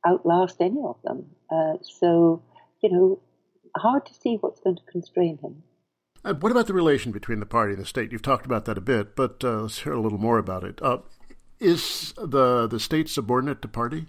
outlast 0.05 0.57
any 0.59 0.81
of 0.83 0.97
them. 1.05 1.25
Uh, 1.49 1.75
so, 1.81 2.43
you 2.81 2.91
know, 2.91 3.19
hard 3.77 4.05
to 4.07 4.13
see 4.13 4.35
what's 4.41 4.59
going 4.59 4.75
to 4.75 4.91
constrain 4.91 5.37
him. 5.37 5.63
Uh, 6.25 6.33
what 6.33 6.51
about 6.51 6.65
the 6.65 6.73
relation 6.73 7.11
between 7.11 7.39
the 7.39 7.45
party 7.45 7.73
and 7.73 7.81
the 7.81 7.85
state? 7.85 8.11
You've 8.11 8.23
talked 8.23 8.47
about 8.47 8.65
that 8.65 8.79
a 8.79 8.81
bit, 8.81 9.15
but 9.15 9.43
uh, 9.43 9.61
let's 9.61 9.79
hear 9.79 9.93
a 9.93 10.01
little 10.01 10.17
more 10.17 10.39
about 10.39 10.63
it. 10.63 10.81
Uh, 10.81 10.97
is 11.59 12.13
the 12.17 12.67
the 12.67 12.79
state 12.79 13.09
subordinate 13.09 13.61
to 13.61 13.67
party? 13.67 14.07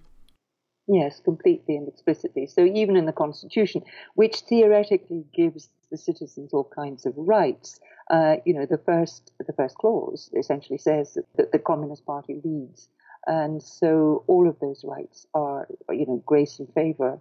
Yes, 0.88 1.20
completely 1.20 1.76
and 1.76 1.88
explicitly. 1.88 2.46
So 2.46 2.64
even 2.64 2.96
in 2.96 3.06
the 3.06 3.12
Constitution, 3.12 3.82
which 4.14 4.40
theoretically 4.48 5.24
gives 5.34 5.68
the 5.90 5.98
citizens 5.98 6.52
all 6.52 6.70
kinds 6.74 7.06
of 7.06 7.12
rights, 7.16 7.80
Uh, 8.08 8.36
you 8.46 8.54
know, 8.54 8.66
the 8.66 8.82
first 8.90 9.32
the 9.46 9.52
first 9.52 9.74
clause 9.82 10.30
essentially 10.42 10.78
says 10.78 11.14
that, 11.14 11.26
that 11.36 11.50
the 11.50 11.58
Communist 11.58 12.04
Party 12.06 12.34
leads, 12.44 12.88
and 13.26 13.60
so 13.60 14.22
all 14.28 14.48
of 14.48 14.56
those 14.60 14.80
rights 14.96 15.26
are, 15.34 15.66
you 15.90 16.06
know, 16.06 16.22
grace 16.24 16.54
and 16.60 16.68
favor 16.72 17.18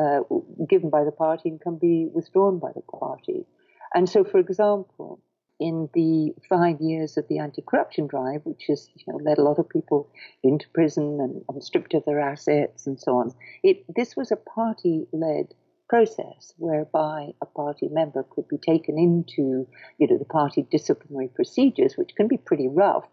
uh, 0.00 0.20
given 0.68 0.90
by 0.90 1.04
the 1.04 1.12
party 1.12 1.48
and 1.50 1.60
can 1.60 1.76
be 1.78 1.96
withdrawn 2.16 2.58
by 2.58 2.72
the 2.74 2.82
party. 2.82 3.46
And 3.94 4.08
so, 4.08 4.24
for 4.24 4.38
example, 4.38 5.20
in 5.60 5.88
the 5.94 6.34
five 6.48 6.80
years 6.80 7.16
of 7.16 7.28
the 7.28 7.38
anti-corruption 7.38 8.08
drive, 8.08 8.40
which 8.44 8.64
has 8.68 8.88
you 8.94 9.04
know, 9.06 9.20
led 9.22 9.38
a 9.38 9.42
lot 9.42 9.58
of 9.58 9.68
people 9.68 10.10
into 10.42 10.66
prison 10.74 11.20
and, 11.20 11.42
and 11.48 11.62
stripped 11.62 11.94
of 11.94 12.04
their 12.04 12.20
assets 12.20 12.86
and 12.86 12.98
so 13.00 13.18
on, 13.18 13.32
it, 13.62 13.84
this 13.94 14.16
was 14.16 14.32
a 14.32 14.36
party-led 14.36 15.54
process 15.88 16.54
whereby 16.56 17.32
a 17.40 17.46
party 17.46 17.88
member 17.88 18.24
could 18.30 18.48
be 18.48 18.58
taken 18.58 18.98
into 18.98 19.66
you 19.98 20.06
know, 20.08 20.18
the 20.18 20.24
party 20.24 20.66
disciplinary 20.70 21.28
procedures, 21.28 21.96
which 21.96 22.16
can 22.16 22.26
be 22.26 22.36
pretty 22.36 22.68
rough. 22.68 23.06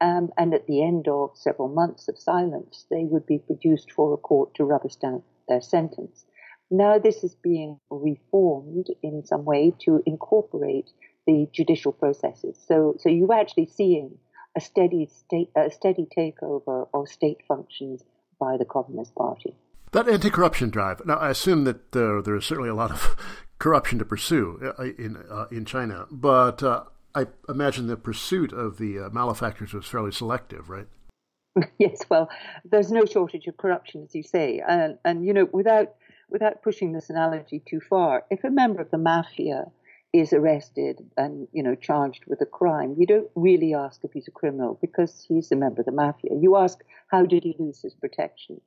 Um, 0.00 0.30
and 0.38 0.54
at 0.54 0.66
the 0.66 0.82
end 0.82 1.08
of 1.08 1.30
several 1.34 1.68
months 1.68 2.08
of 2.08 2.18
silence, 2.18 2.86
they 2.90 3.04
would 3.04 3.26
be 3.26 3.38
produced 3.38 3.92
for 3.92 4.14
a 4.14 4.16
court 4.16 4.54
to 4.54 4.64
rubber 4.64 4.88
stamp 4.88 5.24
their 5.48 5.60
sentence. 5.60 6.24
Now 6.70 6.98
this 6.98 7.24
is 7.24 7.34
being 7.34 7.78
reformed 7.90 8.86
in 9.02 9.24
some 9.24 9.44
way 9.44 9.74
to 9.80 10.02
incorporate 10.06 10.90
the 11.26 11.48
judicial 11.52 11.92
processes. 11.92 12.56
So, 12.66 12.94
so 12.98 13.08
you're 13.08 13.32
actually 13.32 13.66
seeing 13.66 14.18
a 14.56 14.60
steady 14.60 15.06
state, 15.06 15.50
a 15.56 15.70
steady 15.70 16.06
takeover 16.16 16.88
of 16.94 17.08
state 17.08 17.38
functions 17.46 18.02
by 18.38 18.56
the 18.56 18.64
Communist 18.64 19.14
Party. 19.14 19.56
That 19.92 20.08
anti-corruption 20.08 20.70
drive. 20.70 21.04
Now, 21.04 21.16
I 21.16 21.30
assume 21.30 21.64
that 21.64 21.96
uh, 21.96 22.22
there 22.22 22.36
is 22.36 22.44
certainly 22.44 22.70
a 22.70 22.74
lot 22.74 22.90
of 22.90 23.16
corruption 23.58 23.98
to 23.98 24.04
pursue 24.04 24.72
uh, 24.78 24.82
in 24.82 25.16
uh, 25.16 25.46
in 25.50 25.64
China, 25.64 26.06
but 26.10 26.62
uh, 26.62 26.84
I 27.14 27.26
imagine 27.48 27.88
the 27.88 27.96
pursuit 27.96 28.52
of 28.52 28.78
the 28.78 29.00
uh, 29.00 29.10
malefactors 29.10 29.74
was 29.74 29.86
fairly 29.86 30.12
selective, 30.12 30.70
right? 30.70 30.86
yes. 31.78 32.02
Well, 32.08 32.30
there's 32.64 32.92
no 32.92 33.04
shortage 33.04 33.48
of 33.48 33.56
corruption, 33.56 34.04
as 34.04 34.14
you 34.14 34.22
say, 34.22 34.62
and 34.66 34.98
and 35.04 35.24
you 35.24 35.32
know, 35.32 35.48
without 35.52 35.94
without 36.30 36.62
pushing 36.62 36.92
this 36.92 37.10
analogy 37.10 37.62
too 37.64 37.80
far, 37.80 38.24
if 38.30 38.44
a 38.44 38.50
member 38.50 38.80
of 38.80 38.90
the 38.90 38.98
mafia 38.98 39.66
is 40.12 40.32
arrested 40.32 40.98
and 41.16 41.46
you 41.52 41.62
know 41.62 41.74
charged 41.74 42.24
with 42.26 42.40
a 42.40 42.46
crime, 42.46 42.94
you 42.98 43.06
don't 43.06 43.30
really 43.34 43.74
ask 43.74 44.02
if 44.04 44.12
he's 44.12 44.28
a 44.28 44.32
criminal 44.32 44.78
because 44.80 45.24
he's 45.28 45.52
a 45.52 45.56
member 45.56 45.80
of 45.80 45.86
the 45.86 45.92
mafia. 45.92 46.30
You 46.34 46.56
ask 46.56 46.78
how 47.08 47.24
did 47.26 47.44
he 47.44 47.54
lose 47.58 47.82
his 47.82 47.94
protection, 47.94 48.60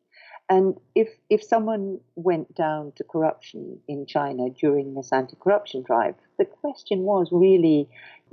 and 0.50 0.78
if 0.94 1.10
if 1.30 1.44
someone 1.44 2.00
went 2.16 2.54
down 2.56 2.92
to 2.98 3.04
corruption 3.04 3.80
in 3.88 4.06
China 4.06 4.50
during 4.50 4.94
this 4.94 5.12
anti-corruption 5.12 5.84
drive, 5.84 6.16
the 6.38 6.46
question 6.46 7.00
was 7.00 7.30
really 7.32 7.90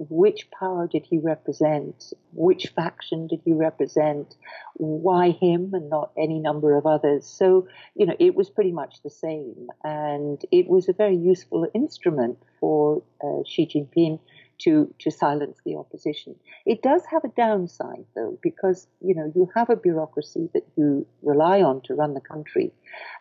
which 0.09 0.51
power 0.51 0.87
did 0.87 1.05
he 1.05 1.19
represent? 1.19 2.13
Which 2.33 2.69
faction 2.69 3.27
did 3.27 3.43
he 3.45 3.53
represent? 3.53 4.35
Why 4.75 5.31
him 5.31 5.75
and 5.75 5.91
not 5.91 6.13
any 6.17 6.39
number 6.39 6.77
of 6.77 6.87
others? 6.87 7.27
So, 7.27 7.69
you 7.95 8.07
know, 8.07 8.17
it 8.19 8.35
was 8.35 8.49
pretty 8.49 8.73
much 8.73 9.03
the 9.03 9.11
same. 9.11 9.69
And 9.85 10.43
it 10.51 10.69
was 10.69 10.89
a 10.89 10.95
very 10.95 11.17
useful 11.17 11.69
instrument 11.75 12.39
for 12.59 13.03
uh, 13.23 13.43
Xi 13.47 13.67
Jinping 13.67 14.21
to, 14.61 14.93
to 14.99 15.11
silence 15.11 15.59
the 15.65 15.77
opposition. 15.77 16.37
It 16.67 16.83
does 16.83 17.03
have 17.11 17.25
a 17.25 17.29
downside, 17.29 18.05
though, 18.15 18.39
because, 18.43 18.87
you 19.01 19.15
know, 19.15 19.33
you 19.35 19.49
have 19.55 19.71
a 19.71 19.77
bureaucracy 19.77 20.49
that 20.55 20.67
you 20.77 21.07
rely 21.23 21.63
on 21.63 21.81
to 21.83 21.95
run 21.95 22.15
the 22.15 22.21
country. 22.21 22.73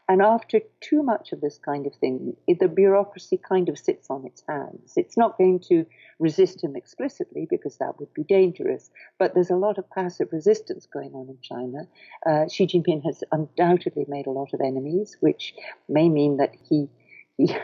And 0.08 0.22
after 0.22 0.60
too 0.82 1.04
much 1.04 1.32
of 1.32 1.42
this 1.42 1.60
kind 1.60 1.86
of 1.86 1.94
thing, 1.96 2.36
the 2.48 2.68
bureaucracy 2.68 3.38
kind 3.38 3.70
of 3.70 3.78
sits 3.78 4.10
on 4.10 4.26
its 4.26 4.44
hands. 4.48 4.94
It's 4.98 5.18
not 5.18 5.38
going 5.38 5.60
to 5.70 5.86
resist 6.20 6.64
him 6.64 6.76
explicitly 6.76 7.48
because 7.50 7.78
that 7.78 8.00
would 8.00 8.14
be 8.14 8.24
dangerous, 8.24 8.90
but 9.18 9.34
there's 9.34 9.52
a 9.52 9.56
lot 9.56 9.78
of 9.78 9.90
passive 9.90 10.30
resistance 10.32 10.88
going 10.92 11.14
on 11.14 11.30
in 11.30 11.38
China. 11.42 11.88
Uh, 12.26 12.48
Xi 12.50 12.66
Jinping 12.68 13.04
has 13.06 13.24
undoubtedly 13.32 14.06
made 14.08 14.28
a 14.28 14.32
lot 14.32 14.54
of 14.54 14.62
enemies, 14.62 15.16
which 15.20 15.54
may 15.88 16.10
mean 16.10 16.38
that 16.38 16.56
he, 16.68 16.90
he 17.38 17.56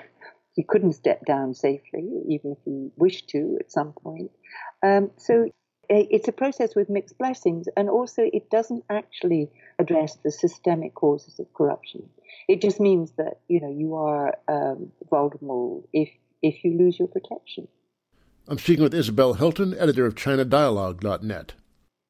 he 0.55 0.63
couldn't 0.63 0.93
step 0.93 1.25
down 1.25 1.53
safely, 1.53 2.07
even 2.27 2.53
if 2.53 2.57
he 2.63 2.89
wished 2.95 3.29
to 3.29 3.57
at 3.59 3.71
some 3.71 3.93
point. 3.93 4.31
Um, 4.81 5.11
so 5.17 5.49
it's 5.89 6.27
a 6.27 6.31
process 6.31 6.75
with 6.75 6.89
mixed 6.89 7.17
blessings, 7.17 7.67
and 7.77 7.89
also 7.89 8.23
it 8.23 8.49
doesn't 8.49 8.83
actually 8.89 9.51
address 9.77 10.17
the 10.23 10.31
systemic 10.31 10.95
causes 10.95 11.39
of 11.39 11.53
corruption. 11.53 12.09
It 12.47 12.61
just 12.61 12.79
means 12.79 13.11
that 13.17 13.39
you 13.47 13.61
know 13.61 13.69
you 13.69 13.95
are 13.95 14.35
um, 14.47 14.91
vulnerable 15.09 15.87
if 15.93 16.09
if 16.41 16.63
you 16.63 16.77
lose 16.77 16.97
your 16.97 17.07
protection. 17.07 17.67
I'm 18.47 18.57
speaking 18.59 18.83
with 18.83 18.93
Isabel 18.93 19.33
Hilton, 19.33 19.75
editor 19.77 20.05
of 20.05 20.15
ChinaDialogue.net. 20.15 21.53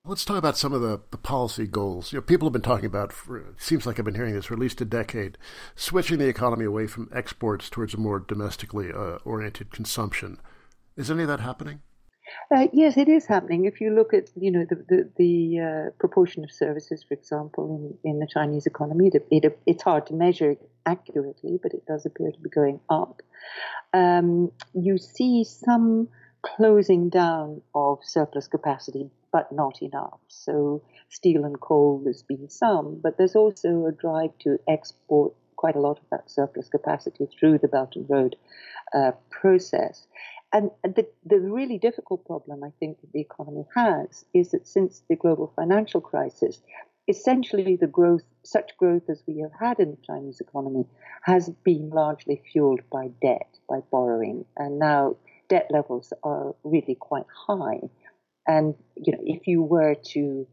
Let's 0.08 0.24
talk 0.24 0.38
about 0.38 0.56
some 0.56 0.72
of 0.72 0.82
the, 0.82 1.02
the 1.10 1.18
policy 1.18 1.66
goals. 1.66 2.14
You 2.14 2.18
know, 2.18 2.22
people 2.22 2.48
have 2.48 2.54
been 2.54 2.62
talking 2.62 2.86
about, 2.86 3.12
for, 3.12 3.38
it 3.38 3.60
seems 3.60 3.88
like 3.88 3.98
I've 3.98 4.06
been 4.06 4.14
hearing 4.14 4.36
this 4.36 4.46
for 4.46 4.54
at 4.54 4.60
least 4.60 4.80
a 4.82 4.86
decade, 4.86 5.36
switching 5.76 6.20
the 6.20 6.28
economy 6.28 6.66
away 6.66 6.86
from 6.86 7.10
exports 7.12 7.72
towards 7.72 7.96
a 7.96 7.98
more 7.98 8.20
domestically 8.20 8.92
uh, 8.92 9.18
oriented 9.26 9.72
consumption. 9.72 10.40
Is 10.96 11.10
any 11.10 11.24
of 11.24 11.28
that 11.30 11.40
happening? 11.40 11.82
Uh, 12.56 12.68
yes, 12.72 12.98
it 12.98 13.10
is 13.10 13.26
happening. 13.26 13.66
If 13.66 13.82
you 13.82 13.96
look 13.96 14.14
at, 14.14 14.30
you 14.36 14.52
know, 14.52 14.66
the 14.70 14.76
the, 14.76 15.10
the 15.18 15.60
uh, 15.60 15.90
proportion 16.00 16.44
of 16.44 16.52
services, 16.52 17.04
for 17.08 17.16
example, 17.16 17.98
in, 18.04 18.12
in 18.12 18.20
the 18.20 18.28
Chinese 18.32 18.68
economy, 18.68 19.10
it, 19.12 19.26
it, 19.32 19.60
it's 19.66 19.84
hard 19.84 20.06
to 20.08 20.14
measure 20.14 20.56
accurately, 20.86 21.60
but 21.62 21.74
it 21.74 21.86
does 21.88 22.06
appear 22.06 22.32
to 22.32 22.40
be 22.40 22.50
going 22.50 22.80
up. 22.90 23.22
Um, 23.94 24.52
you 24.74 24.98
see 25.00 25.44
some 25.44 26.10
closing 26.46 27.10
down 27.10 27.62
of 27.74 28.00
surplus 28.04 28.48
capacity 28.48 29.10
but 29.32 29.52
not 29.52 29.82
enough. 29.82 30.20
So 30.30 30.82
steel 31.10 31.44
and 31.44 31.60
coal, 31.60 32.02
there's 32.04 32.24
been 32.24 32.50
some, 32.50 33.00
but 33.04 33.18
there's 33.18 33.36
also 33.36 33.86
a 33.86 33.92
drive 33.92 34.32
to 34.40 34.58
export 34.68 35.34
quite 35.58 35.76
a 35.76 35.82
lot 35.82 35.98
of 35.98 36.06
that 36.12 36.30
surplus 36.30 36.70
capacity 36.70 37.26
through 37.26 37.58
the 37.58 37.68
Belt 37.68 37.96
and 37.96 38.10
Road 38.10 38.36
uh, 38.94 39.12
process. 39.30 40.08
And 40.54 40.72
the, 40.84 41.06
the 41.26 41.40
really 41.40 41.78
difficult 41.78 42.26
problem 42.26 42.64
I 42.64 42.72
think 42.80 43.02
that 43.02 43.12
the 43.12 43.20
economy 43.20 43.66
has 43.76 44.24
is 44.34 44.52
that 44.52 44.68
since 44.68 45.02
the 45.10 45.18
global 45.18 45.52
financial 45.54 46.00
crisis, 46.00 46.62
essentially 47.08 47.76
the 47.76 47.88
growth, 47.88 48.24
such 48.44 48.78
growth 48.78 49.10
as 49.10 49.22
we 49.28 49.40
have 49.40 49.52
had 49.60 49.80
in 49.80 49.92
the 49.92 50.06
Chinese 50.08 50.40
economy, 50.40 50.86
has 51.24 51.50
been 51.64 51.90
largely 51.90 52.42
fueled 52.52 52.82
by 52.90 53.10
debt, 53.22 53.58
by 53.68 53.80
borrowing. 53.92 54.46
And 54.56 54.80
now 54.80 55.18
debt 55.50 55.68
levels 55.70 56.14
are 56.24 56.56
really 56.64 56.96
quite 56.96 57.26
high. 57.48 57.80
And 58.48 58.76
you 58.96 59.14
know, 59.14 59.22
if 59.24 59.48
you 59.48 59.62
were 59.62 59.96
to 60.14 60.48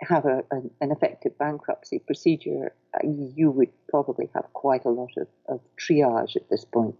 have 0.00 0.24
a, 0.24 0.42
an, 0.50 0.70
an 0.80 0.90
effective 0.90 1.36
bankruptcy 1.38 2.00
procedure, 2.00 2.74
you 3.02 3.50
would 3.50 3.70
probably 3.88 4.28
have 4.34 4.52
quite 4.52 4.84
a 4.84 4.90
lot 4.90 5.10
of, 5.16 5.28
of 5.48 5.60
triage 5.78 6.36
at 6.36 6.48
this 6.50 6.64
point. 6.64 6.96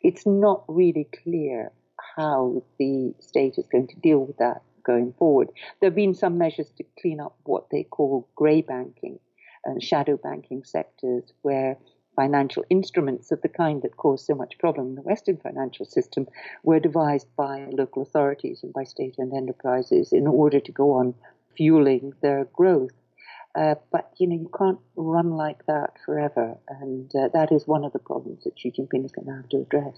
It's 0.00 0.26
not 0.26 0.64
really 0.68 1.08
clear 1.22 1.72
how 2.16 2.62
the 2.78 3.14
state 3.20 3.54
is 3.58 3.66
going 3.70 3.88
to 3.88 3.96
deal 4.00 4.20
with 4.20 4.36
that 4.38 4.62
going 4.84 5.12
forward. 5.18 5.48
There 5.80 5.88
have 5.88 5.96
been 5.96 6.14
some 6.14 6.38
measures 6.38 6.70
to 6.78 6.84
clean 7.00 7.20
up 7.20 7.36
what 7.44 7.66
they 7.70 7.84
call 7.84 8.28
grey 8.36 8.62
banking 8.62 9.18
and 9.64 9.82
shadow 9.82 10.16
banking 10.16 10.64
sectors 10.64 11.32
where 11.42 11.76
financial 12.18 12.64
instruments 12.68 13.30
of 13.30 13.40
the 13.42 13.48
kind 13.48 13.82
that 13.82 13.96
caused 13.96 14.26
so 14.26 14.34
much 14.34 14.58
problem 14.58 14.88
in 14.88 14.94
the 14.96 15.02
Western 15.02 15.36
financial 15.36 15.86
system 15.86 16.26
were 16.64 16.80
devised 16.80 17.28
by 17.36 17.68
local 17.70 18.02
authorities 18.02 18.58
and 18.64 18.72
by 18.72 18.82
state-owned 18.82 19.32
enterprises 19.32 20.12
in 20.12 20.26
order 20.26 20.58
to 20.58 20.72
go 20.72 20.94
on 20.94 21.14
fueling 21.56 22.12
their 22.20 22.44
growth. 22.46 22.96
Uh, 23.54 23.76
but 23.92 24.10
you 24.18 24.26
know 24.26 24.34
you 24.34 24.50
can't 24.56 24.80
run 24.96 25.30
like 25.30 25.64
that 25.66 25.90
forever, 26.04 26.58
and 26.80 27.10
uh, 27.14 27.28
that 27.32 27.50
is 27.52 27.66
one 27.66 27.84
of 27.84 27.92
the 27.92 27.98
problems 28.10 28.44
that 28.44 28.58
Xi 28.58 28.72
Jinping 28.72 29.04
is 29.04 29.12
going 29.12 29.26
to 29.26 29.34
have 29.34 29.48
to 29.50 29.58
address. 29.58 29.96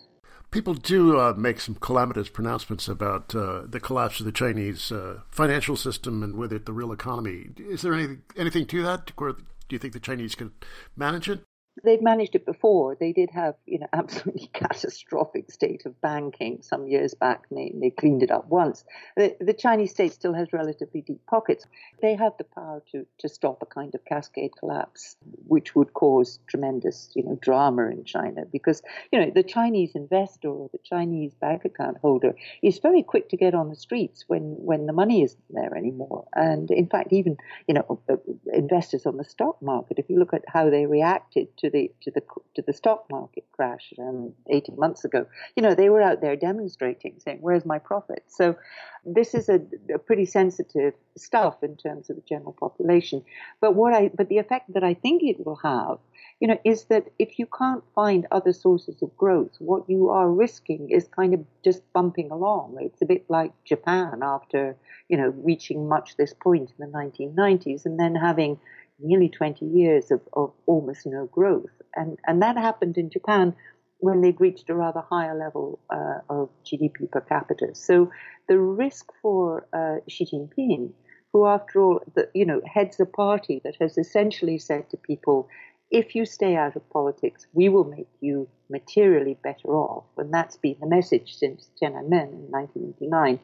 People 0.50 0.74
do 0.74 1.18
uh, 1.18 1.34
make 1.36 1.60
some 1.60 1.76
calamitous 1.76 2.28
pronouncements 2.28 2.86
about 2.88 3.34
uh, 3.34 3.62
the 3.66 3.80
collapse 3.80 4.20
of 4.20 4.26
the 4.26 4.32
Chinese 4.32 4.92
uh, 4.92 5.20
financial 5.30 5.76
system 5.76 6.22
and 6.22 6.36
with 6.36 6.52
it 6.52 6.66
the 6.66 6.72
real 6.72 6.92
economy. 6.92 7.46
Is 7.56 7.82
there 7.82 7.94
any, 7.94 8.18
anything 8.36 8.66
to 8.66 8.82
that? 8.82 9.12
Do 9.16 9.34
you 9.70 9.78
think 9.78 9.92
the 9.92 10.00
Chinese 10.00 10.34
can 10.34 10.52
manage 10.96 11.28
it? 11.28 11.40
They'd 11.84 12.02
managed 12.02 12.34
it 12.34 12.46
before. 12.46 12.96
They 12.98 13.12
did 13.12 13.30
have, 13.30 13.54
you 13.66 13.78
know, 13.78 13.86
absolutely 13.92 14.48
catastrophic 14.52 15.50
state 15.50 15.82
of 15.86 16.00
banking 16.00 16.62
some 16.62 16.86
years 16.86 17.14
back. 17.14 17.44
And 17.50 17.58
they, 17.58 17.72
they 17.74 17.90
cleaned 17.90 18.22
it 18.22 18.30
up 18.30 18.48
once. 18.48 18.84
The, 19.16 19.36
the, 19.40 19.54
Chinese 19.60 19.90
state 19.90 20.12
still 20.12 20.32
has 20.32 20.52
relatively 20.52 21.02
deep 21.02 21.20
pockets. 21.26 21.66
They 22.00 22.14
have 22.14 22.32
the 22.38 22.44
power 22.44 22.82
to, 22.92 23.06
to 23.18 23.28
stop 23.28 23.62
a 23.62 23.66
kind 23.66 23.94
of 23.94 24.04
cascade 24.04 24.52
collapse, 24.58 25.16
which 25.46 25.74
would 25.74 25.92
cause 25.92 26.38
tremendous, 26.46 27.10
you 27.14 27.24
know, 27.24 27.38
drama 27.40 27.88
in 27.90 28.04
China 28.04 28.44
because, 28.50 28.82
you 29.12 29.20
know, 29.20 29.30
the 29.34 29.42
Chinese 29.42 29.92
investor 29.94 30.48
or 30.48 30.70
the 30.72 30.78
Chinese 30.78 31.34
bank 31.34 31.64
account 31.64 31.98
holder 31.98 32.34
is 32.62 32.78
very 32.78 33.02
quick 33.02 33.28
to 33.30 33.36
get 33.36 33.54
on 33.54 33.68
the 33.68 33.76
streets 33.76 34.24
when, 34.28 34.56
when 34.58 34.86
the 34.86 34.92
money 34.92 35.22
isn't 35.22 35.42
there 35.50 35.76
anymore. 35.76 36.26
And 36.34 36.70
in 36.70 36.86
fact, 36.86 37.12
even, 37.12 37.36
you 37.66 37.74
know, 37.74 38.00
uh, 38.08 38.16
investors 38.52 39.04
on 39.06 39.16
the 39.16 39.24
stock 39.24 39.60
market, 39.60 39.98
if 39.98 40.08
you 40.08 40.18
look 40.18 40.32
at 40.32 40.44
how 40.48 40.70
they 40.70 40.86
reacted 40.86 41.48
to 41.58 41.69
to 41.70 41.78
the 41.78 41.90
to 42.02 42.10
the 42.10 42.22
to 42.54 42.62
the 42.62 42.72
stock 42.72 43.06
market 43.10 43.44
crash 43.52 43.92
um, 43.98 44.32
18 44.48 44.76
months 44.76 45.04
ago, 45.04 45.26
you 45.56 45.62
know, 45.62 45.74
they 45.74 45.88
were 45.88 46.02
out 46.02 46.20
there 46.20 46.36
demonstrating, 46.36 47.14
saying, 47.18 47.38
"Where's 47.40 47.64
my 47.64 47.78
profit?" 47.78 48.24
So 48.28 48.56
this 49.04 49.34
is 49.34 49.48
a, 49.48 49.60
a 49.94 49.98
pretty 49.98 50.26
sensitive 50.26 50.94
stuff 51.16 51.62
in 51.62 51.76
terms 51.76 52.10
of 52.10 52.16
the 52.16 52.22
general 52.28 52.52
population. 52.52 53.24
But 53.60 53.74
what 53.74 53.92
I 53.92 54.10
but 54.14 54.28
the 54.28 54.38
effect 54.38 54.72
that 54.74 54.84
I 54.84 54.94
think 54.94 55.22
it 55.22 55.44
will 55.44 55.56
have 55.56 55.98
you 56.40 56.48
know, 56.48 56.58
is 56.64 56.84
that 56.84 57.06
if 57.18 57.38
you 57.38 57.46
can't 57.46 57.84
find 57.94 58.26
other 58.30 58.52
sources 58.52 59.02
of 59.02 59.14
growth, 59.16 59.54
what 59.58 59.88
you 59.88 60.08
are 60.08 60.30
risking 60.30 60.88
is 60.90 61.06
kind 61.06 61.34
of 61.34 61.44
just 61.62 61.82
bumping 61.92 62.30
along. 62.30 62.78
It's 62.80 63.02
a 63.02 63.06
bit 63.06 63.26
like 63.28 63.52
Japan 63.64 64.20
after, 64.22 64.74
you 65.08 65.18
know, 65.18 65.34
reaching 65.44 65.86
much 65.86 66.16
this 66.16 66.32
point 66.32 66.72
in 66.78 66.90
the 66.90 66.98
1990s 66.98 67.84
and 67.84 68.00
then 68.00 68.14
having 68.14 68.58
nearly 69.02 69.28
20 69.28 69.64
years 69.64 70.10
of, 70.10 70.20
of 70.32 70.52
almost 70.66 71.06
no 71.06 71.26
growth. 71.26 71.70
And, 71.94 72.18
and 72.26 72.42
that 72.42 72.56
happened 72.56 72.98
in 72.98 73.10
Japan 73.10 73.54
when 73.98 74.20
they'd 74.20 74.40
reached 74.40 74.70
a 74.70 74.74
rather 74.74 75.00
higher 75.00 75.36
level 75.36 75.78
uh, 75.90 76.20
of 76.28 76.48
GDP 76.64 77.10
per 77.10 77.20
capita. 77.20 77.74
So 77.74 78.10
the 78.48 78.58
risk 78.58 79.06
for 79.20 79.66
uh, 79.72 79.96
Xi 80.08 80.26
Jinping, 80.26 80.92
who 81.32 81.46
after 81.46 81.82
all, 81.82 82.00
the, 82.14 82.28
you 82.34 82.46
know, 82.46 82.60
heads 82.66 82.98
a 82.98 83.06
party 83.06 83.60
that 83.64 83.76
has 83.80 83.98
essentially 83.98 84.58
said 84.58 84.88
to 84.90 84.96
people, 84.96 85.48
if 85.90 86.14
you 86.14 86.24
stay 86.24 86.56
out 86.56 86.76
of 86.76 86.88
politics, 86.90 87.46
we 87.52 87.68
will 87.68 87.84
make 87.84 88.08
you 88.20 88.48
materially 88.70 89.36
better 89.42 89.68
off. 89.68 90.04
And 90.16 90.32
that's 90.32 90.56
been 90.56 90.76
the 90.80 90.86
message 90.86 91.34
since 91.34 91.70
Tiananmen 91.80 92.32
in 92.32 92.50
1989. 92.50 93.40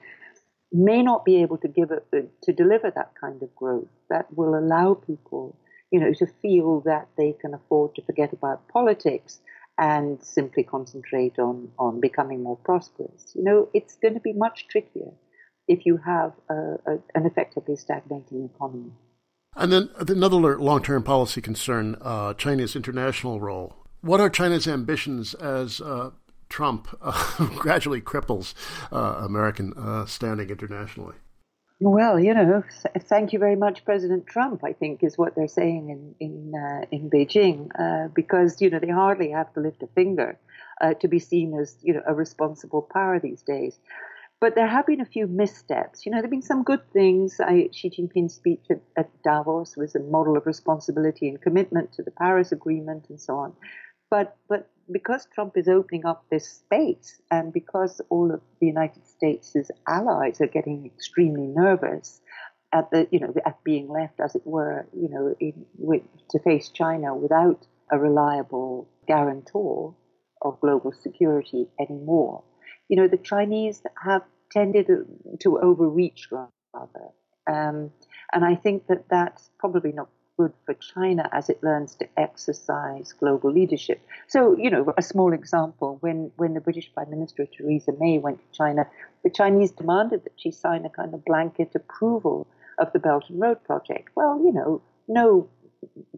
May 0.72 1.02
not 1.02 1.24
be 1.24 1.42
able 1.42 1.58
to 1.58 1.68
give 1.68 1.90
it, 1.90 2.06
to 2.42 2.52
deliver 2.52 2.90
that 2.90 3.12
kind 3.20 3.42
of 3.42 3.54
growth 3.54 3.88
that 4.10 4.26
will 4.36 4.58
allow 4.58 4.94
people, 4.94 5.56
you 5.90 6.00
know, 6.00 6.12
to 6.14 6.26
feel 6.42 6.80
that 6.80 7.08
they 7.16 7.34
can 7.40 7.54
afford 7.54 7.94
to 7.94 8.02
forget 8.02 8.32
about 8.32 8.68
politics 8.68 9.40
and 9.78 10.22
simply 10.22 10.62
concentrate 10.62 11.38
on, 11.38 11.68
on 11.78 12.00
becoming 12.00 12.42
more 12.42 12.56
prosperous. 12.56 13.32
You 13.34 13.44
know, 13.44 13.68
it's 13.74 13.96
going 13.96 14.14
to 14.14 14.20
be 14.20 14.32
much 14.32 14.66
trickier 14.68 15.12
if 15.68 15.84
you 15.84 15.98
have 15.98 16.32
a, 16.48 16.54
a, 16.54 16.98
an 17.14 17.26
effectively 17.26 17.76
stagnating 17.76 18.50
economy. 18.54 18.92
And 19.54 19.72
then 19.72 19.90
another 19.96 20.58
long 20.58 20.82
term 20.82 21.02
policy 21.02 21.40
concern 21.40 21.96
uh, 22.00 22.34
China's 22.34 22.76
international 22.76 23.40
role. 23.40 23.74
What 24.00 24.20
are 24.20 24.28
China's 24.28 24.68
ambitions 24.68 25.34
as 25.34 25.80
uh, 25.80 26.10
Trump 26.56 26.88
uh, 27.02 27.46
gradually 27.58 28.00
cripples 28.00 28.54
uh, 28.90 29.26
American 29.30 29.74
uh, 29.76 30.06
standing 30.06 30.48
internationally? 30.48 31.16
Well, 31.80 32.18
you 32.18 32.32
know, 32.32 32.64
thank 32.98 33.34
you 33.34 33.38
very 33.38 33.56
much, 33.56 33.84
President 33.84 34.26
Trump. 34.26 34.64
I 34.64 34.72
think 34.72 35.04
is 35.04 35.18
what 35.18 35.34
they're 35.34 35.48
saying 35.48 35.90
in 35.90 36.14
in 36.26 36.34
uh, 36.54 36.86
in 36.90 37.10
Beijing, 37.10 37.58
because 38.14 38.62
you 38.62 38.70
know 38.70 38.78
they 38.78 38.88
hardly 38.88 39.30
have 39.32 39.52
to 39.52 39.60
lift 39.60 39.82
a 39.82 39.86
finger 39.88 40.38
to 41.00 41.08
be 41.08 41.18
seen 41.18 41.48
as 41.60 41.76
you 41.82 41.92
know 41.92 42.04
a 42.06 42.14
responsible 42.14 42.80
power 42.80 43.20
these 43.20 43.42
days. 43.42 43.78
But 44.40 44.54
there 44.54 44.66
have 44.76 44.86
been 44.86 45.02
a 45.02 45.12
few 45.16 45.26
missteps. 45.26 46.06
You 46.06 46.12
know, 46.12 46.16
there 46.16 46.28
have 46.28 46.36
been 46.38 46.52
some 46.54 46.62
good 46.62 46.84
things. 46.92 47.38
I, 47.38 47.68
Xi 47.72 47.90
Jinping's 47.90 48.34
speech 48.34 48.64
at, 48.70 48.80
at 48.96 49.10
Davos 49.22 49.76
was 49.76 49.94
a 49.94 50.00
model 50.00 50.38
of 50.38 50.46
responsibility 50.46 51.28
and 51.28 51.40
commitment 51.40 51.92
to 51.94 52.02
the 52.02 52.10
Paris 52.22 52.52
Agreement 52.52 53.06
and 53.10 53.20
so 53.20 53.36
on. 53.36 53.52
But, 54.10 54.36
but 54.48 54.70
because 54.90 55.26
Trump 55.34 55.56
is 55.56 55.68
opening 55.68 56.06
up 56.06 56.24
this 56.30 56.48
space 56.48 57.20
and 57.30 57.52
because 57.52 58.00
all 58.08 58.32
of 58.32 58.40
the 58.60 58.66
United 58.66 59.06
States' 59.06 59.70
allies 59.88 60.40
are 60.40 60.46
getting 60.46 60.86
extremely 60.86 61.46
nervous 61.46 62.20
at 62.72 62.90
the, 62.90 63.08
you 63.10 63.20
know, 63.20 63.32
at 63.44 63.62
being 63.64 63.88
left, 63.88 64.20
as 64.20 64.34
it 64.34 64.42
were, 64.44 64.86
you 64.92 65.08
know, 65.08 65.34
in, 65.40 65.66
with, 65.78 66.02
to 66.30 66.38
face 66.40 66.68
China 66.68 67.14
without 67.14 67.66
a 67.90 67.98
reliable 67.98 68.88
guarantor 69.06 69.94
of 70.42 70.60
global 70.60 70.92
security 70.92 71.68
anymore, 71.80 72.42
you 72.88 72.96
know, 72.96 73.08
the 73.08 73.16
Chinese 73.16 73.82
have 74.04 74.22
tended 74.50 74.86
to 75.40 75.58
overreach 75.58 76.28
rather. 76.30 77.08
Um, 77.48 77.92
and 78.32 78.44
I 78.44 78.56
think 78.56 78.86
that 78.88 79.04
that's 79.08 79.50
probably 79.58 79.92
not 79.92 80.08
good 80.36 80.52
for 80.64 80.74
China 80.74 81.28
as 81.32 81.48
it 81.48 81.62
learns 81.62 81.94
to 81.96 82.08
exercise 82.16 83.12
global 83.12 83.50
leadership. 83.50 84.00
So, 84.28 84.56
you 84.58 84.70
know, 84.70 84.92
a 84.96 85.02
small 85.02 85.32
example 85.32 85.98
when, 86.00 86.30
when 86.36 86.54
the 86.54 86.60
British 86.60 86.92
Prime 86.92 87.10
Minister 87.10 87.46
Theresa 87.46 87.92
May 87.98 88.18
went 88.18 88.38
to 88.40 88.56
China, 88.56 88.86
the 89.24 89.30
Chinese 89.30 89.70
demanded 89.70 90.24
that 90.24 90.34
she 90.36 90.50
sign 90.50 90.84
a 90.84 90.90
kind 90.90 91.14
of 91.14 91.24
blanket 91.24 91.72
approval 91.74 92.46
of 92.78 92.92
the 92.92 92.98
Belt 92.98 93.24
and 93.28 93.40
Road 93.40 93.62
project. 93.64 94.10
Well, 94.14 94.40
you 94.44 94.52
know, 94.52 94.82
no 95.08 95.48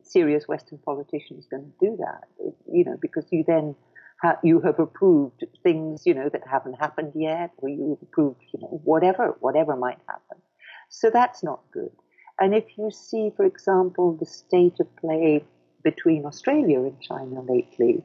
serious 0.02 0.48
Western 0.48 0.78
politician 0.78 1.38
is 1.38 1.46
going 1.46 1.64
to 1.64 1.86
do 1.86 1.96
that, 1.98 2.24
you 2.72 2.84
know, 2.84 2.96
because 3.00 3.26
you 3.30 3.44
then 3.46 3.74
you 4.42 4.60
have 4.60 4.80
approved 4.80 5.44
things, 5.62 6.02
you 6.04 6.14
know, 6.14 6.28
that 6.28 6.42
haven't 6.50 6.74
happened 6.74 7.12
yet, 7.14 7.50
or 7.58 7.68
you've 7.68 8.02
approved, 8.02 8.40
you 8.52 8.60
know, 8.60 8.80
whatever, 8.84 9.36
whatever 9.40 9.76
might 9.76 9.98
happen. 10.08 10.38
So 10.88 11.10
that's 11.10 11.42
not 11.42 11.60
good. 11.72 11.92
And 12.40 12.54
if 12.54 12.64
you 12.76 12.90
see, 12.90 13.30
for 13.36 13.44
example, 13.44 14.12
the 14.12 14.26
state 14.26 14.76
of 14.80 14.94
play 14.96 15.44
between 15.82 16.24
Australia 16.24 16.80
and 16.80 17.00
China 17.00 17.42
lately, 17.42 18.04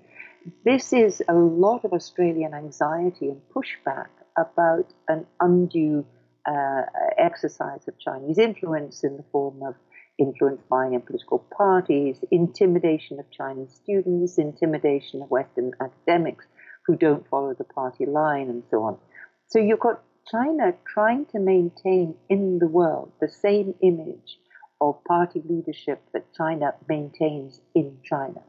this 0.66 0.92
is 0.92 1.22
a 1.28 1.34
lot 1.34 1.86
of 1.86 1.94
Australian 1.94 2.54
anxiety 2.54 3.30
and 3.30 3.42
pushback 3.56 4.10
about 4.38 4.88
an 5.08 5.26
undue 5.40 6.06
uh, 6.46 6.82
exercise 7.18 7.88
of 7.88 7.98
Chinese 8.00 8.38
influence 8.38 9.04
in 9.04 9.18
the 9.18 9.24
form 9.32 9.62
of 9.64 9.76
influence 10.20 10.62
buying 10.70 10.94
in 10.94 11.02
political 11.02 11.40
parties, 11.56 12.18
intimidation 12.32 13.20
of 13.20 13.26
Chinese 13.32 13.74
students, 13.84 14.38
intimidation 14.38 15.22
of 15.22 15.32
Western 15.32 15.72
academics 15.80 16.46
who 16.86 16.96
don't 16.96 17.28
follow 17.30 17.54
the 17.54 17.64
party 17.64 18.06
line, 18.06 18.50
and 18.50 18.64
so 18.70 18.84
on. 18.84 18.98
So 19.48 19.60
you've 19.60 19.80
got 19.80 20.02
China 20.30 20.74
trying 20.86 21.26
to 21.28 21.40
maintain 21.40 22.16
in 22.30 22.60
the 22.60 22.68
world 22.68 23.12
the 23.20 23.28
same 23.28 23.76
image 23.82 24.38
of 24.80 25.04
party 25.04 25.42
leadership 25.48 26.02
that 26.14 26.34
China 26.34 26.74
maintains 26.88 27.62
in 27.74 27.98
China. 28.04 28.42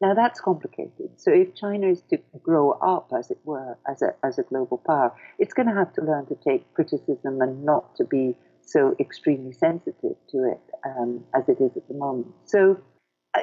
Now 0.00 0.14
that's 0.14 0.40
complicated. 0.40 1.10
So 1.16 1.30
if 1.32 1.54
China 1.54 1.88
is 1.88 2.02
to 2.10 2.18
grow 2.42 2.72
up, 2.72 3.12
as 3.16 3.30
it 3.30 3.38
were, 3.44 3.78
as 3.88 4.02
a, 4.02 4.14
as 4.24 4.38
a 4.38 4.42
global 4.42 4.82
power, 4.84 5.12
it's 5.38 5.54
going 5.54 5.68
to 5.68 5.74
have 5.74 5.92
to 5.94 6.02
learn 6.02 6.26
to 6.26 6.36
take 6.46 6.72
criticism 6.74 7.40
and 7.40 7.64
not 7.64 7.96
to 7.96 8.04
be 8.04 8.36
so 8.62 8.94
extremely 8.98 9.52
sensitive 9.52 10.16
to 10.30 10.38
it 10.50 10.60
um, 10.84 11.24
as 11.34 11.48
it 11.48 11.60
is 11.60 11.76
at 11.76 11.86
the 11.88 11.94
moment. 11.94 12.32
So 12.44 12.78
uh, 13.36 13.40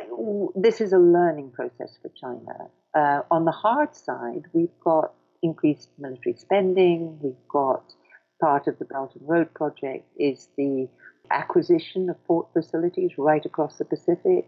this 0.55 0.81
is 0.81 0.93
a 0.93 0.97
learning 0.97 1.51
process 1.51 1.97
for 2.01 2.11
China. 2.19 2.69
Uh, 2.93 3.21
on 3.31 3.45
the 3.45 3.51
hard 3.51 3.95
side, 3.95 4.43
we've 4.53 4.77
got 4.83 5.13
increased 5.41 5.89
military 5.97 6.35
spending. 6.35 7.19
We've 7.21 7.47
got 7.51 7.93
part 8.39 8.67
of 8.67 8.79
the 8.79 8.85
Belt 8.85 9.15
and 9.15 9.27
Road 9.27 9.53
project 9.53 10.07
is 10.17 10.47
the 10.57 10.87
acquisition 11.29 12.09
of 12.09 12.23
port 12.25 12.47
facilities 12.53 13.11
right 13.17 13.45
across 13.45 13.77
the 13.77 13.85
Pacific, 13.85 14.45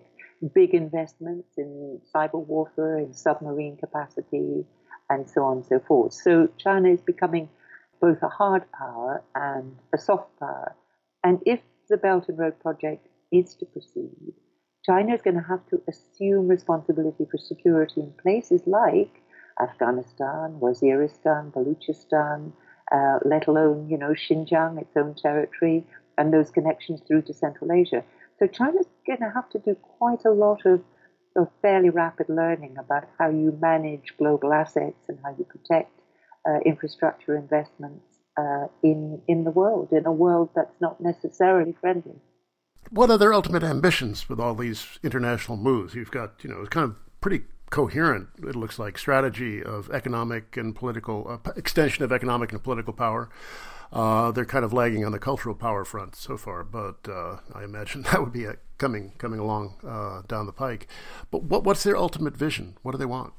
big 0.54 0.74
investments 0.74 1.50
in 1.58 2.02
cyber 2.14 2.46
warfare, 2.46 2.98
in 2.98 3.14
submarine 3.14 3.78
capacity, 3.78 4.66
and 5.10 5.30
so 5.30 5.44
on 5.44 5.58
and 5.58 5.66
so 5.66 5.80
forth. 5.80 6.14
So 6.14 6.50
China 6.58 6.90
is 6.90 7.02
becoming 7.02 7.50
both 8.02 8.22
a 8.22 8.28
hard 8.28 8.64
power 8.72 9.24
and 9.36 9.78
a 9.94 9.98
soft 9.98 10.38
power. 10.40 10.76
And 11.24 11.40
if 11.46 11.62
the 11.90 11.98
Belt 11.98 12.28
and 12.28 12.38
Road 12.38 12.60
project 12.60 13.08
is 13.32 13.56
to 13.56 13.66
proceed, 13.66 14.34
China 14.86 15.14
is 15.14 15.22
going 15.22 15.36
to 15.36 15.48
have 15.48 15.66
to 15.68 15.82
assume 15.88 16.48
responsibility 16.48 17.26
for 17.30 17.38
security 17.38 18.02
in 18.02 18.14
places 18.22 18.62
like 18.66 19.22
Afghanistan, 19.62 20.60
Waziristan, 20.60 21.52
Baluchistan, 21.52 22.52
uh, 22.92 23.20
let 23.26 23.48
alone, 23.48 23.90
you 23.90 23.98
know, 23.98 24.14
Xinjiang, 24.14 24.82
its 24.82 24.96
own 24.96 25.16
territory, 25.16 25.86
and 26.18 26.34
those 26.34 26.52
connections 26.52 27.02
through 27.08 27.24
to 27.24 27.34
Central 27.34 27.72
Asia. 27.72 28.04
So 28.40 28.48
China's 28.48 28.88
going 29.08 29.20
to 29.20 29.32
have 29.34 29.50
to 29.50 29.60
do 29.60 29.76
quite 29.76 30.26
a 30.26 30.32
lot 30.32 30.66
of, 30.66 30.82
of 31.36 31.48
fairly 31.62 31.90
rapid 31.90 32.28
learning 32.30 32.78
about 32.78 33.06
how 33.18 33.30
you 33.30 33.58
manage 33.62 34.14
global 34.18 34.54
assets 34.54 35.00
and 35.08 35.18
how 35.24 35.36
you 35.38 35.46
protect 35.46 35.92
uh, 36.48 36.60
infrastructure 36.66 37.36
investments 37.36 38.06
uh, 38.38 38.68
in 38.82 39.22
in 39.28 39.44
the 39.44 39.52
world, 39.52 39.90
in 39.92 40.06
a 40.06 40.12
world 40.12 40.50
that's 40.56 40.82
not 40.82 41.00
necessarily 41.00 41.74
friendly. 41.80 42.16
What 42.90 43.10
are 43.10 43.18
their 43.18 43.34
ultimate 43.34 43.64
ambitions 43.64 44.28
with 44.28 44.40
all 44.40 44.56
these 44.56 45.00
international 45.04 45.58
moves? 45.58 45.96
You've 45.96 46.12
got, 46.12 46.44
you 46.44 46.50
know, 46.50 46.66
kind 46.66 46.84
of 46.84 46.96
pretty 47.22 47.44
coherent. 47.74 48.28
It 48.38 48.56
looks 48.56 48.78
like 48.78 49.00
strategy 49.00 49.64
of 49.64 49.90
economic 49.90 50.56
and 50.58 50.76
political 50.76 51.28
uh, 51.28 51.52
extension 51.56 52.04
of 52.04 52.12
economic 52.12 52.52
and 52.52 52.62
political 52.62 52.94
power. 52.94 53.30
Uh, 53.92 54.32
they're 54.32 54.46
kind 54.46 54.64
of 54.64 54.74
lagging 54.74 55.04
on 55.04 55.12
the 55.12 55.18
cultural 55.18 55.56
power 55.56 55.84
front 55.84 56.16
so 56.16 56.38
far, 56.38 56.64
but 56.64 57.00
uh, 57.10 57.38
I 57.52 57.64
imagine 57.64 58.04
that 58.12 58.22
would 58.22 58.32
be 58.32 58.46
coming 58.78 59.14
coming 59.18 59.40
along 59.40 59.74
uh, 59.84 60.22
down 60.28 60.46
the 60.46 60.54
pike. 60.54 60.88
But 61.32 61.44
what, 61.46 61.64
what's 61.64 61.82
their 61.82 61.98
ultimate 61.98 62.38
vision? 62.38 62.78
What 62.84 62.92
do 62.92 63.00
they 63.00 63.08
want? 63.08 63.34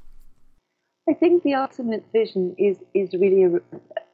I 1.09 1.15
think 1.15 1.45
the 1.45 1.55
ultimate 1.55 2.05
vision 2.13 2.57
is 2.59 2.79
is 2.93 3.15
really, 3.15 3.45
a, 3.45 3.61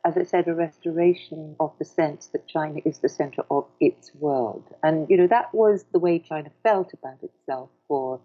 as 0.05 0.19
I 0.19 0.25
said, 0.25 0.49
a 0.49 0.55
restoration 0.55 1.57
of 1.59 1.73
the 1.79 1.87
sense 1.87 2.27
that 2.35 2.47
China 2.47 2.81
is 2.85 2.99
the 2.99 3.09
center 3.09 3.43
of 3.51 3.65
its 3.81 4.15
world, 4.17 4.65
and 4.83 5.09
you 5.09 5.17
know 5.17 5.29
that 5.29 5.55
was 5.55 5.87
the 5.95 5.99
way 5.99 6.19
China 6.19 6.51
felt 6.63 6.93
about 6.93 7.23
itself 7.23 7.71
for 7.89 8.21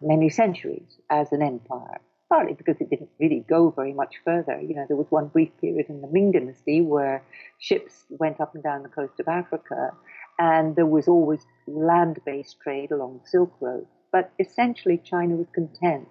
many 0.00 0.28
centuries 0.28 0.98
as 1.10 1.32
an 1.32 1.42
empire. 1.42 2.00
Partly 2.28 2.54
because 2.54 2.80
it 2.80 2.90
didn't 2.90 3.10
really 3.20 3.44
go 3.48 3.70
very 3.70 3.92
much 3.92 4.16
further. 4.24 4.60
You 4.60 4.74
know, 4.74 4.84
there 4.88 4.96
was 4.96 5.06
one 5.10 5.28
brief 5.28 5.50
period 5.60 5.86
in 5.88 6.00
the 6.00 6.08
Ming 6.08 6.32
Dynasty 6.32 6.80
where 6.80 7.22
ships 7.60 8.04
went 8.08 8.40
up 8.40 8.52
and 8.54 8.64
down 8.64 8.82
the 8.82 8.88
coast 8.88 9.20
of 9.20 9.28
Africa, 9.28 9.92
and 10.36 10.74
there 10.74 10.86
was 10.86 11.06
always 11.06 11.46
land-based 11.68 12.56
trade 12.60 12.90
along 12.90 13.20
the 13.22 13.30
Silk 13.30 13.52
Road. 13.60 13.86
But 14.10 14.32
essentially, 14.40 14.98
China 14.98 15.36
was 15.36 15.46
content 15.54 16.08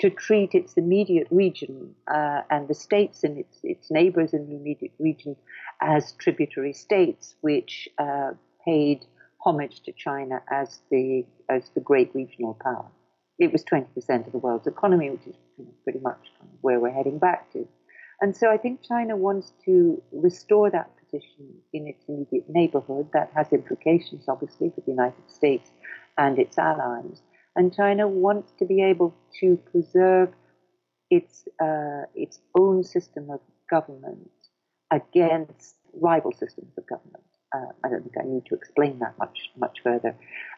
to 0.00 0.10
treat 0.10 0.54
its 0.54 0.74
immediate 0.74 1.28
region 1.30 1.94
uh, 2.06 2.42
and 2.50 2.68
the 2.68 2.74
states 2.74 3.24
and 3.24 3.38
its, 3.38 3.58
its 3.62 3.90
neighbors 3.90 4.32
in 4.34 4.46
the 4.48 4.54
immediate 4.54 4.92
region 4.98 5.34
as 5.80 6.12
tributary 6.12 6.72
states, 6.72 7.34
which 7.40 7.88
uh, 7.98 8.32
paid 8.64 9.06
homage 9.44 9.80
to 9.84 9.92
China 9.92 10.42
as 10.50 10.80
the 10.90 11.24
as 11.48 11.70
the 11.74 11.80
great 11.80 12.14
regional 12.14 12.54
power. 12.62 12.90
It 13.38 13.52
was 13.52 13.64
20% 13.64 14.26
of 14.26 14.32
the 14.32 14.38
world's 14.38 14.66
economy, 14.66 15.10
which 15.10 15.26
is 15.26 15.36
pretty 15.84 16.00
much 16.00 16.18
where 16.60 16.80
we're 16.80 16.92
heading 16.92 17.18
back 17.18 17.52
to. 17.52 17.66
And 18.20 18.36
so 18.36 18.50
I 18.50 18.56
think 18.56 18.82
China 18.82 19.16
wants 19.16 19.52
to 19.64 20.02
restore 20.10 20.70
that 20.70 20.90
position 20.98 21.54
in 21.72 21.86
its 21.86 22.04
immediate 22.08 22.46
neighborhood. 22.48 23.10
That 23.12 23.30
has 23.34 23.52
implications, 23.52 24.24
obviously, 24.28 24.70
for 24.70 24.80
the 24.80 24.90
United 24.90 25.30
States 25.30 25.70
and 26.16 26.38
its 26.38 26.58
allies. 26.58 27.22
And 27.54 27.74
China 27.74 28.08
wants 28.08 28.52
to 28.58 28.64
be 28.64 28.82
able 28.82 29.14
to 29.40 29.56
preserve 29.70 30.30
its 31.10 31.46
uh, 31.62 32.02
its 32.14 32.40
own 32.56 32.84
system 32.84 33.30
of 33.30 33.40
government 33.70 34.30
against 34.90 35.76
rival 35.94 36.32
systems 36.32 36.76
of 36.76 36.86
government. 36.86 37.24
Uh, 37.54 37.72
I 37.84 37.88
don't 37.88 38.02
think 38.02 38.16
I 38.20 38.26
need 38.26 38.46
to 38.46 38.54
explain 38.54 38.98
that 38.98 39.16
much 39.18 39.50
much 39.56 39.78
further. 39.82 40.14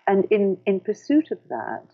And 0.06 0.24
in, 0.30 0.58
in 0.66 0.80
pursuit 0.80 1.30
of 1.30 1.38
that, 1.48 1.86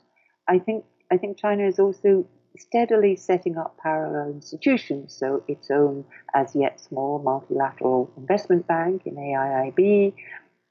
I 0.49 0.59
think 0.59 0.85
I 1.11 1.17
think 1.17 1.39
China 1.39 1.67
is 1.67 1.79
also 1.79 2.27
steadily 2.59 3.17
setting 3.17 3.59
up 3.59 3.77
parallel 3.83 4.31
institutions, 4.31 5.15
so 5.15 5.43
its 5.47 5.71
own 5.71 6.05
as 6.35 6.55
yet 6.55 6.81
small 6.81 7.19
multilateral 7.19 8.11
investment 8.17 8.67
bank 8.67 9.03
in 9.07 9.15
AIIB. 9.15 10.15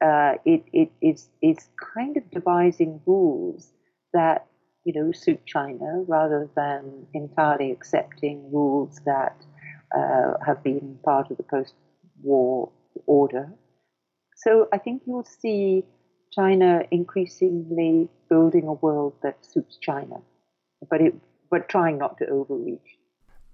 Uh, 0.01 0.34
it, 0.45 0.63
it 0.73 0.91
is 1.01 1.30
is 1.41 1.69
kind 1.95 2.17
of 2.17 2.30
devising 2.32 3.01
rules 3.05 3.71
that 4.13 4.45
you 4.84 4.93
know 4.93 5.11
suit 5.11 5.45
China 5.45 6.03
rather 6.07 6.49
than 6.55 7.07
entirely 7.13 7.71
accepting 7.71 8.51
rules 8.51 8.99
that 9.05 9.36
uh, 9.95 10.34
have 10.45 10.63
been 10.63 10.99
part 11.03 11.32
of 11.32 11.38
the 11.38 11.43
post-war 11.43 12.71
order. 13.05 13.49
So 14.36 14.67
I 14.73 14.78
think 14.80 15.03
you'll 15.05 15.23
see 15.23 15.86
China 16.36 16.81
increasingly 16.91 18.09
building 18.29 18.67
a 18.67 18.73
world 18.73 19.13
that 19.23 19.45
suits 19.45 19.77
China, 19.81 20.21
but 20.89 21.01
it 21.01 21.15
but 21.49 21.69
trying 21.69 21.97
not 21.97 22.17
to 22.17 22.27
overreach. 22.27 22.97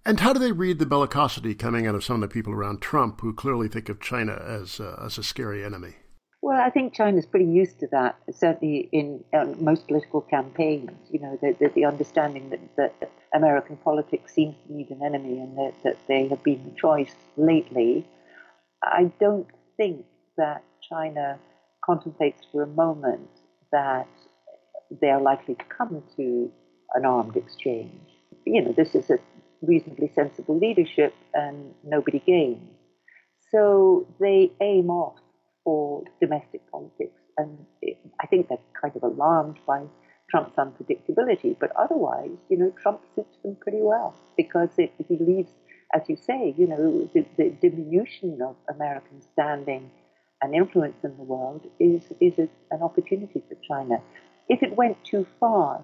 And 0.05 0.19
how 0.19 0.34
do 0.34 0.39
they 0.39 0.51
read 0.51 0.79
the 0.79 0.86
bellicosity 0.86 1.57
coming 1.57 1.86
out 1.86 1.93
of 1.93 2.03
some 2.03 2.15
of 2.15 2.21
the 2.21 2.34
people 2.34 2.53
around 2.53 2.82
Trump 2.82 3.21
who 3.21 3.34
clearly 3.34 3.67
think 3.67 3.89
of 3.89 3.99
China 3.99 4.34
as 4.34 4.79
uh, 4.79 5.01
as 5.05 5.17
a 5.17 5.23
scary 5.23 5.63
enemy? 5.63 5.95
Well, 6.41 6.59
I 6.59 6.71
think 6.71 6.95
China's 6.95 7.27
pretty 7.27 7.45
used 7.45 7.79
to 7.82 7.88
that, 7.91 8.15
certainly 8.32 8.89
in 8.91 9.23
um, 9.32 9.63
most 9.63 9.88
political 9.88 10.21
campaigns. 10.21 10.91
You 11.11 11.19
know, 11.19 11.38
the, 11.39 11.55
the, 11.59 11.69
the 11.75 11.86
understanding 11.86 12.49
that, 12.49 12.59
that, 12.77 13.11
American 13.34 13.77
politics 13.77 14.34
seems 14.34 14.55
to 14.67 14.73
need 14.73 14.89
an 14.89 15.03
enemy 15.03 15.39
and 15.39 15.57
that, 15.57 15.73
that 15.84 15.97
they 16.07 16.27
have 16.27 16.43
been 16.43 16.61
the 16.65 16.75
choice 16.75 17.13
lately. 17.38 18.05
I 18.84 19.11
don't 19.21 19.47
think 19.77 20.05
that 20.36 20.63
China 20.82 21.39
contemplates 21.86 22.45
for 22.51 22.63
a 22.63 22.67
moment 22.67 23.29
that 23.71 24.07
they 24.99 25.09
are 25.09 25.21
likely 25.21 25.55
to 25.55 25.63
come 25.65 26.03
to 26.17 26.51
an 26.93 27.05
armed 27.05 27.38
exchange. 27.38 28.01
You 28.45 28.61
know, 28.63 28.73
this 28.75 28.95
is 28.95 29.09
a 29.09 29.19
reasonably 29.61 30.11
sensible 30.13 30.57
leadership 30.57 31.13
and 31.34 31.73
nobody 31.84 32.19
gains. 32.25 32.77
So 33.51 34.07
they 34.19 34.51
aim 34.61 34.89
off 34.89 35.17
for 35.63 36.03
domestic 36.19 36.69
politics. 36.71 37.19
And 37.38 37.57
I 38.21 38.27
think 38.27 38.49
they're 38.49 38.57
kind 38.79 38.95
of 38.95 39.03
alarmed 39.03 39.59
by 39.65 39.84
Trump's 40.29 40.55
unpredictability. 40.55 41.55
But 41.59 41.71
otherwise, 41.77 42.38
you 42.49 42.57
know, 42.57 42.73
Trump 42.82 43.01
suits 43.15 43.38
them 43.43 43.55
pretty 43.59 43.82
well 43.82 44.15
because 44.38 44.69
it, 44.77 44.93
he 45.07 45.17
leaves, 45.17 45.51
as 45.93 46.01
you 46.07 46.15
say, 46.15 46.53
you 46.57 46.67
know, 46.67 47.09
the, 47.13 47.25
the 47.38 47.49
diminution 47.61 48.41
of 48.41 48.55
American 48.73 49.21
standing 49.34 49.91
and 50.42 50.56
influence 50.56 50.98
in 51.04 51.16
the 51.18 51.24
world 51.24 51.68
is, 51.80 52.02
is 52.20 52.34
an 52.38 52.82
opportunity 52.82 53.44
for 53.48 53.56
China. 53.68 54.02
If 54.50 54.64
it 54.64 54.76
went 54.76 55.04
too 55.04 55.26
far, 55.39 55.84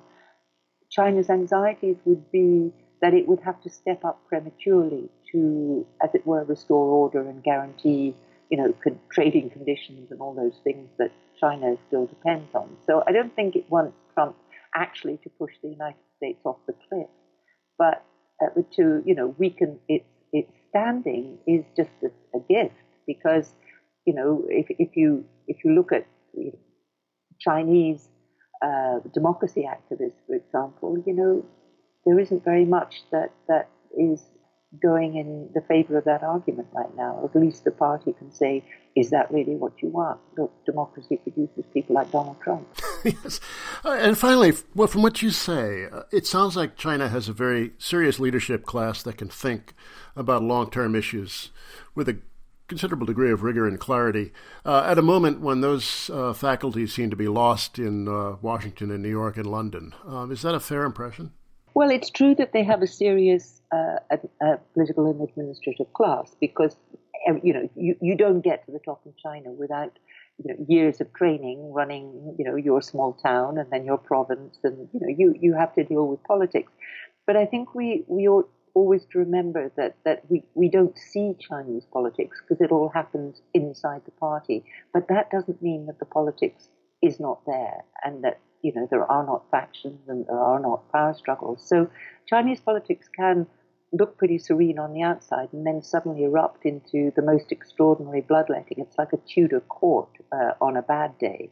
China's 0.90 1.30
anxieties 1.30 1.98
would 2.06 2.32
be 2.32 2.74
that 3.02 3.14
it 3.14 3.28
would 3.28 3.40
have 3.42 3.62
to 3.62 3.70
step 3.70 4.04
up 4.04 4.20
prematurely 4.28 5.10
to, 5.32 5.86
as 6.02 6.10
it 6.16 6.26
were, 6.26 6.44
restore 6.44 6.88
order 6.88 7.22
and 7.22 7.44
guarantee, 7.44 8.16
you 8.50 8.58
know, 8.58 8.74
trading 9.12 9.50
conditions 9.50 10.12
and 10.12 10.20
all 10.22 10.34
those 10.34 10.58
things 10.64 10.90
that 10.98 11.12
China 11.40 11.76
still 11.88 12.08
depends 12.08 12.50
on. 12.56 12.76
So 12.88 13.04
I 13.08 13.12
don't 13.12 13.36
think 13.36 13.56
it 13.56 13.66
wants 13.70 13.96
Trump 14.14 14.36
actually 14.74 15.18
to 15.24 15.30
push 15.38 15.52
the 15.62 15.70
United 15.70 16.02
States 16.18 16.40
off 16.44 16.58
the 16.66 16.74
cliff, 16.90 17.08
but 17.78 18.04
uh, 18.42 18.62
to, 18.76 19.04
you 19.06 19.16
know, 19.16 19.36
weaken 19.38 19.80
its 19.88 20.06
its 20.34 20.52
standing 20.70 21.38
is 21.48 21.64
just 21.76 21.90
a, 22.04 22.08
a 22.38 22.40
gift 22.50 22.76
because 23.06 23.50
you 24.08 24.14
know, 24.14 24.46
if, 24.50 24.68
if 24.70 24.96
you 24.96 25.26
if 25.48 25.58
you 25.64 25.72
look 25.76 25.92
at 25.92 26.08
you 26.34 26.46
know, 26.46 26.60
Chinese 27.40 28.08
uh, 28.64 29.00
democracy 29.14 29.68
activists, 29.70 30.20
for 30.26 30.36
example, 30.36 31.04
you 31.06 31.14
know, 31.14 31.46
there 32.06 32.18
isn't 32.20 32.44
very 32.44 32.66
much 32.66 33.04
that 33.12 33.32
that 33.50 33.70
is 33.96 34.24
going 34.82 35.16
in 35.16 35.50
the 35.54 35.62
favor 35.62 35.98
of 35.98 36.06
that 36.06 36.24
argument 36.24 36.68
right 36.74 36.94
now. 36.96 37.22
At 37.24 37.40
least 37.40 37.64
the 37.64 37.72
party 37.72 38.14
can 38.14 38.32
say, 38.32 38.64
is 38.96 39.10
that 39.12 39.32
really 39.32 39.56
what 39.56 39.74
you 39.82 39.90
want? 39.90 40.20
Look, 40.38 40.52
democracy 40.66 41.18
produces 41.18 41.66
people 41.74 41.96
like 41.96 42.12
Donald 42.12 42.38
Trump. 42.42 42.68
yes. 43.04 43.40
Uh, 43.86 43.92
and 43.92 44.18
finally, 44.18 44.54
well, 44.76 44.88
from 44.88 45.04
what 45.04 45.22
you 45.22 45.32
say, 45.32 45.86
uh, 45.86 46.04
it 46.12 46.26
sounds 46.26 46.56
like 46.56 46.76
China 46.76 47.08
has 47.08 47.30
a 47.30 47.34
very 47.34 47.72
serious 47.78 48.20
leadership 48.20 48.66
class 48.66 49.04
that 49.04 49.18
can 49.18 49.30
think 49.30 49.74
about 50.16 50.44
long 50.44 50.70
term 50.70 50.96
issues 50.96 51.52
with 51.96 52.10
a 52.10 52.18
considerable 52.68 53.06
degree 53.06 53.32
of 53.32 53.44
rigor 53.44 53.68
and 53.68 53.80
clarity 53.80 54.32
uh, 54.66 54.84
at 54.86 54.98
a 54.98 55.02
moment 55.02 55.40
when 55.42 55.62
those 55.62 56.10
uh, 56.10 56.34
faculties 56.34 56.94
seem 56.94 57.10
to 57.10 57.16
be 57.16 57.28
lost 57.28 57.80
in 57.80 58.08
uh, 58.08 58.36
Washington 58.42 58.92
and 58.92 59.02
New 59.02 59.10
York 59.10 59.38
and 59.38 59.48
London. 59.48 59.94
Um, 60.06 60.32
is 60.32 60.42
that 60.42 60.54
a 60.54 60.60
fair 60.60 60.84
impression? 60.84 61.32
Well, 61.74 61.92
it's 61.92 62.10
true 62.10 62.36
that 62.36 62.54
they 62.54 62.64
have 62.64 62.82
a 62.82 62.88
serious 62.88 63.62
uh, 63.72 63.98
political 64.74 65.10
and 65.12 65.22
administrative 65.30 65.94
class 65.94 66.36
because 66.40 66.76
you 67.44 67.54
know 67.54 67.70
you, 67.76 67.96
you 68.02 68.16
don't 68.16 68.42
get 68.42 68.66
to 68.66 68.72
the 68.72 68.80
top 68.80 69.02
in 69.06 69.14
China 69.22 69.52
without 69.52 69.98
you 70.44 70.54
know, 70.54 70.66
years 70.68 71.02
of 71.02 71.14
training 71.14 71.72
running 71.74 72.36
you 72.40 72.46
know 72.46 72.56
your 72.56 72.82
small 72.82 73.14
town 73.14 73.58
and 73.58 73.70
then 73.72 73.86
your 73.86 73.98
province 73.98 74.58
and 74.64 74.88
you 74.94 75.00
know 75.00 75.08
you 75.08 75.36
you 75.40 75.54
have 75.54 75.74
to 75.76 75.84
deal 75.84 76.08
with 76.08 76.24
politics. 76.24 76.72
But 77.26 77.36
I 77.36 77.46
think 77.46 77.76
we 77.76 78.04
we 78.08 78.28
ought 78.28 78.50
always 78.78 79.06
to 79.12 79.18
remember 79.18 79.72
that, 79.76 79.96
that 80.06 80.20
we, 80.30 80.44
we 80.54 80.70
don't 80.70 80.98
see 81.12 81.36
Chinese 81.40 81.86
politics 81.92 82.38
because 82.42 82.62
it 82.62 82.72
all 82.72 82.90
happens 82.90 83.42
inside 83.54 84.02
the 84.06 84.12
party. 84.12 84.64
But 84.94 85.08
that 85.08 85.32
doesn't 85.32 85.62
mean 85.64 85.88
that 85.88 85.98
the 85.98 86.06
politics 86.06 86.70
is 87.02 87.20
not 87.20 87.40
there 87.46 87.80
and 88.04 88.24
that, 88.24 88.40
you 88.62 88.72
know, 88.76 88.88
there 88.92 89.10
are 89.12 89.26
not 89.26 89.50
factions 89.50 90.08
and 90.08 90.28
there 90.28 90.40
are 90.40 90.60
not 90.60 90.92
power 90.92 91.16
struggles. 91.16 91.68
So 91.68 91.90
Chinese 92.28 92.60
politics 92.60 93.08
can 93.22 93.48
look 93.92 94.18
pretty 94.18 94.38
serene 94.38 94.78
on 94.78 94.94
the 94.94 95.02
outside 95.02 95.50
and 95.54 95.66
then 95.66 95.82
suddenly 95.82 96.24
erupt 96.24 96.66
into 96.66 97.12
the 97.16 97.22
most 97.32 97.52
extraordinary 97.52 98.22
bloodletting. 98.22 98.78
It's 98.80 98.98
like 98.98 99.14
a 99.14 99.22
Tudor 99.34 99.62
court 99.62 100.10
uh, 100.32 100.52
on 100.62 100.78
a 100.78 100.84
bad 100.84 101.18
day. 101.18 101.50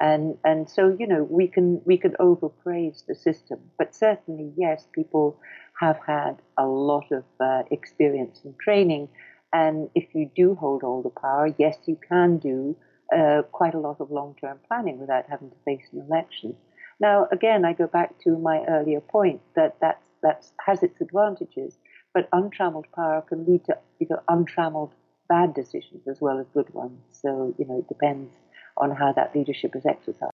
And, 0.00 0.38
and 0.42 0.70
so, 0.70 0.96
you 0.98 1.06
know, 1.06 1.22
we 1.38 1.46
can, 1.48 1.82
we 1.84 1.98
can 1.98 2.14
overpraise 2.18 3.04
the 3.06 3.14
system, 3.14 3.58
but 3.78 3.94
certainly, 3.94 4.52
yes, 4.56 4.88
people 4.92 5.38
have 5.82 5.98
had 6.06 6.36
a 6.56 6.64
lot 6.64 7.10
of 7.10 7.24
uh, 7.40 7.64
experience 7.72 8.40
and 8.44 8.54
training. 8.58 9.08
And 9.52 9.90
if 9.96 10.14
you 10.14 10.30
do 10.34 10.54
hold 10.54 10.84
all 10.84 11.02
the 11.02 11.10
power, 11.10 11.52
yes, 11.58 11.76
you 11.86 11.98
can 12.08 12.38
do 12.38 12.76
uh, 13.14 13.42
quite 13.50 13.74
a 13.74 13.80
lot 13.80 14.00
of 14.00 14.10
long 14.10 14.36
term 14.40 14.58
planning 14.68 14.98
without 15.00 15.24
having 15.28 15.50
to 15.50 15.56
face 15.64 15.86
an 15.92 16.00
election. 16.08 16.54
Now, 17.00 17.26
again, 17.32 17.64
I 17.64 17.72
go 17.72 17.88
back 17.88 18.10
to 18.24 18.38
my 18.38 18.64
earlier 18.68 19.00
point 19.00 19.40
that 19.56 19.80
that 19.80 20.00
that 20.22 20.46
has 20.64 20.84
its 20.84 21.00
advantages, 21.00 21.76
but 22.14 22.28
untrammeled 22.32 22.86
power 22.94 23.20
can 23.28 23.44
lead 23.44 23.64
to 23.64 23.76
you 23.98 24.06
know, 24.08 24.20
untrammeled 24.28 24.92
bad 25.28 25.52
decisions 25.52 26.06
as 26.06 26.20
well 26.20 26.38
as 26.38 26.46
good 26.54 26.72
ones. 26.72 27.00
So, 27.10 27.54
you 27.58 27.66
know, 27.66 27.78
it 27.80 27.88
depends 27.88 28.32
on 28.76 28.92
how 28.92 29.12
that 29.14 29.34
leadership 29.34 29.74
is 29.74 29.84
exercised. 29.84 30.30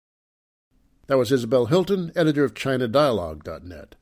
That 1.07 1.17
was 1.17 1.31
Isabel 1.31 1.67
Hilton, 1.67 2.11
editor 2.17 2.43
of 2.43 2.53
ChinaDialogue.net. 2.53 3.95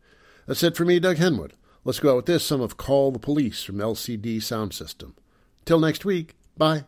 That's 0.46 0.64
it 0.64 0.76
for 0.76 0.86
me, 0.86 1.00
Doug 1.00 1.18
Henwood. 1.18 1.52
Let's 1.84 2.00
go 2.00 2.12
out 2.12 2.16
with 2.18 2.26
this 2.26 2.44
some 2.44 2.62
of 2.62 2.78
Call 2.78 3.12
the 3.12 3.20
Police 3.20 3.64
from 3.64 3.78
LCD 3.78 4.42
Sound 4.42 4.74
System. 4.74 5.16
Till 5.66 5.80
next 5.80 6.06
week, 6.06 6.36
bye. 6.58 6.86